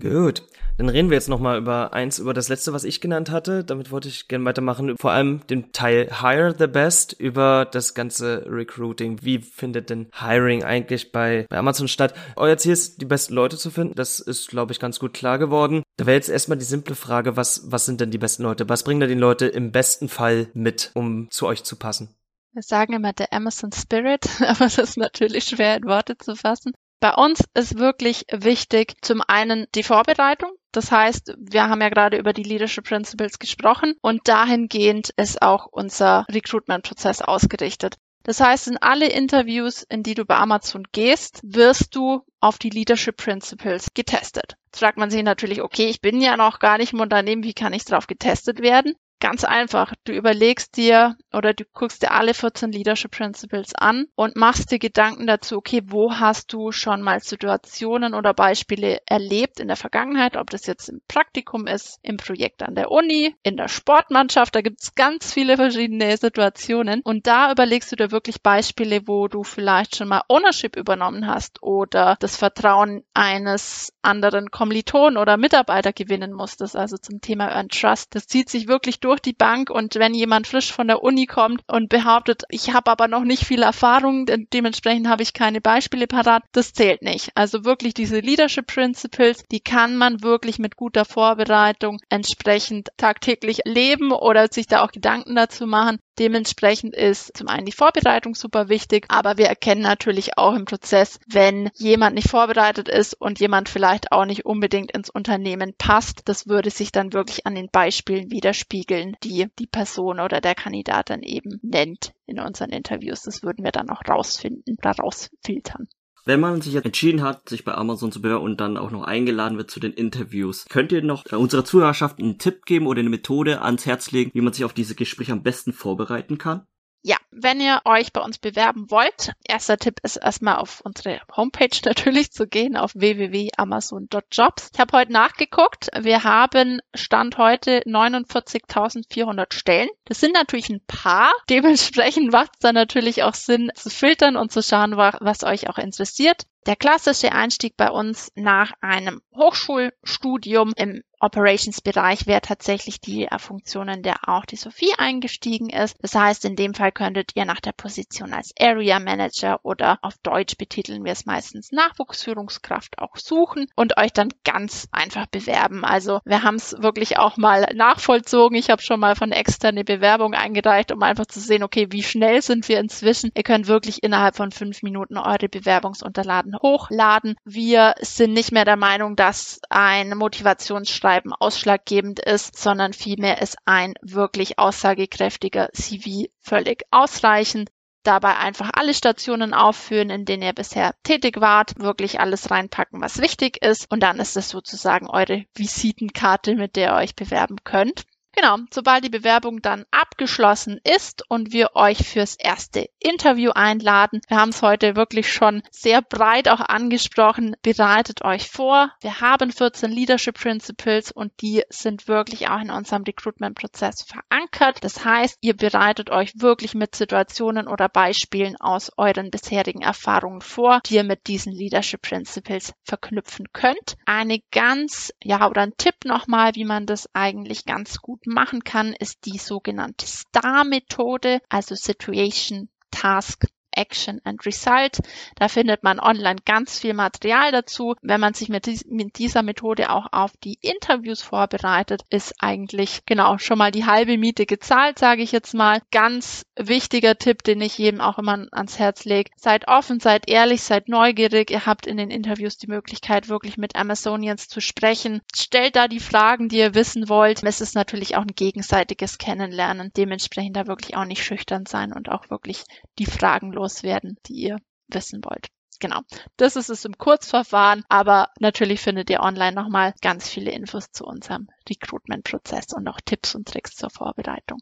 Gut, 0.00 0.44
dann 0.76 0.88
reden 0.88 1.10
wir 1.10 1.16
jetzt 1.16 1.28
nochmal 1.28 1.58
über 1.58 1.92
eins, 1.92 2.20
über 2.20 2.32
das 2.32 2.48
letzte, 2.48 2.72
was 2.72 2.84
ich 2.84 3.00
genannt 3.00 3.30
hatte. 3.30 3.64
Damit 3.64 3.90
wollte 3.90 4.06
ich 4.06 4.28
gerne 4.28 4.44
weitermachen. 4.44 4.96
Vor 4.96 5.10
allem 5.10 5.44
den 5.48 5.72
Teil 5.72 6.08
Hire 6.20 6.54
the 6.56 6.68
Best 6.68 7.14
über 7.14 7.64
das 7.64 7.94
ganze 7.94 8.46
Recruiting. 8.48 9.18
Wie 9.22 9.40
findet 9.40 9.90
denn 9.90 10.08
Hiring 10.16 10.62
eigentlich 10.62 11.10
bei, 11.10 11.46
bei 11.50 11.58
Amazon 11.58 11.88
statt? 11.88 12.14
Euer 12.36 12.56
Ziel 12.58 12.72
ist, 12.72 13.00
die 13.00 13.06
besten 13.06 13.34
Leute 13.34 13.56
zu 13.56 13.72
finden. 13.72 13.96
Das 13.96 14.20
ist, 14.20 14.48
glaube 14.48 14.70
ich, 14.70 14.78
ganz 14.78 15.00
gut 15.00 15.14
klar 15.14 15.38
geworden. 15.38 15.82
Da 15.96 16.06
wäre 16.06 16.14
jetzt 16.16 16.28
erstmal 16.28 16.58
die 16.58 16.64
simple 16.64 16.94
Frage, 16.94 17.36
was, 17.36 17.72
was 17.72 17.84
sind 17.84 18.00
denn 18.00 18.12
die 18.12 18.18
besten 18.18 18.44
Leute? 18.44 18.68
Was 18.68 18.84
bringen 18.84 19.00
da 19.00 19.08
die 19.08 19.14
Leute 19.14 19.46
im 19.46 19.72
besten 19.72 20.08
Fall 20.08 20.46
mit, 20.54 20.92
um 20.94 21.28
zu 21.30 21.48
euch 21.48 21.64
zu 21.64 21.74
passen? 21.74 22.14
Wir 22.58 22.62
sagen 22.64 22.92
immer 22.92 23.12
der 23.12 23.32
Amazon 23.32 23.70
Spirit, 23.70 24.26
aber 24.40 24.64
das 24.64 24.78
ist 24.78 24.96
natürlich 24.96 25.44
schwer 25.44 25.76
in 25.76 25.84
Worte 25.84 26.18
zu 26.18 26.34
fassen. 26.34 26.72
Bei 26.98 27.14
uns 27.14 27.44
ist 27.54 27.78
wirklich 27.78 28.24
wichtig 28.32 28.96
zum 29.00 29.22
einen 29.24 29.66
die 29.76 29.84
Vorbereitung. 29.84 30.50
Das 30.72 30.90
heißt, 30.90 31.36
wir 31.38 31.68
haben 31.68 31.80
ja 31.80 31.88
gerade 31.88 32.18
über 32.18 32.32
die 32.32 32.42
Leadership 32.42 32.82
Principles 32.82 33.38
gesprochen 33.38 33.94
und 34.02 34.26
dahingehend 34.26 35.10
ist 35.10 35.40
auch 35.40 35.66
unser 35.70 36.26
Recruitment-Prozess 36.28 37.22
ausgerichtet. 37.22 37.94
Das 38.24 38.40
heißt, 38.40 38.66
in 38.66 38.76
alle 38.78 39.08
Interviews, 39.08 39.84
in 39.88 40.02
die 40.02 40.14
du 40.14 40.24
bei 40.24 40.38
Amazon 40.38 40.82
gehst, 40.90 41.38
wirst 41.44 41.94
du 41.94 42.22
auf 42.40 42.58
die 42.58 42.70
Leadership 42.70 43.18
Principles 43.18 43.94
getestet. 43.94 44.56
Jetzt 44.66 44.80
fragt 44.80 44.98
man 44.98 45.10
sich 45.10 45.22
natürlich, 45.22 45.62
okay, 45.62 45.86
ich 45.86 46.00
bin 46.00 46.20
ja 46.20 46.36
noch 46.36 46.58
gar 46.58 46.78
nicht 46.78 46.92
im 46.92 47.00
Unternehmen, 47.00 47.44
wie 47.44 47.54
kann 47.54 47.72
ich 47.72 47.84
darauf 47.84 48.08
getestet 48.08 48.60
werden? 48.60 48.94
Ganz 49.20 49.42
einfach. 49.42 49.94
Du 50.04 50.12
überlegst 50.12 50.76
dir 50.76 51.16
oder 51.32 51.52
du 51.52 51.64
guckst 51.64 52.02
dir 52.02 52.12
alle 52.12 52.34
14 52.34 52.70
Leadership 52.70 53.10
Principles 53.10 53.74
an 53.74 54.06
und 54.14 54.36
machst 54.36 54.70
dir 54.70 54.78
Gedanken 54.78 55.26
dazu, 55.26 55.56
okay, 55.56 55.82
wo 55.86 56.14
hast 56.14 56.52
du 56.52 56.70
schon 56.70 57.02
mal 57.02 57.18
Situationen 57.18 58.14
oder 58.14 58.32
Beispiele 58.32 59.00
erlebt 59.06 59.58
in 59.58 59.66
der 59.66 59.76
Vergangenheit, 59.76 60.36
ob 60.36 60.50
das 60.50 60.66
jetzt 60.66 60.88
im 60.88 61.00
Praktikum 61.08 61.66
ist, 61.66 61.98
im 62.02 62.16
Projekt 62.16 62.62
an 62.62 62.76
der 62.76 62.92
Uni, 62.92 63.34
in 63.42 63.56
der 63.56 63.66
Sportmannschaft, 63.66 64.54
da 64.54 64.60
gibt 64.60 64.82
es 64.82 64.94
ganz 64.94 65.32
viele 65.32 65.56
verschiedene 65.56 66.16
Situationen 66.16 67.00
und 67.02 67.26
da 67.26 67.50
überlegst 67.50 67.90
du 67.90 67.96
dir 67.96 68.12
wirklich 68.12 68.40
Beispiele, 68.40 69.08
wo 69.08 69.26
du 69.26 69.42
vielleicht 69.42 69.96
schon 69.96 70.08
mal 70.08 70.22
Ownership 70.28 70.76
übernommen 70.76 71.26
hast 71.26 71.60
oder 71.60 72.16
das 72.20 72.36
Vertrauen 72.36 73.02
eines 73.14 73.92
anderen 74.00 74.52
Kommilitonen 74.52 75.18
oder 75.18 75.36
Mitarbeiter 75.36 75.92
gewinnen 75.92 76.32
musstest, 76.32 76.76
also 76.76 76.96
zum 76.96 77.20
Thema 77.20 77.48
Earn 77.48 77.68
Trust. 77.68 78.14
Das 78.14 78.28
zieht 78.28 78.48
sich 78.48 78.68
wirklich 78.68 79.00
durch 79.00 79.07
durch 79.08 79.20
die 79.20 79.32
Bank 79.32 79.70
und 79.70 79.94
wenn 79.94 80.12
jemand 80.12 80.46
frisch 80.46 80.70
von 80.70 80.86
der 80.86 81.02
Uni 81.02 81.24
kommt 81.24 81.62
und 81.66 81.88
behauptet, 81.88 82.42
ich 82.50 82.74
habe 82.74 82.90
aber 82.90 83.08
noch 83.08 83.24
nicht 83.24 83.44
viel 83.44 83.62
Erfahrung, 83.62 84.26
dementsprechend 84.52 85.08
habe 85.08 85.22
ich 85.22 85.32
keine 85.32 85.62
Beispiele 85.62 86.06
parat, 86.06 86.42
das 86.52 86.74
zählt 86.74 87.00
nicht. 87.00 87.30
Also 87.34 87.64
wirklich 87.64 87.94
diese 87.94 88.20
Leadership 88.20 88.66
Principles, 88.66 89.44
die 89.50 89.60
kann 89.60 89.96
man 89.96 90.22
wirklich 90.22 90.58
mit 90.58 90.76
guter 90.76 91.06
Vorbereitung 91.06 92.00
entsprechend 92.10 92.90
tagtäglich 92.98 93.60
leben 93.64 94.12
oder 94.12 94.48
sich 94.50 94.66
da 94.66 94.84
auch 94.84 94.92
Gedanken 94.92 95.34
dazu 95.34 95.66
machen. 95.66 96.00
Dementsprechend 96.18 96.94
ist 96.94 97.36
zum 97.36 97.46
einen 97.48 97.66
die 97.66 97.72
Vorbereitung 97.72 98.34
super 98.34 98.68
wichtig, 98.68 99.06
aber 99.08 99.38
wir 99.38 99.46
erkennen 99.46 99.82
natürlich 99.82 100.36
auch 100.36 100.54
im 100.54 100.64
Prozess, 100.64 101.20
wenn 101.28 101.70
jemand 101.74 102.16
nicht 102.16 102.28
vorbereitet 102.28 102.88
ist 102.88 103.14
und 103.14 103.38
jemand 103.38 103.68
vielleicht 103.68 104.10
auch 104.10 104.24
nicht 104.24 104.44
unbedingt 104.44 104.90
ins 104.90 105.10
Unternehmen 105.10 105.74
passt. 105.78 106.22
Das 106.28 106.48
würde 106.48 106.70
sich 106.70 106.90
dann 106.90 107.12
wirklich 107.12 107.46
an 107.46 107.54
den 107.54 107.68
Beispielen 107.70 108.30
widerspiegeln, 108.32 109.16
die 109.22 109.46
die 109.60 109.68
Person 109.68 110.18
oder 110.18 110.40
der 110.40 110.56
Kandidat 110.56 111.10
dann 111.10 111.22
eben 111.22 111.60
nennt 111.62 112.12
in 112.26 112.40
unseren 112.40 112.70
Interviews. 112.70 113.22
Das 113.22 113.42
würden 113.42 113.64
wir 113.64 113.72
dann 113.72 113.88
auch 113.88 114.02
rausfinden 114.08 114.76
oder 114.78 114.92
rausfiltern. 114.92 115.88
Wenn 116.28 116.40
man 116.40 116.60
sich 116.60 116.74
jetzt 116.74 116.84
entschieden 116.84 117.22
hat, 117.22 117.48
sich 117.48 117.64
bei 117.64 117.72
Amazon 117.72 118.12
zu 118.12 118.20
bewerben 118.20 118.44
und 118.44 118.60
dann 118.60 118.76
auch 118.76 118.90
noch 118.90 119.04
eingeladen 119.04 119.56
wird 119.56 119.70
zu 119.70 119.80
den 119.80 119.94
Interviews, 119.94 120.66
könnt 120.68 120.92
ihr 120.92 121.02
noch 121.02 121.24
unserer 121.32 121.64
Zuhörerschaft 121.64 122.18
einen 122.18 122.36
Tipp 122.36 122.66
geben 122.66 122.86
oder 122.86 123.00
eine 123.00 123.08
Methode 123.08 123.62
ans 123.62 123.86
Herz 123.86 124.10
legen, 124.10 124.32
wie 124.34 124.42
man 124.42 124.52
sich 124.52 124.66
auf 124.66 124.74
diese 124.74 124.94
Gespräche 124.94 125.32
am 125.32 125.42
besten 125.42 125.72
vorbereiten 125.72 126.36
kann? 126.36 126.66
Ja, 127.02 127.16
wenn 127.30 127.60
ihr 127.60 127.80
euch 127.84 128.12
bei 128.12 128.20
uns 128.20 128.38
bewerben 128.38 128.90
wollt, 128.90 129.32
erster 129.46 129.78
Tipp 129.78 130.00
ist 130.02 130.16
erstmal 130.16 130.56
auf 130.56 130.80
unsere 130.84 131.20
Homepage 131.36 131.68
natürlich 131.84 132.32
zu 132.32 132.46
gehen, 132.46 132.76
auf 132.76 132.92
www.amazon.jobs. 132.94 134.70
Ich 134.74 134.80
habe 134.80 134.96
heute 134.96 135.12
nachgeguckt. 135.12 135.88
Wir 135.98 136.24
haben 136.24 136.80
Stand 136.94 137.38
heute 137.38 137.82
49.400 137.86 139.54
Stellen. 139.54 139.88
Das 140.06 140.20
sind 140.20 140.34
natürlich 140.34 140.68
ein 140.70 140.84
paar. 140.86 141.32
Dementsprechend 141.48 142.32
macht 142.32 142.52
es 142.54 142.60
dann 142.60 142.74
natürlich 142.74 143.22
auch 143.22 143.34
Sinn 143.34 143.70
zu 143.74 143.90
filtern 143.90 144.36
und 144.36 144.50
zu 144.50 144.62
schauen, 144.62 144.96
was 144.96 145.44
euch 145.44 145.68
auch 145.70 145.78
interessiert. 145.78 146.42
Der 146.66 146.76
klassische 146.76 147.32
Einstieg 147.32 147.76
bei 147.76 147.90
uns 147.90 148.30
nach 148.34 148.72
einem 148.80 149.22
Hochschulstudium 149.34 150.74
im 150.76 151.02
Operations-Bereich 151.20 152.26
wäre 152.26 152.40
tatsächlich 152.40 153.00
die 153.00 153.26
äh, 153.26 153.38
Funktion, 153.38 153.88
in 153.88 154.02
der 154.02 154.28
auch 154.28 154.44
die 154.44 154.56
Sophie 154.56 154.92
eingestiegen 154.96 155.68
ist. 155.70 155.96
Das 156.00 156.14
heißt, 156.14 156.44
in 156.44 156.56
dem 156.56 156.74
Fall 156.74 156.92
könntet 156.92 157.32
ihr 157.34 157.44
nach 157.44 157.60
der 157.60 157.72
Position 157.72 158.32
als 158.32 158.52
Area 158.58 159.00
Manager 159.00 159.60
oder 159.64 159.98
auf 160.02 160.14
Deutsch 160.22 160.56
betiteln 160.56 161.04
wir 161.04 161.12
es 161.12 161.26
meistens 161.26 161.72
Nachwuchsführungskraft 161.72 162.98
auch 162.98 163.16
suchen 163.16 163.66
und 163.74 163.96
euch 163.98 164.12
dann 164.12 164.28
ganz 164.44 164.88
einfach 164.92 165.26
bewerben. 165.26 165.84
Also 165.84 166.20
wir 166.24 166.42
haben 166.44 166.56
es 166.56 166.76
wirklich 166.78 167.18
auch 167.18 167.36
mal 167.36 167.66
nachvollzogen. 167.74 168.56
Ich 168.56 168.70
habe 168.70 168.82
schon 168.82 169.00
mal 169.00 169.16
von 169.16 169.32
externe 169.32 169.84
Bewerbung 169.84 170.34
eingereicht, 170.34 170.92
um 170.92 171.02
einfach 171.02 171.26
zu 171.26 171.40
sehen, 171.40 171.62
okay, 171.62 171.88
wie 171.90 172.02
schnell 172.02 172.42
sind 172.42 172.68
wir 172.68 172.78
inzwischen. 172.78 173.32
Ihr 173.34 173.42
könnt 173.42 173.66
wirklich 173.66 174.02
innerhalb 174.02 174.36
von 174.36 174.52
fünf 174.52 174.82
Minuten 174.82 175.18
eure 175.18 175.48
Bewerbungsunterlagen 175.48 176.56
hochladen. 176.62 177.36
Wir 177.44 177.94
sind 178.00 178.34
nicht 178.34 178.52
mehr 178.52 178.64
der 178.64 178.76
Meinung, 178.76 179.16
dass 179.16 179.60
ein 179.68 180.16
Motivationsschreiben 180.16 181.07
Schreiben 181.08 181.32
ausschlaggebend 181.32 182.20
ist, 182.20 182.58
sondern 182.58 182.92
vielmehr 182.92 183.40
ist 183.40 183.56
ein 183.64 183.94
wirklich 184.02 184.58
aussagekräftiger 184.58 185.70
CV 185.72 186.28
völlig 186.42 186.82
ausreichend. 186.90 187.70
Dabei 188.02 188.36
einfach 188.36 188.70
alle 188.74 188.92
Stationen 188.92 189.54
aufführen, 189.54 190.10
in 190.10 190.26
denen 190.26 190.42
ihr 190.42 190.52
bisher 190.52 190.94
tätig 191.04 191.40
wart, 191.40 191.78
wirklich 191.78 192.20
alles 192.20 192.50
reinpacken, 192.50 193.00
was 193.00 193.22
wichtig 193.22 193.64
ist. 193.64 193.90
Und 193.90 194.02
dann 194.02 194.18
ist 194.18 194.36
es 194.36 194.50
sozusagen 194.50 195.08
eure 195.08 195.46
Visitenkarte, 195.54 196.56
mit 196.56 196.76
der 196.76 196.90
ihr 196.90 196.96
euch 196.96 197.16
bewerben 197.16 197.56
könnt. 197.64 198.04
Genau, 198.40 198.58
sobald 198.72 199.04
die 199.04 199.08
Bewerbung 199.08 199.62
dann 199.62 199.84
abgeschlossen 199.90 200.78
ist 200.84 201.24
und 201.28 201.52
wir 201.52 201.74
euch 201.74 202.06
fürs 202.06 202.36
erste 202.36 202.88
Interview 203.00 203.50
einladen, 203.50 204.20
wir 204.28 204.36
haben 204.36 204.50
es 204.50 204.62
heute 204.62 204.94
wirklich 204.94 205.32
schon 205.32 205.60
sehr 205.72 206.02
breit 206.02 206.48
auch 206.48 206.60
angesprochen, 206.60 207.56
bereitet 207.62 208.22
euch 208.22 208.48
vor. 208.48 208.92
Wir 209.00 209.20
haben 209.20 209.50
14 209.50 209.90
Leadership 209.90 210.38
Principles 210.38 211.10
und 211.10 211.32
die 211.40 211.64
sind 211.68 212.06
wirklich 212.06 212.48
auch 212.48 212.60
in 212.60 212.70
unserem 212.70 213.02
Recruitment-Prozess 213.02 214.04
verankert. 214.04 214.84
Das 214.84 215.04
heißt, 215.04 215.38
ihr 215.40 215.56
bereitet 215.56 216.10
euch 216.10 216.30
wirklich 216.36 216.74
mit 216.74 216.94
Situationen 216.94 217.66
oder 217.66 217.88
Beispielen 217.88 218.54
aus 218.60 218.92
euren 218.96 219.32
bisherigen 219.32 219.82
Erfahrungen 219.82 220.42
vor, 220.42 220.80
die 220.86 220.94
ihr 220.94 221.04
mit 221.04 221.26
diesen 221.26 221.52
Leadership 221.52 222.02
Principles 222.02 222.72
verknüpfen 222.84 223.46
könnt. 223.52 223.96
Eine 224.06 224.38
ganz, 224.52 225.12
ja, 225.24 225.50
oder 225.50 225.62
ein 225.62 225.76
Tipp 225.76 226.04
nochmal, 226.04 226.54
wie 226.54 226.64
man 226.64 226.86
das 226.86 227.12
eigentlich 227.14 227.64
ganz 227.64 227.98
gut 227.98 228.27
machen 228.28 228.64
kann, 228.64 228.92
ist 228.92 229.24
die 229.26 229.38
sogenannte 229.38 230.06
STAR-Methode, 230.06 231.40
also 231.48 231.74
Situation, 231.74 232.68
Task, 232.90 233.46
Action 233.72 234.20
and 234.24 234.44
Result. 234.46 234.98
Da 235.36 235.48
findet 235.48 235.82
man 235.82 236.00
online 236.00 236.40
ganz 236.44 236.78
viel 236.78 236.94
Material 236.94 237.52
dazu. 237.52 237.94
Wenn 238.02 238.20
man 238.20 238.34
sich 238.34 238.48
mit, 238.48 238.66
dies, 238.66 238.84
mit, 238.86 239.18
dieser 239.18 239.42
Methode 239.42 239.90
auch 239.90 240.06
auf 240.12 240.32
die 240.42 240.58
Interviews 240.60 241.22
vorbereitet, 241.22 242.02
ist 242.10 242.34
eigentlich 242.40 243.02
genau 243.06 243.38
schon 243.38 243.58
mal 243.58 243.70
die 243.70 243.86
halbe 243.86 244.18
Miete 244.18 244.46
gezahlt, 244.46 244.98
sage 244.98 245.22
ich 245.22 245.32
jetzt 245.32 245.54
mal. 245.54 245.80
Ganz 245.90 246.44
wichtiger 246.56 247.16
Tipp, 247.16 247.42
den 247.42 247.60
ich 247.60 247.78
jedem 247.78 248.00
auch 248.00 248.18
immer 248.18 248.46
ans 248.52 248.78
Herz 248.78 249.04
lege. 249.04 249.30
Seid 249.36 249.68
offen, 249.68 250.00
seid 250.00 250.28
ehrlich, 250.28 250.62
seid 250.62 250.88
neugierig. 250.88 251.50
Ihr 251.50 251.66
habt 251.66 251.86
in 251.86 251.96
den 251.96 252.10
Interviews 252.10 252.58
die 252.58 252.66
Möglichkeit, 252.66 253.28
wirklich 253.28 253.56
mit 253.58 253.76
Amazonians 253.76 254.48
zu 254.48 254.60
sprechen. 254.60 255.20
Stellt 255.34 255.76
da 255.76 255.88
die 255.88 256.00
Fragen, 256.00 256.48
die 256.48 256.58
ihr 256.58 256.74
wissen 256.74 257.08
wollt. 257.08 257.42
Es 257.42 257.60
ist 257.60 257.74
natürlich 257.74 258.16
auch 258.16 258.22
ein 258.22 258.34
gegenseitiges 258.34 259.18
Kennenlernen. 259.18 259.90
Dementsprechend 259.96 260.56
da 260.56 260.66
wirklich 260.66 260.96
auch 260.96 261.04
nicht 261.04 261.24
schüchtern 261.24 261.66
sein 261.66 261.92
und 261.92 262.08
auch 262.08 262.30
wirklich 262.30 262.64
die 262.98 263.06
Fragen 263.06 263.52
loswerden, 263.68 264.16
die 264.26 264.34
ihr 264.34 264.58
wissen 264.88 265.22
wollt. 265.24 265.48
Genau. 265.80 266.00
Das 266.36 266.56
ist 266.56 266.70
es 266.70 266.84
im 266.84 266.98
Kurzverfahren, 266.98 267.84
aber 267.88 268.30
natürlich 268.40 268.80
findet 268.80 269.10
ihr 269.10 269.20
online 269.20 269.54
nochmal 269.54 269.94
ganz 270.00 270.28
viele 270.28 270.50
Infos 270.50 270.90
zu 270.90 271.04
unserem 271.04 271.48
Recruitment-Prozess 271.68 272.72
und 272.74 272.88
auch 272.88 272.98
Tipps 273.04 273.34
und 273.34 273.46
Tricks 273.46 273.76
zur 273.76 273.90
Vorbereitung. 273.90 274.58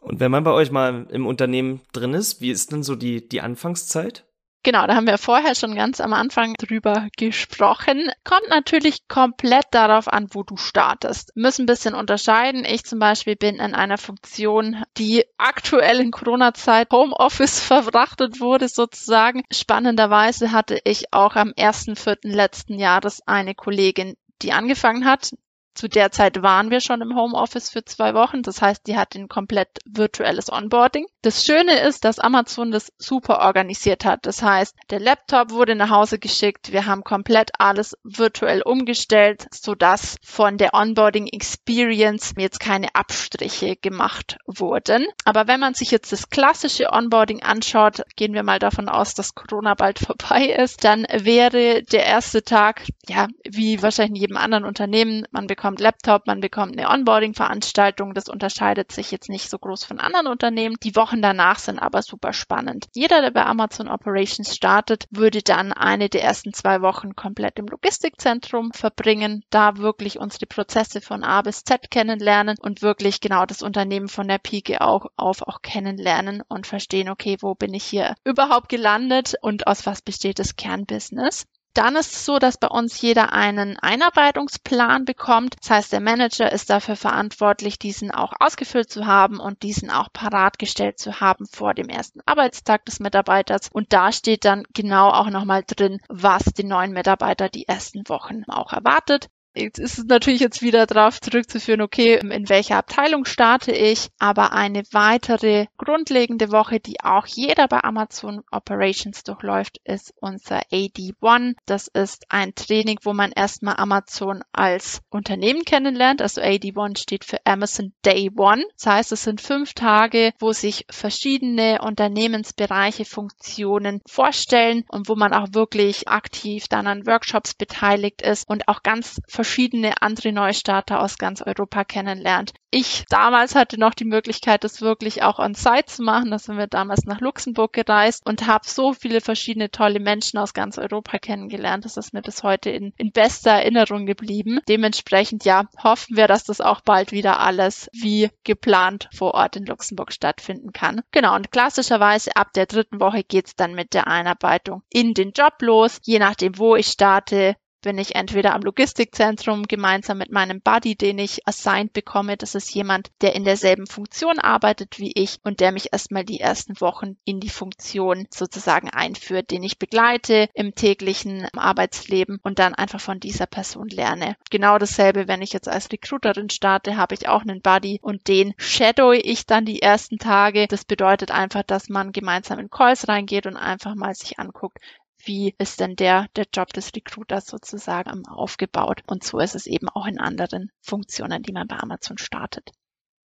Und 0.00 0.20
wenn 0.20 0.30
man 0.30 0.44
bei 0.44 0.52
euch 0.52 0.70
mal 0.70 1.06
im 1.10 1.26
Unternehmen 1.26 1.80
drin 1.92 2.12
ist, 2.12 2.40
wie 2.40 2.50
ist 2.50 2.72
denn 2.72 2.82
so 2.82 2.94
die, 2.94 3.26
die 3.26 3.40
Anfangszeit? 3.40 4.26
Genau, 4.62 4.86
da 4.86 4.94
haben 4.94 5.06
wir 5.06 5.16
vorher 5.16 5.54
schon 5.54 5.74
ganz 5.74 6.02
am 6.02 6.12
Anfang 6.12 6.52
drüber 6.58 7.08
gesprochen. 7.16 8.10
Kommt 8.24 8.48
natürlich 8.50 9.08
komplett 9.08 9.64
darauf 9.70 10.06
an, 10.06 10.28
wo 10.32 10.42
du 10.42 10.58
startest. 10.58 11.32
Müssen 11.34 11.62
ein 11.62 11.66
bisschen 11.66 11.94
unterscheiden. 11.94 12.66
Ich 12.66 12.84
zum 12.84 12.98
Beispiel 12.98 13.36
bin 13.36 13.56
in 13.56 13.74
einer 13.74 13.96
Funktion, 13.96 14.84
die 14.98 15.24
aktuell 15.38 16.00
in 16.00 16.10
Corona-Zeit 16.10 16.90
Homeoffice 16.92 17.58
verfrachtet 17.66 18.40
wurde 18.40 18.68
sozusagen. 18.68 19.44
Spannenderweise 19.50 20.52
hatte 20.52 20.78
ich 20.84 21.10
auch 21.14 21.36
am 21.36 21.52
1.4. 21.52 22.18
letzten 22.28 22.78
Jahres 22.78 23.26
eine 23.26 23.54
Kollegin, 23.54 24.14
die 24.42 24.52
angefangen 24.52 25.06
hat, 25.06 25.32
zu 25.80 25.88
der 25.88 26.12
Zeit 26.12 26.42
waren 26.42 26.70
wir 26.70 26.80
schon 26.80 27.00
im 27.00 27.16
Homeoffice 27.16 27.70
für 27.70 27.82
zwei 27.82 28.12
Wochen. 28.12 28.42
Das 28.42 28.60
heißt, 28.60 28.86
die 28.86 28.98
hat 28.98 29.14
ein 29.14 29.28
komplett 29.28 29.78
virtuelles 29.86 30.52
Onboarding. 30.52 31.06
Das 31.22 31.46
Schöne 31.46 31.80
ist, 31.80 32.04
dass 32.04 32.18
Amazon 32.18 32.70
das 32.70 32.92
super 32.98 33.40
organisiert 33.40 34.04
hat. 34.04 34.26
Das 34.26 34.42
heißt, 34.42 34.76
der 34.90 35.00
Laptop 35.00 35.52
wurde 35.52 35.74
nach 35.74 35.88
Hause 35.88 36.18
geschickt. 36.18 36.72
Wir 36.72 36.84
haben 36.84 37.02
komplett 37.02 37.52
alles 37.58 37.96
virtuell 38.04 38.60
umgestellt, 38.60 39.46
sodass 39.52 40.16
von 40.22 40.58
der 40.58 40.74
Onboarding 40.74 41.28
Experience 41.28 42.34
jetzt 42.36 42.60
keine 42.60 42.94
Abstriche 42.94 43.76
gemacht 43.76 44.36
wurden. 44.44 45.06
Aber 45.24 45.46
wenn 45.46 45.60
man 45.60 45.72
sich 45.72 45.90
jetzt 45.90 46.12
das 46.12 46.28
klassische 46.28 46.92
Onboarding 46.92 47.42
anschaut, 47.42 48.02
gehen 48.16 48.34
wir 48.34 48.42
mal 48.42 48.58
davon 48.58 48.90
aus, 48.90 49.14
dass 49.14 49.34
Corona 49.34 49.72
bald 49.72 49.98
vorbei 50.06 50.44
ist, 50.44 50.84
dann 50.84 51.06
wäre 51.10 51.82
der 51.84 52.04
erste 52.04 52.42
Tag, 52.42 52.82
ja, 53.08 53.28
wie 53.48 53.82
wahrscheinlich 53.82 54.10
in 54.10 54.20
jedem 54.20 54.36
anderen 54.36 54.66
Unternehmen, 54.66 55.24
man 55.30 55.46
bekommt 55.46 55.69
bekommt 55.70 55.80
Laptop, 55.80 56.26
man 56.26 56.40
bekommt 56.40 56.76
eine 56.76 56.88
Onboarding-Veranstaltung. 56.88 58.14
Das 58.14 58.28
unterscheidet 58.28 58.90
sich 58.90 59.12
jetzt 59.12 59.28
nicht 59.28 59.48
so 59.48 59.58
groß 59.58 59.84
von 59.84 60.00
anderen 60.00 60.26
Unternehmen. 60.26 60.76
Die 60.82 60.96
Wochen 60.96 61.22
danach 61.22 61.60
sind 61.60 61.78
aber 61.78 62.02
super 62.02 62.32
spannend. 62.32 62.88
Jeder, 62.92 63.20
der 63.20 63.30
bei 63.30 63.46
Amazon 63.46 63.88
Operations 63.88 64.54
startet, 64.54 65.06
würde 65.10 65.42
dann 65.42 65.72
eine 65.72 66.08
der 66.08 66.24
ersten 66.24 66.52
zwei 66.52 66.82
Wochen 66.82 67.14
komplett 67.14 67.58
im 67.60 67.66
Logistikzentrum 67.66 68.72
verbringen, 68.72 69.44
da 69.50 69.76
wirklich 69.76 70.18
unsere 70.18 70.46
Prozesse 70.46 71.00
von 71.00 71.22
A 71.22 71.42
bis 71.42 71.62
Z 71.62 71.88
kennenlernen 71.90 72.56
und 72.60 72.82
wirklich 72.82 73.20
genau 73.20 73.46
das 73.46 73.62
Unternehmen 73.62 74.08
von 74.08 74.26
der 74.26 74.38
Pike 74.38 74.80
auch 74.80 75.06
auf 75.16 75.42
auch 75.42 75.62
kennenlernen 75.62 76.42
und 76.48 76.66
verstehen, 76.66 77.08
okay, 77.08 77.36
wo 77.40 77.54
bin 77.54 77.74
ich 77.74 77.84
hier 77.84 78.16
überhaupt 78.24 78.68
gelandet 78.68 79.34
und 79.40 79.68
aus 79.68 79.86
was 79.86 80.02
besteht 80.02 80.40
das 80.40 80.56
Kernbusiness. 80.56 81.46
Dann 81.74 81.94
ist 81.94 82.12
es 82.12 82.24
so, 82.24 82.40
dass 82.40 82.58
bei 82.58 82.66
uns 82.66 83.00
jeder 83.00 83.32
einen 83.32 83.78
Einarbeitungsplan 83.78 85.04
bekommt. 85.04 85.54
Das 85.60 85.70
heißt, 85.70 85.92
der 85.92 86.00
Manager 86.00 86.50
ist 86.50 86.68
dafür 86.68 86.96
verantwortlich, 86.96 87.78
diesen 87.78 88.10
auch 88.10 88.32
ausgefüllt 88.40 88.90
zu 88.90 89.06
haben 89.06 89.38
und 89.38 89.62
diesen 89.62 89.88
auch 89.88 90.12
parat 90.12 90.58
gestellt 90.58 90.98
zu 90.98 91.20
haben 91.20 91.46
vor 91.46 91.74
dem 91.74 91.88
ersten 91.88 92.20
Arbeitstag 92.26 92.84
des 92.86 92.98
Mitarbeiters. 92.98 93.68
Und 93.72 93.92
da 93.92 94.10
steht 94.10 94.44
dann 94.44 94.64
genau 94.74 95.10
auch 95.10 95.30
nochmal 95.30 95.62
drin, 95.64 96.00
was 96.08 96.42
den 96.44 96.68
neuen 96.68 96.92
Mitarbeiter 96.92 97.48
die 97.48 97.68
ersten 97.68 98.08
Wochen 98.08 98.42
auch 98.48 98.72
erwartet. 98.72 99.28
Jetzt 99.54 99.80
ist 99.80 99.98
es 99.98 100.04
natürlich 100.04 100.40
jetzt 100.40 100.62
wieder 100.62 100.86
darauf 100.86 101.20
zurückzuführen, 101.20 101.80
okay, 101.80 102.20
in 102.20 102.48
welcher 102.48 102.76
Abteilung 102.76 103.24
starte 103.24 103.72
ich, 103.72 104.08
aber 104.20 104.52
eine 104.52 104.84
weitere 104.92 105.66
grundlegende 105.76 106.52
Woche, 106.52 106.78
die 106.78 107.00
auch 107.00 107.26
jeder 107.26 107.66
bei 107.66 107.82
Amazon 107.82 108.42
Operations 108.52 109.24
durchläuft, 109.24 109.78
ist 109.82 110.14
unser 110.20 110.60
AD1. 110.70 111.56
Das 111.66 111.88
ist 111.88 112.26
ein 112.28 112.54
Training, 112.54 112.98
wo 113.02 113.12
man 113.12 113.32
erstmal 113.32 113.74
Amazon 113.76 114.44
als 114.52 115.00
Unternehmen 115.10 115.64
kennenlernt. 115.64 116.22
Also 116.22 116.40
AD1 116.40 116.98
steht 116.98 117.24
für 117.24 117.44
Amazon 117.44 117.92
Day 118.04 118.30
One. 118.36 118.64
Das 118.76 118.86
heißt, 118.86 119.12
es 119.12 119.24
sind 119.24 119.40
fünf 119.40 119.74
Tage, 119.74 120.32
wo 120.38 120.52
sich 120.52 120.86
verschiedene 120.90 121.80
Unternehmensbereiche, 121.82 123.04
Funktionen 123.04 124.00
vorstellen 124.06 124.84
und 124.88 125.08
wo 125.08 125.16
man 125.16 125.32
auch 125.32 125.48
wirklich 125.54 126.08
aktiv 126.08 126.68
dann 126.68 126.86
an 126.86 127.04
Workshops 127.06 127.54
beteiligt 127.54 128.22
ist 128.22 128.48
und 128.48 128.68
auch 128.68 128.84
ganz 128.84 129.20
verschiedene 129.40 130.02
andere 130.02 130.32
Neustarter 130.32 131.00
aus 131.00 131.16
ganz 131.16 131.40
Europa 131.40 131.82
kennenlernt. 131.84 132.52
Ich 132.70 133.04
damals 133.08 133.54
hatte 133.54 133.80
noch 133.80 133.94
die 133.94 134.04
Möglichkeit, 134.04 134.62
das 134.62 134.82
wirklich 134.82 135.22
auch 135.22 135.38
on-site 135.38 135.86
zu 135.86 136.02
machen. 136.02 136.30
Da 136.30 136.38
sind 136.38 136.58
wir 136.58 136.66
damals 136.66 137.06
nach 137.06 137.20
Luxemburg 137.20 137.72
gereist 137.72 138.24
und 138.26 138.46
habe 138.46 138.68
so 138.68 138.92
viele 138.92 139.22
verschiedene 139.22 139.70
tolle 139.70 139.98
Menschen 139.98 140.38
aus 140.38 140.52
ganz 140.52 140.76
Europa 140.76 141.18
kennengelernt. 141.18 141.86
Das 141.86 141.96
ist 141.96 142.12
mir 142.12 142.20
bis 142.20 142.42
heute 142.42 142.68
in, 142.68 142.92
in 142.98 143.12
bester 143.12 143.52
Erinnerung 143.52 144.04
geblieben. 144.04 144.60
Dementsprechend, 144.68 145.46
ja, 145.46 145.64
hoffen 145.82 146.18
wir, 146.18 146.28
dass 146.28 146.44
das 146.44 146.60
auch 146.60 146.82
bald 146.82 147.10
wieder 147.10 147.40
alles 147.40 147.88
wie 147.92 148.28
geplant 148.44 149.08
vor 149.12 149.32
Ort 149.32 149.56
in 149.56 149.64
Luxemburg 149.64 150.12
stattfinden 150.12 150.72
kann. 150.72 151.00
Genau, 151.12 151.34
und 151.34 151.50
klassischerweise 151.50 152.36
ab 152.36 152.52
der 152.52 152.66
dritten 152.66 153.00
Woche 153.00 153.24
geht's 153.24 153.56
dann 153.56 153.74
mit 153.74 153.94
der 153.94 154.06
Einarbeitung 154.06 154.82
in 154.90 155.14
den 155.14 155.32
Job 155.32 155.54
los. 155.62 155.98
Je 156.04 156.18
nachdem, 156.18 156.58
wo 156.58 156.76
ich 156.76 156.88
starte, 156.88 157.56
bin 157.80 157.98
ich 157.98 158.14
entweder 158.14 158.54
am 158.54 158.62
Logistikzentrum 158.62 159.64
gemeinsam 159.64 160.18
mit 160.18 160.30
meinem 160.30 160.60
Buddy, 160.60 160.96
den 160.96 161.18
ich 161.18 161.46
assigned 161.46 161.92
bekomme. 161.92 162.36
Das 162.36 162.54
ist 162.54 162.74
jemand, 162.74 163.10
der 163.20 163.34
in 163.34 163.44
derselben 163.44 163.86
Funktion 163.86 164.38
arbeitet 164.38 164.98
wie 164.98 165.12
ich 165.14 165.38
und 165.42 165.60
der 165.60 165.72
mich 165.72 165.92
erstmal 165.92 166.24
die 166.24 166.40
ersten 166.40 166.80
Wochen 166.80 167.16
in 167.24 167.40
die 167.40 167.48
Funktion 167.48 168.26
sozusagen 168.30 168.90
einführt, 168.90 169.50
den 169.50 169.62
ich 169.62 169.78
begleite 169.78 170.48
im 170.54 170.74
täglichen 170.74 171.46
Arbeitsleben 171.56 172.38
und 172.42 172.58
dann 172.58 172.74
einfach 172.74 173.00
von 173.00 173.20
dieser 173.20 173.46
Person 173.46 173.88
lerne. 173.88 174.36
Genau 174.50 174.78
dasselbe, 174.78 175.28
wenn 175.28 175.42
ich 175.42 175.52
jetzt 175.52 175.68
als 175.68 175.90
Recruiterin 175.92 176.50
starte, 176.50 176.96
habe 176.96 177.14
ich 177.14 177.28
auch 177.28 177.42
einen 177.42 177.62
Buddy 177.62 177.98
und 178.02 178.28
den 178.28 178.54
shadow 178.58 179.12
ich 179.12 179.46
dann 179.46 179.64
die 179.64 179.82
ersten 179.82 180.18
Tage. 180.18 180.66
Das 180.66 180.84
bedeutet 180.84 181.30
einfach, 181.30 181.62
dass 181.62 181.88
man 181.88 182.12
gemeinsam 182.12 182.58
in 182.58 182.70
Calls 182.70 183.08
reingeht 183.08 183.46
und 183.46 183.56
einfach 183.56 183.94
mal 183.94 184.14
sich 184.14 184.38
anguckt, 184.38 184.78
wie 185.24 185.54
ist 185.58 185.80
denn 185.80 185.96
der, 185.96 186.26
der 186.36 186.46
Job 186.52 186.72
des 186.72 186.94
Recruiters 186.94 187.46
sozusagen 187.46 188.26
aufgebaut. 188.26 189.02
Und 189.06 189.24
so 189.24 189.38
ist 189.38 189.54
es 189.54 189.66
eben 189.66 189.88
auch 189.88 190.06
in 190.06 190.18
anderen 190.18 190.70
Funktionen, 190.80 191.42
die 191.42 191.52
man 191.52 191.66
bei 191.66 191.78
Amazon 191.78 192.18
startet. 192.18 192.70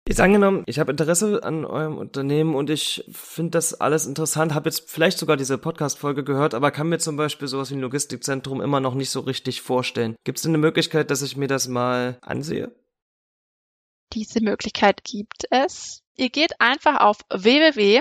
Jetzt 0.08 0.22
angenommen, 0.22 0.64
ich 0.68 0.80
habe 0.80 0.92
Interesse 0.92 1.44
an 1.44 1.66
eurem 1.66 1.98
Unternehmen 1.98 2.56
und 2.56 2.70
ich 2.70 3.04
finde 3.12 3.52
das 3.52 3.74
alles 3.74 4.06
interessant, 4.06 4.54
habe 4.54 4.70
jetzt 4.70 4.90
vielleicht 4.90 5.18
sogar 5.18 5.36
diese 5.36 5.58
Podcast-Folge 5.58 6.24
gehört, 6.24 6.54
aber 6.54 6.72
kann 6.72 6.88
mir 6.88 6.98
zum 6.98 7.18
Beispiel 7.18 7.50
sowas 7.50 7.72
wie 7.72 7.76
ein 7.76 7.82
Logistikzentrum 7.82 8.62
immer 8.62 8.80
noch 8.80 8.94
nicht 8.94 9.10
so 9.10 9.20
richtig 9.20 9.62
vorstellen. 9.62 10.16
Gibt 10.24 10.38
es 10.38 10.44
denn 10.44 10.52
eine 10.52 10.60
Möglichkeit, 10.60 11.12
dass 11.12 11.22
ich 11.22 11.36
mir 11.36 11.50
das 11.50 11.68
mal 11.68 12.20
ansehe? 12.22 12.74
Diese 14.14 14.42
Möglichkeit 14.42 15.04
gibt 15.04 15.44
es. 15.50 16.04
Ihr 16.16 16.30
geht 16.30 16.62
einfach 16.62 17.02
auf 17.02 17.18
www.amazon 17.30 17.94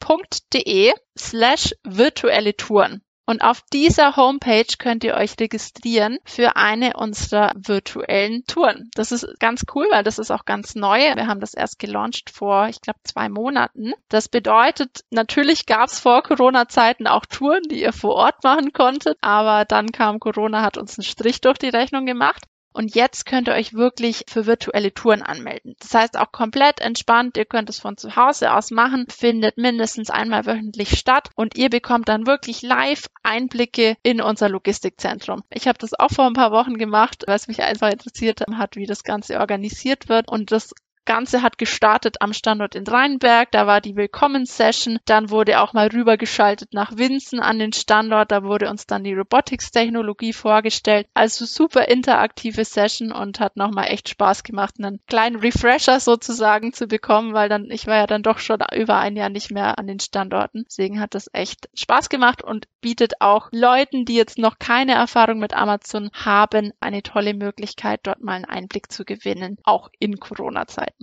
www.ccc.de 0.00 0.92
slash 1.16 1.74
virtuelle 1.84 2.56
Touren. 2.56 3.02
Und 3.26 3.42
auf 3.42 3.60
dieser 3.74 4.16
Homepage 4.16 4.78
könnt 4.78 5.04
ihr 5.04 5.14
euch 5.14 5.34
registrieren 5.38 6.16
für 6.24 6.56
eine 6.56 6.94
unserer 6.94 7.52
virtuellen 7.54 8.44
Touren. 8.46 8.88
Das 8.94 9.12
ist 9.12 9.26
ganz 9.38 9.66
cool, 9.74 9.86
weil 9.90 10.02
das 10.02 10.18
ist 10.18 10.30
auch 10.30 10.46
ganz 10.46 10.74
neu. 10.74 10.98
Wir 10.98 11.26
haben 11.26 11.40
das 11.40 11.52
erst 11.52 11.78
gelauncht 11.78 12.30
vor, 12.30 12.68
ich 12.68 12.80
glaube, 12.80 13.00
zwei 13.04 13.28
Monaten. 13.28 13.92
Das 14.08 14.30
bedeutet, 14.30 15.04
natürlich 15.10 15.66
gab 15.66 15.88
es 15.88 16.00
vor 16.00 16.22
Corona-Zeiten 16.22 17.06
auch 17.06 17.26
Touren, 17.26 17.64
die 17.70 17.82
ihr 17.82 17.92
vor 17.92 18.14
Ort 18.14 18.42
machen 18.44 18.72
konntet, 18.72 19.18
aber 19.20 19.66
dann 19.66 19.92
kam 19.92 20.20
Corona, 20.20 20.62
hat 20.62 20.78
uns 20.78 20.98
einen 20.98 21.04
Strich 21.04 21.42
durch 21.42 21.58
die 21.58 21.68
Rechnung 21.68 22.06
gemacht. 22.06 22.44
Und 22.78 22.94
jetzt 22.94 23.26
könnt 23.26 23.48
ihr 23.48 23.54
euch 23.54 23.74
wirklich 23.74 24.24
für 24.28 24.46
virtuelle 24.46 24.94
Touren 24.94 25.20
anmelden. 25.22 25.74
Das 25.80 25.92
heißt 25.94 26.16
auch 26.16 26.30
komplett 26.30 26.80
entspannt. 26.80 27.36
Ihr 27.36 27.44
könnt 27.44 27.68
es 27.68 27.80
von 27.80 27.96
zu 27.96 28.14
Hause 28.14 28.52
aus 28.52 28.70
machen, 28.70 29.08
findet 29.10 29.58
mindestens 29.58 30.10
einmal 30.10 30.46
wöchentlich 30.46 30.96
statt 30.96 31.30
und 31.34 31.58
ihr 31.58 31.70
bekommt 31.70 32.08
dann 32.08 32.28
wirklich 32.28 32.62
live 32.62 33.06
Einblicke 33.24 33.96
in 34.04 34.20
unser 34.20 34.48
Logistikzentrum. 34.48 35.42
Ich 35.50 35.66
habe 35.66 35.78
das 35.80 35.92
auch 35.92 36.12
vor 36.12 36.26
ein 36.26 36.34
paar 36.34 36.52
Wochen 36.52 36.78
gemacht, 36.78 37.24
weil 37.26 37.34
es 37.34 37.48
mich 37.48 37.64
einfach 37.64 37.90
interessiert 37.90 38.44
hat, 38.48 38.76
wie 38.76 38.86
das 38.86 39.02
Ganze 39.02 39.40
organisiert 39.40 40.08
wird 40.08 40.28
und 40.28 40.52
das 40.52 40.72
Ganze 41.08 41.40
hat 41.40 41.56
gestartet 41.56 42.20
am 42.20 42.34
Standort 42.34 42.74
in 42.74 42.86
Rheinberg, 42.86 43.50
da 43.50 43.66
war 43.66 43.80
die 43.80 43.96
Willkommenssession, 43.96 44.98
dann 45.06 45.30
wurde 45.30 45.62
auch 45.62 45.72
mal 45.72 45.86
rübergeschaltet 45.88 46.74
nach 46.74 46.98
Winzen 46.98 47.40
an 47.40 47.58
den 47.58 47.72
Standort, 47.72 48.30
da 48.30 48.44
wurde 48.44 48.68
uns 48.68 48.86
dann 48.86 49.04
die 49.04 49.14
Robotics-Technologie 49.14 50.34
vorgestellt. 50.34 51.06
Also 51.14 51.46
super 51.46 51.88
interaktive 51.88 52.62
Session 52.62 53.10
und 53.10 53.40
hat 53.40 53.56
nochmal 53.56 53.86
echt 53.88 54.10
Spaß 54.10 54.42
gemacht, 54.42 54.74
einen 54.76 55.00
kleinen 55.06 55.36
Refresher 55.36 55.98
sozusagen 55.98 56.74
zu 56.74 56.86
bekommen, 56.86 57.32
weil 57.32 57.48
dann, 57.48 57.70
ich 57.70 57.86
war 57.86 57.96
ja 57.96 58.06
dann 58.06 58.22
doch 58.22 58.38
schon 58.38 58.58
über 58.74 58.98
ein 58.98 59.16
Jahr 59.16 59.30
nicht 59.30 59.50
mehr 59.50 59.78
an 59.78 59.86
den 59.86 60.00
Standorten. 60.00 60.64
Deswegen 60.68 61.00
hat 61.00 61.14
das 61.14 61.30
echt 61.32 61.70
Spaß 61.72 62.10
gemacht 62.10 62.44
und 62.44 62.68
bietet 62.82 63.22
auch 63.22 63.48
Leuten, 63.50 64.04
die 64.04 64.14
jetzt 64.14 64.36
noch 64.36 64.58
keine 64.58 64.92
Erfahrung 64.92 65.38
mit 65.38 65.54
Amazon 65.54 66.10
haben, 66.12 66.72
eine 66.80 67.02
tolle 67.02 67.32
Möglichkeit, 67.32 68.00
dort 68.02 68.22
mal 68.22 68.34
einen 68.34 68.44
Einblick 68.44 68.92
zu 68.92 69.06
gewinnen, 69.06 69.56
auch 69.64 69.88
in 69.98 70.20
Corona-Zeiten. 70.20 70.97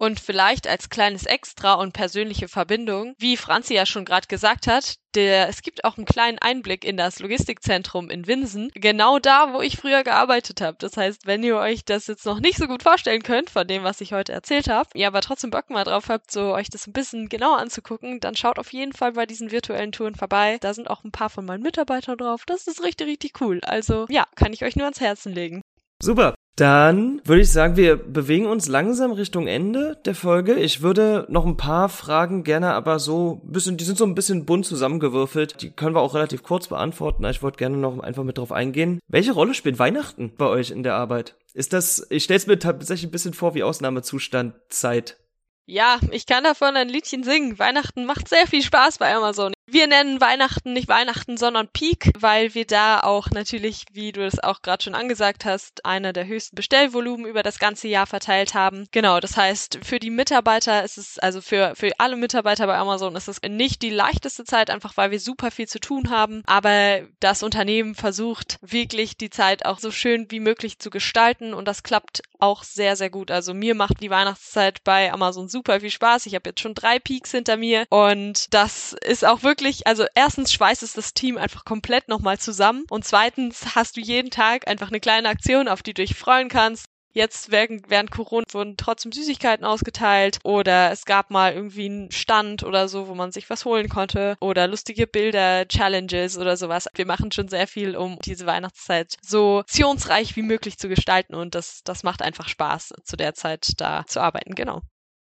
Und 0.00 0.18
vielleicht 0.18 0.66
als 0.66 0.88
kleines 0.88 1.26
Extra 1.26 1.74
und 1.74 1.92
persönliche 1.92 2.48
Verbindung, 2.48 3.14
wie 3.18 3.36
Franzi 3.36 3.74
ja 3.74 3.84
schon 3.84 4.06
gerade 4.06 4.28
gesagt 4.28 4.66
hat, 4.66 4.94
der, 5.14 5.50
es 5.50 5.60
gibt 5.60 5.84
auch 5.84 5.98
einen 5.98 6.06
kleinen 6.06 6.38
Einblick 6.38 6.86
in 6.86 6.96
das 6.96 7.18
Logistikzentrum 7.18 8.08
in 8.08 8.26
Winsen, 8.26 8.70
genau 8.74 9.18
da, 9.18 9.52
wo 9.52 9.60
ich 9.60 9.76
früher 9.76 10.02
gearbeitet 10.02 10.62
habe. 10.62 10.78
Das 10.80 10.96
heißt, 10.96 11.26
wenn 11.26 11.42
ihr 11.42 11.58
euch 11.58 11.84
das 11.84 12.06
jetzt 12.06 12.24
noch 12.24 12.40
nicht 12.40 12.56
so 12.56 12.66
gut 12.66 12.82
vorstellen 12.82 13.22
könnt 13.22 13.50
von 13.50 13.66
dem, 13.66 13.82
was 13.82 14.00
ich 14.00 14.14
heute 14.14 14.32
erzählt 14.32 14.68
habe, 14.68 14.88
ihr 14.94 15.06
aber 15.06 15.20
trotzdem 15.20 15.50
Bock 15.50 15.68
mal 15.68 15.84
drauf 15.84 16.08
habt, 16.08 16.30
so 16.30 16.54
euch 16.54 16.70
das 16.70 16.86
ein 16.86 16.94
bisschen 16.94 17.28
genauer 17.28 17.58
anzugucken, 17.58 18.20
dann 18.20 18.36
schaut 18.36 18.58
auf 18.58 18.72
jeden 18.72 18.94
Fall 18.94 19.12
bei 19.12 19.26
diesen 19.26 19.50
virtuellen 19.50 19.92
Touren 19.92 20.14
vorbei. 20.14 20.56
Da 20.62 20.72
sind 20.72 20.88
auch 20.88 21.04
ein 21.04 21.12
paar 21.12 21.28
von 21.28 21.44
meinen 21.44 21.62
Mitarbeitern 21.62 22.16
drauf. 22.16 22.44
Das 22.46 22.66
ist 22.66 22.82
richtig, 22.82 23.06
richtig 23.06 23.38
cool. 23.42 23.60
Also 23.64 24.06
ja, 24.08 24.24
kann 24.34 24.54
ich 24.54 24.64
euch 24.64 24.76
nur 24.76 24.86
ans 24.86 25.00
Herzen 25.00 25.34
legen. 25.34 25.60
Super. 26.02 26.34
Dann 26.60 27.22
würde 27.24 27.40
ich 27.40 27.50
sagen, 27.50 27.78
wir 27.78 27.96
bewegen 27.96 28.44
uns 28.44 28.68
langsam 28.68 29.12
Richtung 29.12 29.46
Ende 29.46 29.96
der 30.04 30.14
Folge. 30.14 30.56
Ich 30.56 30.82
würde 30.82 31.24
noch 31.30 31.46
ein 31.46 31.56
paar 31.56 31.88
Fragen 31.88 32.44
gerne 32.44 32.74
aber 32.74 32.98
so 32.98 33.40
ein 33.42 33.50
bisschen, 33.50 33.78
die 33.78 33.84
sind 33.84 33.96
so 33.96 34.04
ein 34.04 34.14
bisschen 34.14 34.44
bunt 34.44 34.66
zusammengewürfelt. 34.66 35.62
Die 35.62 35.70
können 35.70 35.94
wir 35.94 36.02
auch 36.02 36.12
relativ 36.12 36.42
kurz 36.42 36.68
beantworten. 36.68 37.24
Ich 37.24 37.42
wollte 37.42 37.56
gerne 37.56 37.78
noch 37.78 38.00
einfach 38.00 38.24
mit 38.24 38.36
drauf 38.36 38.52
eingehen. 38.52 39.00
Welche 39.08 39.32
Rolle 39.32 39.54
spielt 39.54 39.78
Weihnachten 39.78 40.34
bei 40.36 40.44
euch 40.44 40.70
in 40.70 40.82
der 40.82 40.96
Arbeit? 40.96 41.34
Ist 41.54 41.72
das, 41.72 42.06
ich 42.10 42.24
stelle 42.24 42.36
es 42.36 42.46
mir 42.46 42.58
tatsächlich 42.58 43.08
ein 43.08 43.12
bisschen 43.12 43.32
vor 43.32 43.54
wie 43.54 43.62
Ausnahmezustand 43.62 44.52
Zeit. 44.68 45.16
Ja, 45.64 45.98
ich 46.10 46.26
kann 46.26 46.44
davon 46.44 46.76
ein 46.76 46.90
Liedchen 46.90 47.22
singen. 47.22 47.58
Weihnachten 47.58 48.04
macht 48.04 48.28
sehr 48.28 48.46
viel 48.46 48.60
Spaß 48.60 48.98
bei 48.98 49.14
Amazon. 49.14 49.54
Wir 49.72 49.86
nennen 49.86 50.20
Weihnachten 50.20 50.72
nicht 50.72 50.88
Weihnachten, 50.88 51.36
sondern 51.36 51.68
Peak, 51.68 52.10
weil 52.18 52.56
wir 52.56 52.66
da 52.66 52.98
auch 53.04 53.30
natürlich, 53.30 53.84
wie 53.92 54.10
du 54.10 54.26
es 54.26 54.42
auch 54.42 54.62
gerade 54.62 54.82
schon 54.82 54.96
angesagt 54.96 55.44
hast, 55.44 55.84
einer 55.84 56.12
der 56.12 56.26
höchsten 56.26 56.56
Bestellvolumen 56.56 57.24
über 57.24 57.44
das 57.44 57.60
ganze 57.60 57.86
Jahr 57.86 58.08
verteilt 58.08 58.54
haben. 58.54 58.88
Genau, 58.90 59.20
das 59.20 59.36
heißt, 59.36 59.78
für 59.84 60.00
die 60.00 60.10
Mitarbeiter 60.10 60.82
ist 60.82 60.98
es, 60.98 61.20
also 61.20 61.40
für, 61.40 61.74
für 61.76 61.92
alle 61.98 62.16
Mitarbeiter 62.16 62.66
bei 62.66 62.76
Amazon 62.76 63.14
ist 63.14 63.28
es 63.28 63.40
nicht 63.48 63.82
die 63.82 63.90
leichteste 63.90 64.42
Zeit, 64.42 64.70
einfach 64.70 64.96
weil 64.96 65.12
wir 65.12 65.20
super 65.20 65.52
viel 65.52 65.68
zu 65.68 65.78
tun 65.78 66.10
haben. 66.10 66.42
Aber 66.46 67.02
das 67.20 67.44
Unternehmen 67.44 67.94
versucht 67.94 68.58
wirklich 68.62 69.18
die 69.18 69.30
Zeit 69.30 69.66
auch 69.66 69.78
so 69.78 69.92
schön 69.92 70.32
wie 70.32 70.40
möglich 70.40 70.80
zu 70.80 70.90
gestalten 70.90 71.54
und 71.54 71.68
das 71.68 71.84
klappt 71.84 72.22
auch 72.40 72.64
sehr, 72.64 72.96
sehr 72.96 73.10
gut. 73.10 73.30
Also 73.30 73.54
mir 73.54 73.76
macht 73.76 74.00
die 74.00 74.10
Weihnachtszeit 74.10 74.82
bei 74.82 75.12
Amazon 75.12 75.48
super 75.48 75.78
viel 75.78 75.90
Spaß. 75.90 76.26
Ich 76.26 76.34
habe 76.34 76.50
jetzt 76.50 76.60
schon 76.60 76.74
drei 76.74 76.98
Peaks 76.98 77.30
hinter 77.30 77.56
mir 77.56 77.84
und 77.88 78.52
das 78.52 78.96
ist 79.04 79.24
auch 79.24 79.44
wirklich 79.44 79.59
wirklich, 79.60 79.86
also 79.86 80.06
erstens 80.14 80.52
schweißt 80.52 80.82
es 80.82 80.94
das 80.94 81.12
Team 81.12 81.36
einfach 81.36 81.64
komplett 81.64 82.08
nochmal 82.08 82.38
zusammen 82.38 82.84
und 82.88 83.04
zweitens 83.04 83.74
hast 83.74 83.96
du 83.96 84.00
jeden 84.00 84.30
Tag 84.30 84.66
einfach 84.66 84.88
eine 84.88 85.00
kleine 85.00 85.28
Aktion, 85.28 85.68
auf 85.68 85.82
die 85.82 85.92
du 85.92 86.02
dich 86.02 86.14
freuen 86.14 86.48
kannst. 86.48 86.86
Jetzt 87.12 87.50
während, 87.50 87.90
während 87.90 88.12
Corona 88.12 88.46
wurden 88.52 88.76
trotzdem 88.76 89.10
Süßigkeiten 89.10 89.66
ausgeteilt 89.66 90.38
oder 90.44 90.92
es 90.92 91.04
gab 91.04 91.30
mal 91.30 91.52
irgendwie 91.52 91.86
einen 91.86 92.10
Stand 92.12 92.62
oder 92.62 92.88
so, 92.88 93.08
wo 93.08 93.14
man 93.14 93.32
sich 93.32 93.50
was 93.50 93.64
holen 93.64 93.88
konnte 93.88 94.36
oder 94.40 94.68
lustige 94.68 95.08
Bilder, 95.08 95.66
Challenges 95.66 96.38
oder 96.38 96.56
sowas. 96.56 96.86
Wir 96.94 97.06
machen 97.06 97.32
schon 97.32 97.48
sehr 97.48 97.66
viel, 97.66 97.96
um 97.96 98.18
diese 98.24 98.46
Weihnachtszeit 98.46 99.16
so 99.20 99.58
aktionsreich 99.58 100.36
wie 100.36 100.42
möglich 100.42 100.78
zu 100.78 100.88
gestalten 100.88 101.34
und 101.34 101.56
das, 101.56 101.82
das 101.84 102.04
macht 102.04 102.22
einfach 102.22 102.48
Spaß, 102.48 102.94
zu 103.02 103.16
der 103.16 103.34
Zeit 103.34 103.72
da 103.78 104.06
zu 104.06 104.20
arbeiten, 104.20 104.54
genau. 104.54 104.80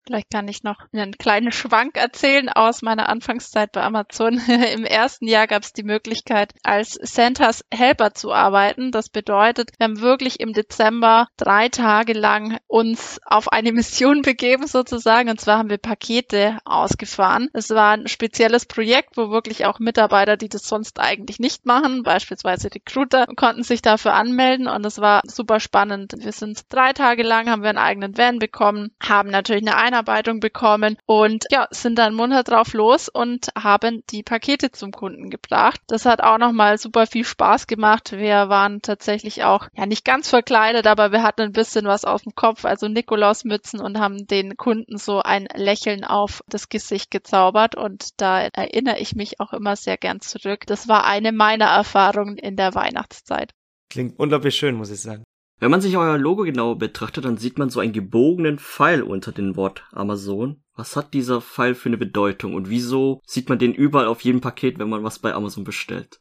Vielleicht 0.07 0.31
kann 0.31 0.49
ich 0.49 0.63
noch 0.63 0.79
einen 0.93 1.13
kleinen 1.19 1.53
Schwank 1.53 1.97
erzählen 1.97 2.49
aus 2.49 2.83
meiner 2.83 3.09
Anfangszeit 3.09 3.73
bei 3.73 3.83
Amazon. 3.83 4.41
Im 4.75 4.85
ersten 4.85 5.27
Jahr 5.27 5.47
gab 5.47 5.63
es 5.63 5.73
die 5.73 5.83
Möglichkeit, 5.83 6.53
als 6.63 6.95
Santas 6.95 7.65
Helper 7.73 8.15
zu 8.15 8.33
arbeiten. 8.33 8.93
Das 8.93 9.09
bedeutet, 9.09 9.73
wir 9.79 9.85
haben 9.85 10.01
wirklich 10.01 10.41
im 10.41 10.53
Dezember 10.53 11.29
drei 11.37 11.69
Tage 11.69 12.13
lang 12.13 12.59
uns 12.67 13.21
auf 13.25 13.53
eine 13.53 13.73
Mission 13.81 14.23
begeben 14.23 14.67
sozusagen. 14.67 15.29
Und 15.29 15.41
zwar 15.41 15.59
haben 15.59 15.71
wir 15.71 15.79
Pakete 15.79 16.59
ausgefahren. 16.65 17.49
Es 17.53 17.71
war 17.71 17.93
ein 17.93 18.09
spezielles 18.09 18.67
Projekt, 18.67 19.17
wo 19.17 19.31
wirklich 19.31 19.67
auch 19.67 19.79
Mitarbeiter, 19.79 20.37
die 20.37 20.49
das 20.49 20.63
sonst 20.63 20.99
eigentlich 20.99 21.39
nicht 21.39 21.67
machen, 21.67 22.03
beispielsweise 22.03 22.75
Recruiter, 22.75 23.27
konnten 23.37 23.63
sich 23.63 23.83
dafür 23.83 24.15
anmelden. 24.15 24.67
Und 24.67 24.85
es 24.87 24.99
war 24.99 25.21
super 25.27 25.61
spannend. 25.61 26.15
Wir 26.17 26.33
sind 26.33 26.63
drei 26.71 26.93
Tage 26.93 27.23
lang, 27.23 27.51
haben 27.51 27.63
wir 27.63 27.69
einen 27.69 27.79
eigenen 27.79 28.17
Van 28.17 28.39
bekommen, 28.39 28.93
haben 29.01 29.31
natürlich 29.31 29.63
eine 29.63 29.77
Einarbeitung 29.91 30.39
bekommen 30.39 30.97
und 31.07 31.47
ja, 31.51 31.67
sind 31.71 31.99
dann 31.99 32.15
munter 32.15 32.45
drauf 32.45 32.75
los 32.75 33.09
und 33.09 33.49
haben 33.59 34.03
die 34.11 34.23
Pakete 34.23 34.71
zum 34.71 34.93
Kunden 34.93 35.31
gebracht. 35.31 35.81
Das 35.89 36.07
hat 36.07 36.23
auch 36.23 36.39
nochmal 36.39 36.79
super 36.79 37.07
viel 37.07 37.25
Spaß 37.25 37.67
gemacht. 37.67 38.13
Wir 38.13 38.49
waren 38.49 38.83
tatsächlich 38.83 39.43
auch, 39.43 39.67
ja, 39.75 39.87
nicht 39.87 40.05
ganz 40.05 40.31
verkleidet, 40.31 40.87
aber 40.87 41.11
wir 41.11 41.23
hatten 41.23 41.43
ein 41.43 41.53
bisschen 41.53 41.87
was 41.87 42.05
auf 42.05 42.23
dem 42.23 42.35
Kopf, 42.35 42.65
also 42.65 42.87
Nikolausmützen 42.87 43.81
und 43.81 43.99
haben 43.99 44.27
den 44.27 44.57
Kunden 44.57 44.97
so 44.97 45.21
ein 45.21 45.49
Lächeln 45.55 46.05
auf 46.05 46.43
das 46.47 46.69
Gesicht 46.69 47.11
gezaubert 47.11 47.75
und 47.75 48.09
da 48.19 48.43
erinnere 48.43 49.01
ich 49.01 49.17
mich 49.17 49.41
auch 49.41 49.53
immer 49.53 49.75
sehr 49.75 49.97
gern 49.97 50.21
zurück. 50.21 50.67
Das 50.67 50.87
war 50.87 51.05
eine 51.05 51.33
meiner 51.33 51.67
Erfahrungen 51.67 52.39
in 52.39 52.57
der 52.57 52.75
Weihnachtszeit. 52.75 53.53
Klingt 53.91 54.19
unglaublich 54.21 54.55
schön, 54.55 54.77
muss 54.77 54.91
ich 54.91 55.01
sagen. 55.01 55.25
Wenn 55.61 55.71
man 55.71 55.83
sich 55.83 55.99
euer 55.99 56.17
Logo 56.17 56.45
genauer 56.45 56.79
betrachtet, 56.79 57.27
dann 57.27 57.37
sieht 57.37 57.59
man 57.59 57.69
so 57.69 57.81
einen 57.81 57.93
gebogenen 57.93 58.59
Pfeil 58.59 59.03
unter 59.03 59.31
dem 59.31 59.57
Wort 59.57 59.85
Amazon. 59.93 60.65
Was 60.75 60.97
hat 60.97 61.13
dieser 61.13 61.43
Pfeil 61.43 61.75
für 61.75 61.91
eine 61.91 61.99
Bedeutung 61.99 62.55
und 62.55 62.71
wieso 62.71 63.21
sieht 63.27 63.51
man 63.51 63.59
den 63.59 63.75
überall 63.75 64.07
auf 64.07 64.23
jedem 64.23 64.41
Paket, 64.41 64.79
wenn 64.79 64.89
man 64.89 65.05
was 65.05 65.19
bei 65.19 65.35
Amazon 65.35 65.65
bestellt? 65.65 66.19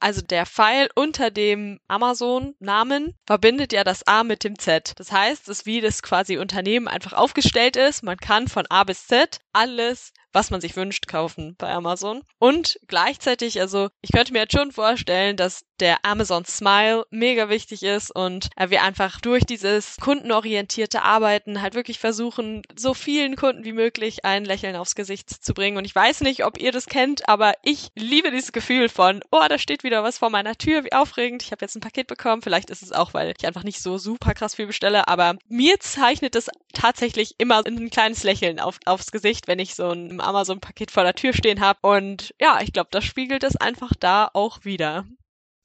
Also 0.00 0.22
der 0.22 0.46
Pfeil 0.46 0.88
unter 0.94 1.30
dem 1.30 1.80
Amazon-Namen 1.88 3.14
verbindet 3.26 3.74
ja 3.74 3.84
das 3.84 4.06
A 4.06 4.24
mit 4.24 4.42
dem 4.42 4.58
Z. 4.58 4.94
Das 4.96 5.12
heißt, 5.12 5.48
es 5.48 5.58
ist 5.58 5.66
wie 5.66 5.82
das 5.82 6.02
quasi 6.02 6.38
Unternehmen 6.38 6.88
einfach 6.88 7.12
aufgestellt 7.12 7.76
ist. 7.76 8.02
Man 8.02 8.16
kann 8.16 8.48
von 8.48 8.64
A 8.70 8.84
bis 8.84 9.06
Z 9.06 9.40
alles 9.52 10.12
was 10.32 10.50
man 10.50 10.60
sich 10.60 10.76
wünscht, 10.76 11.08
kaufen 11.08 11.56
bei 11.58 11.72
Amazon. 11.72 12.22
Und 12.38 12.78
gleichzeitig, 12.86 13.60
also 13.60 13.88
ich 14.00 14.12
könnte 14.12 14.32
mir 14.32 14.40
jetzt 14.40 14.56
schon 14.56 14.72
vorstellen, 14.72 15.36
dass 15.36 15.64
der 15.80 16.04
Amazon 16.04 16.44
Smile 16.44 17.04
mega 17.10 17.48
wichtig 17.48 17.82
ist 17.82 18.10
und 18.10 18.48
äh, 18.56 18.70
wir 18.70 18.82
einfach 18.82 19.20
durch 19.20 19.44
dieses 19.44 19.96
kundenorientierte 20.00 21.02
Arbeiten 21.02 21.62
halt 21.62 21.74
wirklich 21.74 21.98
versuchen, 21.98 22.62
so 22.76 22.94
vielen 22.94 23.36
Kunden 23.36 23.64
wie 23.64 23.72
möglich 23.72 24.24
ein 24.24 24.44
Lächeln 24.44 24.76
aufs 24.76 24.94
Gesicht 24.94 25.30
zu 25.30 25.54
bringen. 25.54 25.76
Und 25.76 25.84
ich 25.84 25.94
weiß 25.94 26.20
nicht, 26.20 26.44
ob 26.44 26.58
ihr 26.58 26.72
das 26.72 26.86
kennt, 26.86 27.28
aber 27.28 27.54
ich 27.62 27.88
liebe 27.94 28.30
dieses 28.30 28.52
Gefühl 28.52 28.88
von, 28.88 29.22
oh, 29.30 29.44
da 29.48 29.58
steht 29.58 29.84
wieder 29.84 30.02
was 30.02 30.18
vor 30.18 30.30
meiner 30.30 30.56
Tür, 30.56 30.84
wie 30.84 30.92
aufregend. 30.92 31.42
Ich 31.42 31.52
habe 31.52 31.64
jetzt 31.64 31.76
ein 31.76 31.80
Paket 31.80 32.06
bekommen. 32.06 32.42
Vielleicht 32.42 32.70
ist 32.70 32.82
es 32.82 32.92
auch, 32.92 33.14
weil 33.14 33.34
ich 33.36 33.46
einfach 33.46 33.64
nicht 33.64 33.80
so 33.80 33.98
super 33.98 34.34
krass 34.34 34.54
viel 34.54 34.66
bestelle, 34.66 35.08
aber 35.08 35.36
mir 35.48 35.80
zeichnet 35.80 36.34
es 36.36 36.48
tatsächlich 36.72 37.34
immer 37.38 37.64
ein 37.66 37.90
kleines 37.90 38.22
Lächeln 38.22 38.60
auf, 38.60 38.78
aufs 38.84 39.10
Gesicht, 39.10 39.48
wenn 39.48 39.58
ich 39.58 39.74
so 39.74 39.90
ein 39.90 40.20
Amazon-Paket 40.20 40.90
vor 40.90 41.02
der 41.02 41.14
Tür 41.14 41.32
stehen 41.32 41.60
habe. 41.60 41.78
Und 41.82 42.34
ja, 42.40 42.60
ich 42.62 42.72
glaube, 42.72 42.88
das 42.90 43.04
spiegelt 43.04 43.44
es 43.44 43.56
einfach 43.56 43.92
da 43.98 44.30
auch 44.32 44.64
wieder. 44.64 45.06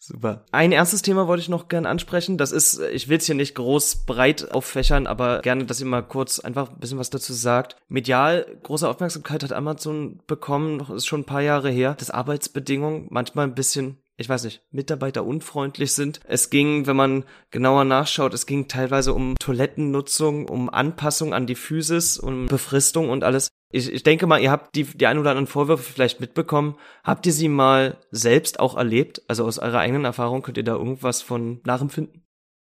Super. 0.06 0.44
Ein 0.52 0.74
erstes 0.74 1.02
Thema 1.02 1.28
wollte 1.28 1.42
ich 1.42 1.48
noch 1.48 1.70
gern 1.70 1.86
ansprechen. 1.86 2.38
Das 2.38 2.52
ist, 2.52 2.78
ich 2.92 3.08
will 3.08 3.20
es 3.20 3.26
hier 3.26 3.36
nicht 3.36 3.56
groß 3.56 4.06
breit 4.06 4.52
auffächern, 4.52 5.08
aber 5.08 5.40
gerne, 5.40 5.64
dass 5.64 5.80
ihr 5.80 5.86
mal 5.86 6.02
kurz 6.02 6.40
einfach 6.40 6.72
ein 6.72 6.80
bisschen 6.80 7.00
was 7.00 7.10
dazu 7.10 7.32
sagt. 7.32 7.78
Medial 7.88 8.46
große 8.64 8.88
Aufmerksamkeit 8.88 9.44
hat 9.44 9.54
Amazon 9.54 10.20
bekommen, 10.28 10.82
ist 10.94 11.06
schon 11.06 11.22
ein 11.22 11.26
paar 11.26 11.42
Jahre 11.42 11.70
her. 11.70 11.96
Das 11.98 12.10
Arbeitsbedingungen 12.10 13.08
manchmal 13.12 13.48
ein 13.48 13.56
bisschen 13.56 13.98
ich 14.16 14.30
weiß 14.30 14.44
nicht, 14.44 14.62
Mitarbeiter 14.72 15.26
unfreundlich 15.26 15.94
sind. 15.94 16.20
Es 16.28 16.52
ging, 16.52 16.86
wenn 16.86 16.96
man 16.96 17.24
genauer 17.50 17.84
nachschaut, 17.84 18.36
es 18.36 18.46
ging 18.46 18.68
teilweise 18.68 19.12
um 19.12 19.34
Toilettennutzung, 19.40 20.48
um 20.48 20.70
Anpassung 20.70 21.34
an 21.34 21.48
die 21.48 21.56
Physis, 21.56 22.20
um 22.20 22.46
Befristung 22.46 23.10
und 23.10 23.24
alles. 23.24 23.50
Ich, 23.74 23.92
ich 23.92 24.04
denke 24.04 24.28
mal, 24.28 24.40
ihr 24.40 24.52
habt 24.52 24.76
die, 24.76 24.84
die 24.84 25.08
ein 25.08 25.18
oder 25.18 25.32
anderen 25.32 25.48
Vorwürfe 25.48 25.84
vielleicht 25.84 26.20
mitbekommen. 26.20 26.76
Habt 27.04 27.26
ihr 27.26 27.34
sie 27.34 27.50
mal 27.50 27.98
selbst 28.12 28.60
auch 28.60 28.78
erlebt? 28.78 29.24
Also 29.28 29.46
aus 29.46 29.58
eurer 29.58 29.80
eigenen 29.80 30.06
Erfahrung 30.06 30.44
könnt 30.44 30.58
ihr 30.58 30.64
da 30.64 30.74
irgendwas 30.74 31.24
von 31.24 31.60
nachempfinden? 31.66 32.24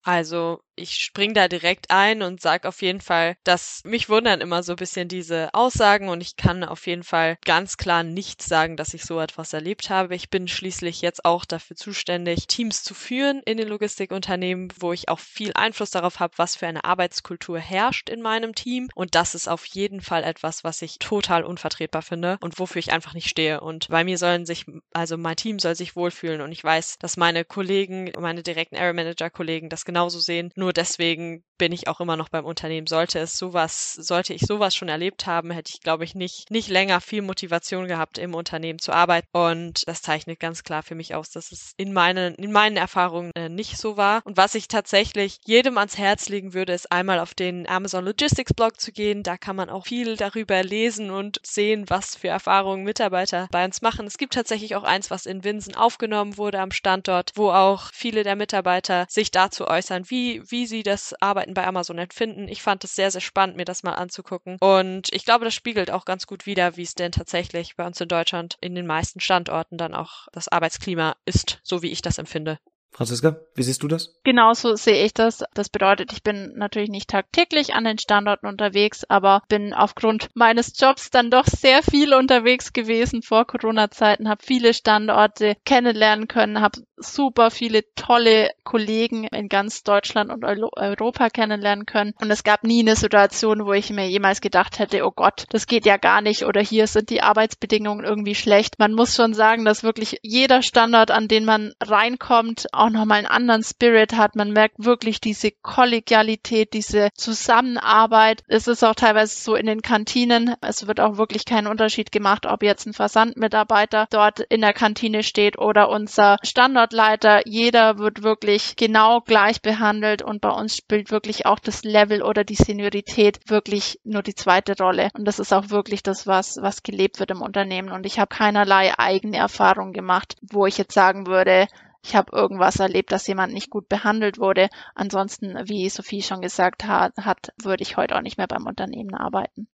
Also 0.04 0.60
ich 0.80 0.95
spring 0.95 1.34
da 1.34 1.47
direkt 1.47 1.91
ein 1.91 2.21
und 2.21 2.41
sag 2.41 2.65
auf 2.65 2.82
jeden 2.82 3.01
Fall, 3.01 3.36
dass 3.43 3.82
mich 3.84 4.09
wundern 4.09 4.41
immer 4.41 4.63
so 4.63 4.73
ein 4.73 4.77
bisschen 4.77 5.07
diese 5.07 5.49
Aussagen 5.53 6.09
und 6.09 6.21
ich 6.21 6.36
kann 6.36 6.63
auf 6.63 6.88
jeden 6.88 7.03
Fall 7.03 7.38
ganz 7.45 7.77
klar 7.77 8.03
nicht 8.03 8.41
sagen, 8.41 8.77
dass 8.77 8.93
ich 8.93 9.03
so 9.03 9.19
etwas 9.19 9.53
erlebt 9.53 9.89
habe. 9.89 10.15
Ich 10.15 10.30
bin 10.30 10.47
schließlich 10.47 11.01
jetzt 11.01 11.25
auch 11.25 11.45
dafür 11.45 11.75
zuständig, 11.75 12.47
Teams 12.47 12.84
zu 12.84 12.93
führen 12.93 13.41
in 13.45 13.57
den 13.57 13.67
Logistikunternehmen, 13.67 14.69
wo 14.80 14.93
ich 14.93 15.09
auch 15.09 15.19
viel 15.19 15.51
Einfluss 15.53 15.91
darauf 15.91 16.19
habe, 16.19 16.34
was 16.38 16.55
für 16.55 16.67
eine 16.67 16.84
Arbeitskultur 16.84 17.59
herrscht 17.59 18.09
in 18.09 18.21
meinem 18.21 18.55
Team 18.55 18.89
und 18.95 19.15
das 19.15 19.36
ist 19.36 19.47
auf 19.47 19.65
jeden 19.65 20.01
Fall 20.01 20.23
etwas, 20.23 20.63
was 20.63 20.82
ich 20.82 20.99
total 20.99 21.43
unvertretbar 21.43 22.01
finde 22.01 22.38
und 22.41 22.59
wofür 22.59 22.80
ich 22.80 22.91
einfach 22.91 23.13
nicht 23.13 23.30
stehe 23.30 23.61
und 23.61 23.89
bei 23.89 24.03
mir 24.03 24.17
sollen 24.17 24.45
sich, 24.45 24.65
also 24.93 25.17
mein 25.17 25.36
Team 25.36 25.59
soll 25.59 25.75
sich 25.75 25.95
wohlfühlen 25.95 26.41
und 26.41 26.51
ich 26.51 26.63
weiß, 26.63 26.97
dass 26.99 27.17
meine 27.17 27.43
Kollegen, 27.45 28.11
meine 28.19 28.43
direkten 28.43 28.75
Area 28.75 28.93
Manager 28.93 29.30
Kollegen 29.30 29.69
das 29.69 29.86
genauso 29.86 30.19
sehen. 30.19 30.51
Nur 30.55 30.68
deswegen 30.74 31.43
bin 31.57 31.72
ich 31.74 31.88
auch 31.88 31.99
immer 31.99 32.15
noch 32.15 32.30
beim 32.30 32.45
Unternehmen. 32.45 32.88
Sollte 32.88 33.20
es 33.20 33.38
sowas, 33.38 33.93
sollte 33.93 34.34
ich 34.34 34.41
sowas 34.41 34.74
schon 34.76 34.88
erlebt 34.88 35.26
haben, 35.26 35.51
hätte 35.51 35.72
ich, 35.74 35.82
glaube 35.82 36.05
ich, 36.05 36.15
nicht, 36.15 36.49
nicht 36.49 36.70
länger 36.70 37.01
viel 37.01 37.22
Motivation 37.22 37.88
gehabt, 37.88 38.17
im 38.17 38.34
Unternehmen 38.34 38.80
zu 38.80 38.93
arbeiten. 38.93 39.28
Und 39.34 39.86
das 39.88 40.01
zeichnet 40.01 40.39
ganz 40.39 40.63
klar 40.63 40.84
für 40.84 40.95
mich 40.95 41.15
aus, 41.15 41.32
dass 41.32 41.51
es 41.51 41.74
in 41.76 41.91
meinen, 41.91 42.36
in 42.36 42.53
meinen 42.53 42.78
Erfahrungen 42.78 43.32
äh, 43.36 43.49
nicht 43.49 43.78
so 43.78 43.97
war. 43.97 44.22
Und 44.24 44.38
was 44.38 44.55
ich 44.55 44.70
tatsächlich 44.70 45.38
jedem 45.45 45.78
ans 45.78 45.97
Herz 45.97 46.30
legen 46.30 46.53
würde, 46.53 46.72
ist 46.72 46.91
einmal 46.91 47.20
auf 47.20 47.34
den 47.34 47.67
Amazon 47.67 48.05
Logistics 48.05 48.53
Blog 48.53 48.80
zu 48.80 48.93
gehen. 48.93 49.24
Da 49.24 49.38
kann 49.38 49.57
man 49.57 49.70
auch 49.70 49.88
viel 49.88 50.15
darüber 50.15 50.63
lesen 50.63 51.11
und 51.11 51.41
sehen, 51.43 51.89
was 51.89 52.15
für 52.15 52.30
Erfahrungen 52.30 52.86
Mitarbeiter 52.86 53.49
bei 53.51 53.65
uns 53.65 53.82
machen. 53.82 54.07
Es 54.07 54.17
gibt 54.17 54.34
tatsächlich 54.34 54.76
auch 54.76 54.84
eins, 54.84 55.11
was 55.11 55.26
in 55.26 55.43
Winsen 55.43 55.76
aufgenommen 55.76 56.38
wurde 56.38 56.61
am 56.61 56.72
Standort, 56.72 57.32
wo 57.36 57.51
auch 57.51 57.89
viele 57.93 58.24
der 58.24 58.38
Mitarbeiter 58.38 59.05
sich 59.09 59.32
dazu 59.32 59.67
äußern 59.67 59.80
äußern, 59.80 60.09
wie, 60.09 60.41
wie 60.60 60.66
sie 60.66 60.84
das 60.84 61.16
Arbeiten 61.22 61.53
bei 61.53 61.66
Amazon 61.66 61.97
empfinden. 61.99 62.49
Ich 62.49 62.62
fand 62.62 62.84
es 62.84 62.93
sehr, 62.93 63.12
sehr 63.12 63.22
spannend, 63.22 63.55
mir 63.55 63.64
das 63.64 63.82
mal 63.82 63.93
anzugucken. 63.93 64.57
Und 64.60 65.07
ich 65.14 65.24
glaube, 65.24 65.45
das 65.45 65.53
spiegelt 65.53 65.89
auch 65.89 66.03
ganz 66.03 66.28
gut 66.28 66.45
wider, 66.45 66.76
wie 66.76 66.82
es 66.82 66.95
denn 66.95 67.14
tatsächlich 67.14 67.78
bei 67.78 67.86
uns 67.86 68.01
in 68.01 68.10
Deutschland 68.10 68.57
in 68.60 68.76
den 68.76 68.86
meisten 68.86 69.22
Standorten 69.22 69.78
dann 69.78 69.93
auch 69.95 70.28
das 70.34 70.49
Arbeitsklima 70.49 71.16
ist, 71.24 71.62
so 71.64 71.82
wie 71.82 71.91
ich 71.91 72.01
das 72.01 72.18
empfinde. 72.18 72.60
Franziska, 72.92 73.38
wie 73.56 73.64
siehst 73.64 73.84
du 73.84 73.88
das? 73.88 74.16
Genauso 74.24 74.76
sehe 74.76 75.06
ich 75.06 75.14
das. 75.14 75.44
Das 75.54 75.70
bedeutet, 75.70 76.12
ich 76.12 76.24
bin 76.24 76.54
natürlich 76.56 76.90
nicht 76.90 77.10
tagtäglich 77.10 77.74
an 77.74 77.84
den 77.84 77.98
Standorten 77.98 78.48
unterwegs, 78.48 79.06
aber 79.08 79.42
bin 79.48 79.74
aufgrund 79.74 80.30
meines 80.34 80.78
Jobs 80.78 81.10
dann 81.10 81.32
doch 81.32 81.46
sehr 81.46 81.82
viel 81.84 82.14
unterwegs 82.14 82.74
gewesen 82.74 83.22
vor 83.22 83.46
Corona-Zeiten, 83.46 84.28
habe 84.28 84.44
viele 84.44 84.74
Standorte 84.74 85.56
kennenlernen 85.66 86.28
können, 86.28 86.62
habe 86.62 86.82
super 86.98 87.52
viele 87.52 87.84
tolle 87.96 88.50
Kollegen 88.64 89.26
in 89.26 89.48
ganz 89.48 89.84
Deutschland 89.84 90.32
und 90.32 90.44
Europa 90.44 91.30
kennenlernen 91.30 91.86
können. 91.86 92.14
Und 92.20 92.32
es 92.32 92.44
gab 92.44 92.64
nie 92.64 92.82
eine 92.82 92.96
Situation, 92.96 93.66
wo 93.66 93.74
ich 93.74 93.90
mir 93.92 94.10
jemals 94.10 94.42
gedacht 94.42 94.80
hätte, 94.80 95.06
oh 95.06 95.12
Gott, 95.12 95.46
das 95.52 95.68
geht 95.68 95.86
ja 95.86 95.98
gar 95.98 96.22
nicht 96.22 96.44
oder 96.44 96.62
hier 96.62 96.88
sind 96.88 97.10
die 97.10 97.22
Arbeitsbedingungen 97.22 98.06
irgendwie 98.06 98.36
schlecht. 98.36 98.80
Man 98.80 98.94
muss 98.94 99.16
schon 99.16 99.34
sagen, 99.34 99.66
dass 99.66 99.84
wirklich 99.84 100.20
jeder 100.22 100.62
Standort, 100.62 101.12
an 101.12 101.28
den 101.28 101.46
man 101.46 101.74
reinkommt, 101.82 102.68
auch 102.80 102.89
nochmal 102.89 103.19
einen 103.19 103.27
anderen 103.27 103.63
Spirit 103.63 104.15
hat. 104.15 104.36
Man 104.36 104.51
merkt 104.51 104.75
wirklich 104.77 105.21
diese 105.21 105.51
Kollegialität, 105.51 106.73
diese 106.73 107.09
Zusammenarbeit. 107.13 108.43
Es 108.47 108.67
ist 108.67 108.84
auch 108.84 108.95
teilweise 108.95 109.39
so 109.39 109.55
in 109.55 109.65
den 109.65 109.82
Kantinen. 109.82 110.55
Es 110.61 110.88
wird 110.88 110.99
auch 110.99 111.17
wirklich 111.17 111.45
kein 111.45 111.67
Unterschied 111.67 112.11
gemacht, 112.11 112.45
ob 112.45 112.63
jetzt 112.63 112.86
ein 112.88 112.93
Versandmitarbeiter 112.93 114.07
dort 114.09 114.39
in 114.39 114.61
der 114.61 114.73
Kantine 114.73 115.23
steht 115.23 115.59
oder 115.59 115.89
unser 115.89 116.38
Standortleiter. 116.41 117.41
Jeder 117.45 117.99
wird 117.99 118.23
wirklich 118.23 118.75
genau 118.75 119.21
gleich 119.21 119.61
behandelt 119.61 120.21
und 120.21 120.41
bei 120.41 120.49
uns 120.49 120.77
spielt 120.77 121.11
wirklich 121.11 121.45
auch 121.45 121.59
das 121.59 121.84
Level 121.84 122.23
oder 122.23 122.43
die 122.43 122.55
Seniorität 122.55 123.39
wirklich 123.47 123.99
nur 124.03 124.23
die 124.23 124.36
zweite 124.36 124.75
Rolle. 124.77 125.09
Und 125.13 125.25
das 125.25 125.39
ist 125.39 125.53
auch 125.53 125.69
wirklich 125.69 126.03
das, 126.03 126.27
was, 126.27 126.57
was 126.61 126.84
gelebt 126.84 127.19
wird 127.19 127.32
im 127.32 127.41
Unternehmen. 127.41 127.91
Und 127.91 128.05
ich 128.05 128.19
habe 128.19 128.34
keinerlei 128.34 128.93
eigene 128.97 129.38
Erfahrung 129.38 129.91
gemacht, 129.91 130.38
wo 130.41 130.65
ich 130.65 130.77
jetzt 130.77 130.93
sagen 130.93 131.27
würde, 131.27 131.67
ich 132.04 132.16
habe 132.16 132.36
irgendwas 132.36 132.80
erlebt, 132.80 133.12
dass 133.12 133.28
jemand 133.28 133.54
nicht 133.54 133.70
gut 133.70 133.89
behandelt 133.89 134.39
wurde. 134.39 134.70
Ansonsten, 134.95 135.56
wie 135.66 135.89
Sophie 135.89 136.22
schon 136.22 136.41
gesagt 136.41 136.86
hat, 136.86 137.14
hat 137.18 137.54
würde 137.62 137.84
ich 137.84 137.97
heute 137.97 138.16
auch 138.16 138.22
nicht 138.22 138.38
mehr 138.38 138.47
beim 138.47 138.66
Unternehmen 138.66 139.16
arbeiten. 139.16 139.68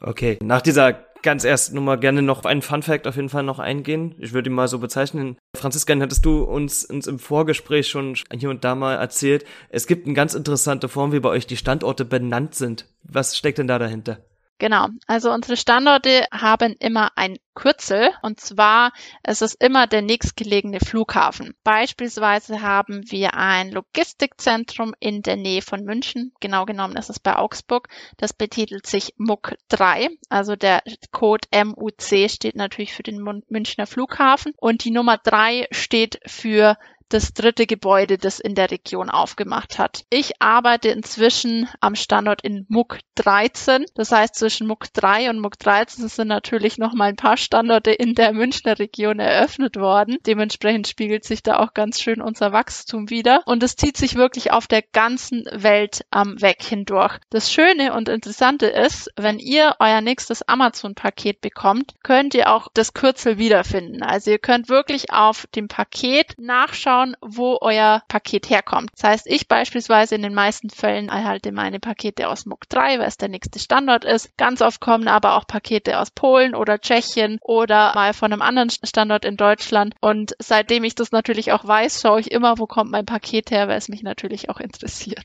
Okay, 0.00 0.38
nach 0.42 0.62
dieser 0.62 0.92
ganz 1.22 1.44
ersten 1.44 1.76
Nummer 1.76 1.96
gerne 1.96 2.22
noch 2.22 2.44
einen 2.44 2.62
Fun 2.62 2.82
Fact 2.82 3.06
auf 3.06 3.16
jeden 3.16 3.28
Fall 3.28 3.42
noch 3.42 3.58
eingehen. 3.58 4.14
Ich 4.18 4.32
würde 4.32 4.50
ihn 4.50 4.54
mal 4.54 4.68
so 4.68 4.78
bezeichnen. 4.78 5.36
Franziska, 5.56 5.94
hattest 5.98 6.24
du 6.24 6.42
uns, 6.42 6.84
uns 6.84 7.06
im 7.06 7.18
Vorgespräch 7.18 7.88
schon 7.88 8.16
hier 8.32 8.50
und 8.50 8.64
da 8.64 8.74
mal 8.74 8.94
erzählt, 8.94 9.44
es 9.68 9.86
gibt 9.86 10.06
eine 10.06 10.14
ganz 10.14 10.34
interessante 10.34 10.88
Form, 10.88 11.12
wie 11.12 11.20
bei 11.20 11.28
euch 11.28 11.46
die 11.46 11.56
Standorte 11.56 12.04
benannt 12.04 12.54
sind. 12.54 12.86
Was 13.04 13.36
steckt 13.36 13.58
denn 13.58 13.68
da 13.68 13.78
dahinter? 13.78 14.18
Genau, 14.58 14.88
also 15.06 15.32
unsere 15.32 15.56
Standorte 15.56 16.26
haben 16.30 16.76
immer 16.78 17.10
ein 17.16 17.38
Kürzel. 17.54 18.10
Und 18.22 18.40
zwar 18.40 18.92
ist 19.26 19.42
es 19.42 19.54
immer 19.54 19.86
der 19.86 20.02
nächstgelegene 20.02 20.80
Flughafen. 20.80 21.54
Beispielsweise 21.64 22.62
haben 22.62 23.02
wir 23.10 23.34
ein 23.34 23.70
Logistikzentrum 23.70 24.94
in 25.00 25.22
der 25.22 25.36
Nähe 25.36 25.62
von 25.62 25.84
München, 25.84 26.32
genau 26.40 26.64
genommen 26.64 26.96
ist 26.96 27.10
es 27.10 27.20
bei 27.20 27.36
Augsburg. 27.36 27.88
Das 28.16 28.32
betitelt 28.32 28.86
sich 28.86 29.14
MUC 29.18 29.56
3, 29.68 30.08
also 30.28 30.56
der 30.56 30.82
Code 31.10 31.48
MUC 31.52 32.30
steht 32.30 32.56
natürlich 32.56 32.94
für 32.94 33.02
den 33.02 33.42
Münchner 33.48 33.86
Flughafen. 33.86 34.54
Und 34.58 34.84
die 34.84 34.90
Nummer 34.90 35.18
3 35.18 35.66
steht 35.72 36.20
für 36.26 36.76
das 37.12 37.34
dritte 37.34 37.66
Gebäude, 37.66 38.18
das 38.18 38.40
in 38.40 38.54
der 38.54 38.70
Region 38.70 39.10
aufgemacht 39.10 39.78
hat. 39.78 40.04
Ich 40.10 40.40
arbeite 40.40 40.88
inzwischen 40.88 41.68
am 41.80 41.94
Standort 41.94 42.42
in 42.42 42.66
MUC 42.68 43.00
13. 43.16 43.84
Das 43.94 44.12
heißt, 44.12 44.34
zwischen 44.34 44.66
MUC 44.66 44.92
3 44.94 45.30
und 45.30 45.40
MUC 45.40 45.58
13 45.58 46.08
sind 46.08 46.28
natürlich 46.28 46.78
noch 46.78 46.94
mal 46.94 47.08
ein 47.08 47.16
paar 47.16 47.36
Standorte 47.36 47.90
in 47.90 48.14
der 48.14 48.32
Münchner 48.32 48.78
Region 48.78 49.18
eröffnet 49.18 49.76
worden. 49.76 50.18
Dementsprechend 50.26 50.88
spiegelt 50.88 51.24
sich 51.24 51.42
da 51.42 51.58
auch 51.58 51.74
ganz 51.74 52.00
schön 52.00 52.22
unser 52.22 52.52
Wachstum 52.52 53.10
wieder. 53.10 53.42
Und 53.46 53.62
es 53.62 53.76
zieht 53.76 53.96
sich 53.96 54.14
wirklich 54.14 54.52
auf 54.52 54.66
der 54.66 54.82
ganzen 54.82 55.44
Welt 55.52 56.04
am 56.10 56.40
Weg 56.40 56.62
hindurch. 56.62 57.18
Das 57.30 57.52
Schöne 57.52 57.92
und 57.94 58.08
Interessante 58.08 58.66
ist, 58.66 59.10
wenn 59.16 59.38
ihr 59.38 59.76
euer 59.78 60.00
nächstes 60.00 60.46
Amazon-Paket 60.46 61.40
bekommt, 61.40 61.94
könnt 62.02 62.34
ihr 62.34 62.52
auch 62.52 62.68
das 62.74 62.94
Kürzel 62.94 63.38
wiederfinden. 63.38 64.02
Also 64.02 64.30
ihr 64.30 64.38
könnt 64.38 64.68
wirklich 64.68 65.12
auf 65.12 65.46
dem 65.54 65.68
Paket 65.68 66.34
nachschauen, 66.38 67.01
schauen, 67.02 67.16
wo 67.20 67.58
euer 67.60 68.02
Paket 68.08 68.50
herkommt. 68.50 68.90
Das 68.94 69.04
heißt, 69.04 69.26
ich 69.26 69.48
beispielsweise 69.48 70.14
in 70.14 70.22
den 70.22 70.34
meisten 70.34 70.70
Fällen 70.70 71.08
erhalte 71.08 71.52
meine 71.52 71.80
Pakete 71.80 72.28
aus 72.28 72.46
MUG 72.46 72.68
3, 72.68 72.98
weil 72.98 73.08
es 73.08 73.16
der 73.16 73.28
nächste 73.28 73.58
Standort 73.58 74.04
ist. 74.04 74.36
Ganz 74.36 74.62
oft 74.62 74.80
kommen 74.80 75.08
aber 75.08 75.36
auch 75.36 75.46
Pakete 75.46 75.98
aus 75.98 76.10
Polen 76.10 76.54
oder 76.54 76.78
Tschechien 76.78 77.38
oder 77.42 77.92
mal 77.94 78.14
von 78.14 78.32
einem 78.32 78.42
anderen 78.42 78.70
Standort 78.70 79.24
in 79.24 79.36
Deutschland. 79.36 79.94
Und 80.00 80.34
seitdem 80.38 80.84
ich 80.84 80.94
das 80.94 81.12
natürlich 81.12 81.52
auch 81.52 81.64
weiß, 81.64 82.00
schaue 82.00 82.20
ich 82.20 82.30
immer, 82.30 82.58
wo 82.58 82.66
kommt 82.66 82.90
mein 82.90 83.06
Paket 83.06 83.50
her, 83.50 83.68
weil 83.68 83.78
es 83.78 83.88
mich 83.88 84.02
natürlich 84.02 84.48
auch 84.48 84.60
interessiert. 84.60 85.24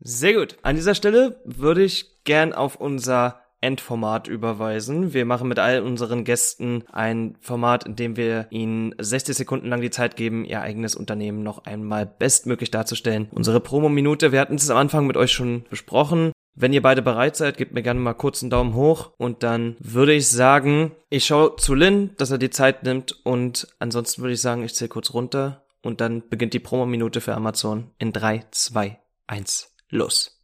Sehr 0.00 0.34
gut. 0.34 0.56
An 0.62 0.76
dieser 0.76 0.94
Stelle 0.94 1.40
würde 1.44 1.82
ich 1.82 2.22
gern 2.24 2.52
auf 2.52 2.76
unser 2.76 3.42
Endformat 3.60 4.28
überweisen. 4.28 5.12
Wir 5.12 5.24
machen 5.24 5.48
mit 5.48 5.58
all 5.58 5.82
unseren 5.82 6.24
Gästen 6.24 6.84
ein 6.92 7.36
Format, 7.40 7.86
in 7.86 7.96
dem 7.96 8.16
wir 8.16 8.46
ihnen 8.50 8.94
60 8.98 9.36
Sekunden 9.36 9.68
lang 9.68 9.80
die 9.80 9.90
Zeit 9.90 10.16
geben, 10.16 10.44
ihr 10.44 10.60
eigenes 10.60 10.94
Unternehmen 10.94 11.42
noch 11.42 11.64
einmal 11.64 12.06
bestmöglich 12.06 12.70
darzustellen. 12.70 13.28
Unsere 13.32 13.60
Promo-Minute, 13.60 14.32
wir 14.32 14.40
hatten 14.40 14.54
es 14.54 14.70
am 14.70 14.76
Anfang 14.76 15.06
mit 15.06 15.16
euch 15.16 15.32
schon 15.32 15.64
besprochen. 15.70 16.32
Wenn 16.60 16.72
ihr 16.72 16.82
beide 16.82 17.02
bereit 17.02 17.36
seid, 17.36 17.56
gebt 17.56 17.72
mir 17.72 17.82
gerne 17.82 18.00
mal 18.00 18.14
kurz 18.14 18.42
einen 18.42 18.50
Daumen 18.50 18.74
hoch 18.74 19.12
und 19.16 19.44
dann 19.44 19.76
würde 19.78 20.12
ich 20.12 20.26
sagen, 20.28 20.90
ich 21.08 21.24
schaue 21.24 21.54
zu 21.54 21.74
Lin, 21.74 22.10
dass 22.16 22.32
er 22.32 22.38
die 22.38 22.50
Zeit 22.50 22.82
nimmt 22.82 23.24
und 23.24 23.68
ansonsten 23.78 24.22
würde 24.22 24.34
ich 24.34 24.40
sagen, 24.40 24.64
ich 24.64 24.74
zähle 24.74 24.88
kurz 24.88 25.14
runter 25.14 25.62
und 25.82 26.00
dann 26.00 26.28
beginnt 26.28 26.54
die 26.54 26.58
Promo-Minute 26.58 27.20
für 27.20 27.34
Amazon 27.34 27.90
in 27.98 28.12
3, 28.12 28.44
2, 28.50 28.98
1, 29.28 29.72
los. 29.90 30.37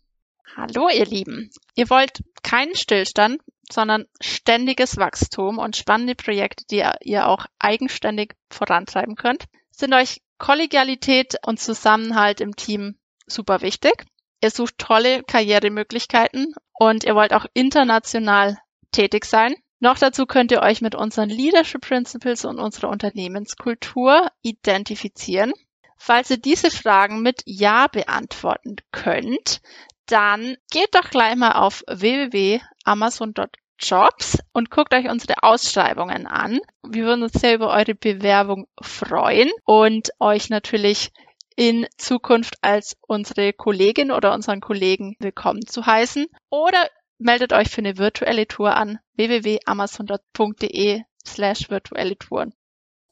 Hallo, 0.56 0.88
ihr 0.88 1.04
Lieben. 1.04 1.50
Ihr 1.74 1.90
wollt 1.90 2.22
keinen 2.44 2.76
Stillstand, 2.76 3.42
sondern 3.68 4.04
ständiges 4.20 4.96
Wachstum 4.98 5.58
und 5.58 5.76
spannende 5.76 6.14
Projekte, 6.14 6.64
die 6.70 6.84
ihr 7.02 7.26
auch 7.26 7.46
eigenständig 7.58 8.34
vorantreiben 8.50 9.16
könnt. 9.16 9.46
Sind 9.72 9.94
euch 9.94 10.22
Kollegialität 10.38 11.34
und 11.44 11.58
Zusammenhalt 11.58 12.40
im 12.40 12.54
Team 12.54 12.96
super 13.26 13.62
wichtig? 13.62 14.04
Ihr 14.40 14.50
sucht 14.50 14.78
tolle 14.78 15.24
Karrieremöglichkeiten 15.24 16.54
und 16.78 17.02
ihr 17.02 17.16
wollt 17.16 17.32
auch 17.32 17.46
international 17.54 18.56
tätig 18.92 19.24
sein. 19.24 19.56
Noch 19.80 19.98
dazu 19.98 20.24
könnt 20.24 20.52
ihr 20.52 20.62
euch 20.62 20.80
mit 20.80 20.94
unseren 20.94 21.30
Leadership 21.30 21.80
Principles 21.80 22.44
und 22.44 22.60
unserer 22.60 22.90
Unternehmenskultur 22.90 24.30
identifizieren. 24.42 25.52
Falls 25.96 26.30
ihr 26.30 26.36
diese 26.36 26.70
Fragen 26.70 27.22
mit 27.22 27.42
Ja 27.46 27.86
beantworten 27.88 28.76
könnt, 28.92 29.60
dann 30.06 30.56
geht 30.70 30.94
doch 30.94 31.10
gleich 31.10 31.36
mal 31.36 31.52
auf 31.52 31.82
www.amazon.jobs 31.86 34.38
und 34.52 34.70
guckt 34.70 34.94
euch 34.94 35.10
unsere 35.10 35.42
Ausschreibungen 35.42 36.26
an. 36.26 36.60
Wir 36.82 37.04
würden 37.04 37.22
uns 37.22 37.34
sehr 37.34 37.54
über 37.54 37.70
eure 37.70 37.94
Bewerbung 37.94 38.66
freuen 38.80 39.50
und 39.64 40.10
euch 40.18 40.50
natürlich 40.50 41.12
in 41.56 41.86
Zukunft 41.96 42.56
als 42.62 42.96
unsere 43.06 43.52
Kollegin 43.52 44.10
oder 44.10 44.34
unseren 44.34 44.60
Kollegen 44.60 45.16
willkommen 45.20 45.66
zu 45.66 45.86
heißen. 45.86 46.26
Oder 46.50 46.88
meldet 47.18 47.52
euch 47.52 47.68
für 47.68 47.78
eine 47.78 47.96
virtuelle 47.96 48.46
Tour 48.46 48.76
an 48.76 48.98
www.amazon.de 49.16 51.02
slash 51.26 51.70
virtuelle 51.70 52.18
Touren. 52.18 52.54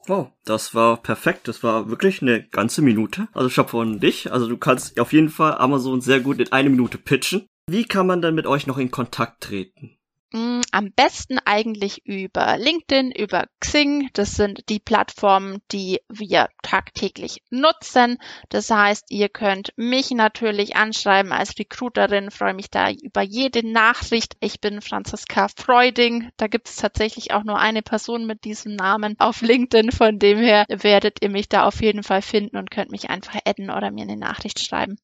Oh, 0.07 0.27
das 0.45 0.75
war 0.75 0.97
perfekt. 0.97 1.47
Das 1.47 1.63
war 1.63 1.89
wirklich 1.89 2.21
eine 2.21 2.43
ganze 2.43 2.81
Minute. 2.81 3.27
Also 3.33 3.49
Chapeau 3.49 3.81
an 3.81 3.99
dich. 3.99 4.31
Also 4.31 4.47
du 4.47 4.57
kannst 4.57 4.99
auf 4.99 5.13
jeden 5.13 5.29
Fall 5.29 5.55
Amazon 5.57 6.01
sehr 6.01 6.19
gut 6.19 6.39
in 6.39 6.51
eine 6.51 6.69
Minute 6.69 6.97
pitchen. 6.97 7.45
Wie 7.69 7.85
kann 7.85 8.07
man 8.07 8.21
dann 8.21 8.35
mit 8.35 8.45
euch 8.45 8.67
noch 8.67 8.77
in 8.77 8.91
Kontakt 8.91 9.41
treten? 9.41 9.97
Mm, 10.35 10.61
am 10.71 10.91
besten 10.91 11.37
eigentlich 11.45 12.07
über 12.07 12.57
LinkedIn, 12.57 13.11
über 13.11 13.45
Xing. 13.59 14.09
Das 14.13 14.31
sind 14.31 14.67
die 14.67 14.79
Plattformen, 14.79 15.61
die 15.71 15.99
wir 16.09 16.49
tagtäglich 16.63 17.43
nutzen. 17.51 18.17
Das 18.49 18.71
heißt, 18.71 19.05
ihr 19.09 19.29
könnt 19.29 19.73
mich 19.75 20.09
natürlich 20.09 20.75
anschreiben 20.75 21.31
als 21.31 21.59
Recruiterin. 21.59 22.31
Freue 22.31 22.55
mich 22.55 22.71
da 22.71 22.89
über 22.89 23.21
jede 23.21 23.63
Nachricht. 23.65 24.35
Ich 24.39 24.59
bin 24.59 24.81
Franziska 24.81 25.49
Freuding. 25.55 26.31
Da 26.37 26.47
gibt 26.47 26.67
es 26.67 26.77
tatsächlich 26.77 27.31
auch 27.31 27.43
nur 27.43 27.59
eine 27.59 27.83
Person 27.83 28.25
mit 28.25 28.43
diesem 28.43 28.75
Namen 28.75 29.15
auf 29.19 29.41
LinkedIn. 29.41 29.91
Von 29.91 30.17
dem 30.17 30.39
her 30.39 30.65
werdet 30.67 31.21
ihr 31.21 31.29
mich 31.29 31.47
da 31.47 31.65
auf 31.65 31.79
jeden 31.79 32.01
Fall 32.01 32.23
finden 32.23 32.57
und 32.57 32.71
könnt 32.71 32.89
mich 32.89 33.11
einfach 33.11 33.39
adden 33.45 33.69
oder 33.69 33.91
mir 33.91 34.01
eine 34.01 34.17
Nachricht 34.17 34.59
schreiben. 34.59 34.97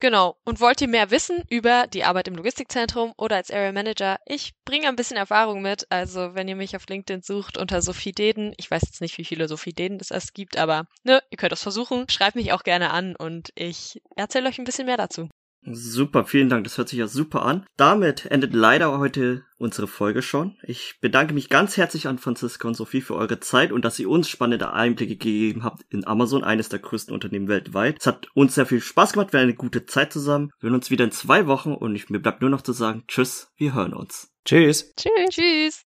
Genau. 0.00 0.36
Und 0.44 0.60
wollt 0.60 0.80
ihr 0.80 0.88
mehr 0.88 1.10
wissen 1.10 1.44
über 1.48 1.86
die 1.86 2.04
Arbeit 2.04 2.28
im 2.28 2.34
Logistikzentrum 2.34 3.14
oder 3.16 3.36
als 3.36 3.50
Area 3.50 3.72
Manager? 3.72 4.18
Ich 4.26 4.52
bringe 4.64 4.88
ein 4.88 4.96
bisschen 4.96 5.16
Erfahrung 5.16 5.62
mit. 5.62 5.86
Also 5.90 6.34
wenn 6.34 6.48
ihr 6.48 6.56
mich 6.56 6.76
auf 6.76 6.86
LinkedIn 6.86 7.22
sucht 7.22 7.56
unter 7.56 7.80
Sophie 7.80 8.12
Deden, 8.12 8.52
ich 8.58 8.70
weiß 8.70 8.82
jetzt 8.82 9.00
nicht, 9.00 9.16
wie 9.18 9.24
viele 9.24 9.48
Sophie 9.48 9.72
Deden 9.72 9.98
es 10.00 10.10
erst 10.10 10.34
gibt, 10.34 10.56
aber 10.58 10.86
ne, 11.04 11.22
ihr 11.30 11.38
könnt 11.38 11.52
das 11.52 11.62
versuchen. 11.62 12.08
Schreibt 12.10 12.36
mich 12.36 12.52
auch 12.52 12.64
gerne 12.64 12.90
an 12.90 13.16
und 13.16 13.50
ich 13.54 14.02
erzähle 14.16 14.48
euch 14.48 14.58
ein 14.58 14.64
bisschen 14.64 14.86
mehr 14.86 14.96
dazu. 14.96 15.28
Super, 15.66 16.24
vielen 16.24 16.50
Dank. 16.50 16.64
Das 16.64 16.76
hört 16.76 16.90
sich 16.90 16.98
ja 16.98 17.06
super 17.06 17.44
an. 17.44 17.64
Damit 17.76 18.26
endet 18.26 18.52
leider 18.52 18.98
heute 18.98 19.44
unsere 19.56 19.86
Folge 19.86 20.20
schon. 20.20 20.56
Ich 20.62 20.96
bedanke 21.00 21.32
mich 21.32 21.48
ganz 21.48 21.76
herzlich 21.76 22.06
an 22.06 22.18
Franziska 22.18 22.68
und 22.68 22.74
Sophie 22.74 23.00
für 23.00 23.14
eure 23.14 23.40
Zeit 23.40 23.72
und 23.72 23.84
dass 23.84 23.98
ihr 23.98 24.10
uns 24.10 24.28
spannende 24.28 24.72
Einblicke 24.72 25.14
gegeben 25.14 25.64
habt 25.64 25.82
in 25.88 26.06
Amazon, 26.06 26.44
eines 26.44 26.68
der 26.68 26.80
größten 26.80 27.14
Unternehmen 27.14 27.48
weltweit. 27.48 27.96
Es 27.98 28.06
hat 28.06 28.28
uns 28.34 28.54
sehr 28.54 28.66
viel 28.66 28.80
Spaß 28.80 29.14
gemacht. 29.14 29.32
Wir 29.32 29.40
hatten 29.40 29.48
eine 29.48 29.56
gute 29.56 29.86
Zeit 29.86 30.12
zusammen. 30.12 30.50
Wir 30.60 30.68
hören 30.68 30.76
uns 30.76 30.90
wieder 30.90 31.04
in 31.04 31.12
zwei 31.12 31.46
Wochen 31.46 31.72
und 31.72 31.96
ich, 31.96 32.10
mir 32.10 32.20
bleibt 32.20 32.42
nur 32.42 32.50
noch 32.50 32.62
zu 32.62 32.72
sagen, 32.72 33.04
tschüss, 33.08 33.48
wir 33.56 33.74
hören 33.74 33.94
uns. 33.94 34.30
Tschüss. 34.44 34.92
Tschüss. 34.96 35.30
Tschüss. 35.30 35.84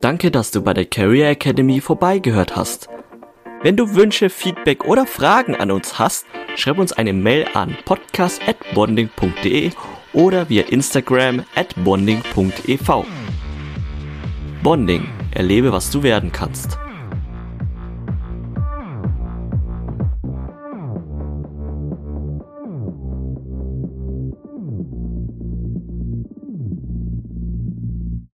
Danke, 0.00 0.30
dass 0.30 0.50
du 0.50 0.62
bei 0.62 0.72
der 0.72 0.86
Career 0.86 1.30
Academy 1.30 1.80
vorbeigehört 1.80 2.56
hast. 2.56 2.88
Wenn 3.62 3.76
du 3.76 3.96
Wünsche, 3.96 4.30
Feedback 4.30 4.84
oder 4.84 5.04
Fragen 5.04 5.56
an 5.56 5.72
uns 5.72 5.98
hast, 5.98 6.24
schreib 6.56 6.78
uns 6.78 6.92
eine 6.92 7.12
Mail 7.12 7.46
an 7.54 7.76
podcast.bonding.de 7.84 9.70
oder 10.12 10.48
via 10.48 10.64
Instagram 10.64 11.44
at 11.54 11.74
bonding.ev. 11.84 13.04
Bonding, 14.62 15.08
erlebe, 15.32 15.72
was 15.72 15.90
du 15.90 16.02
werden 16.02 16.32
kannst. 16.32 16.78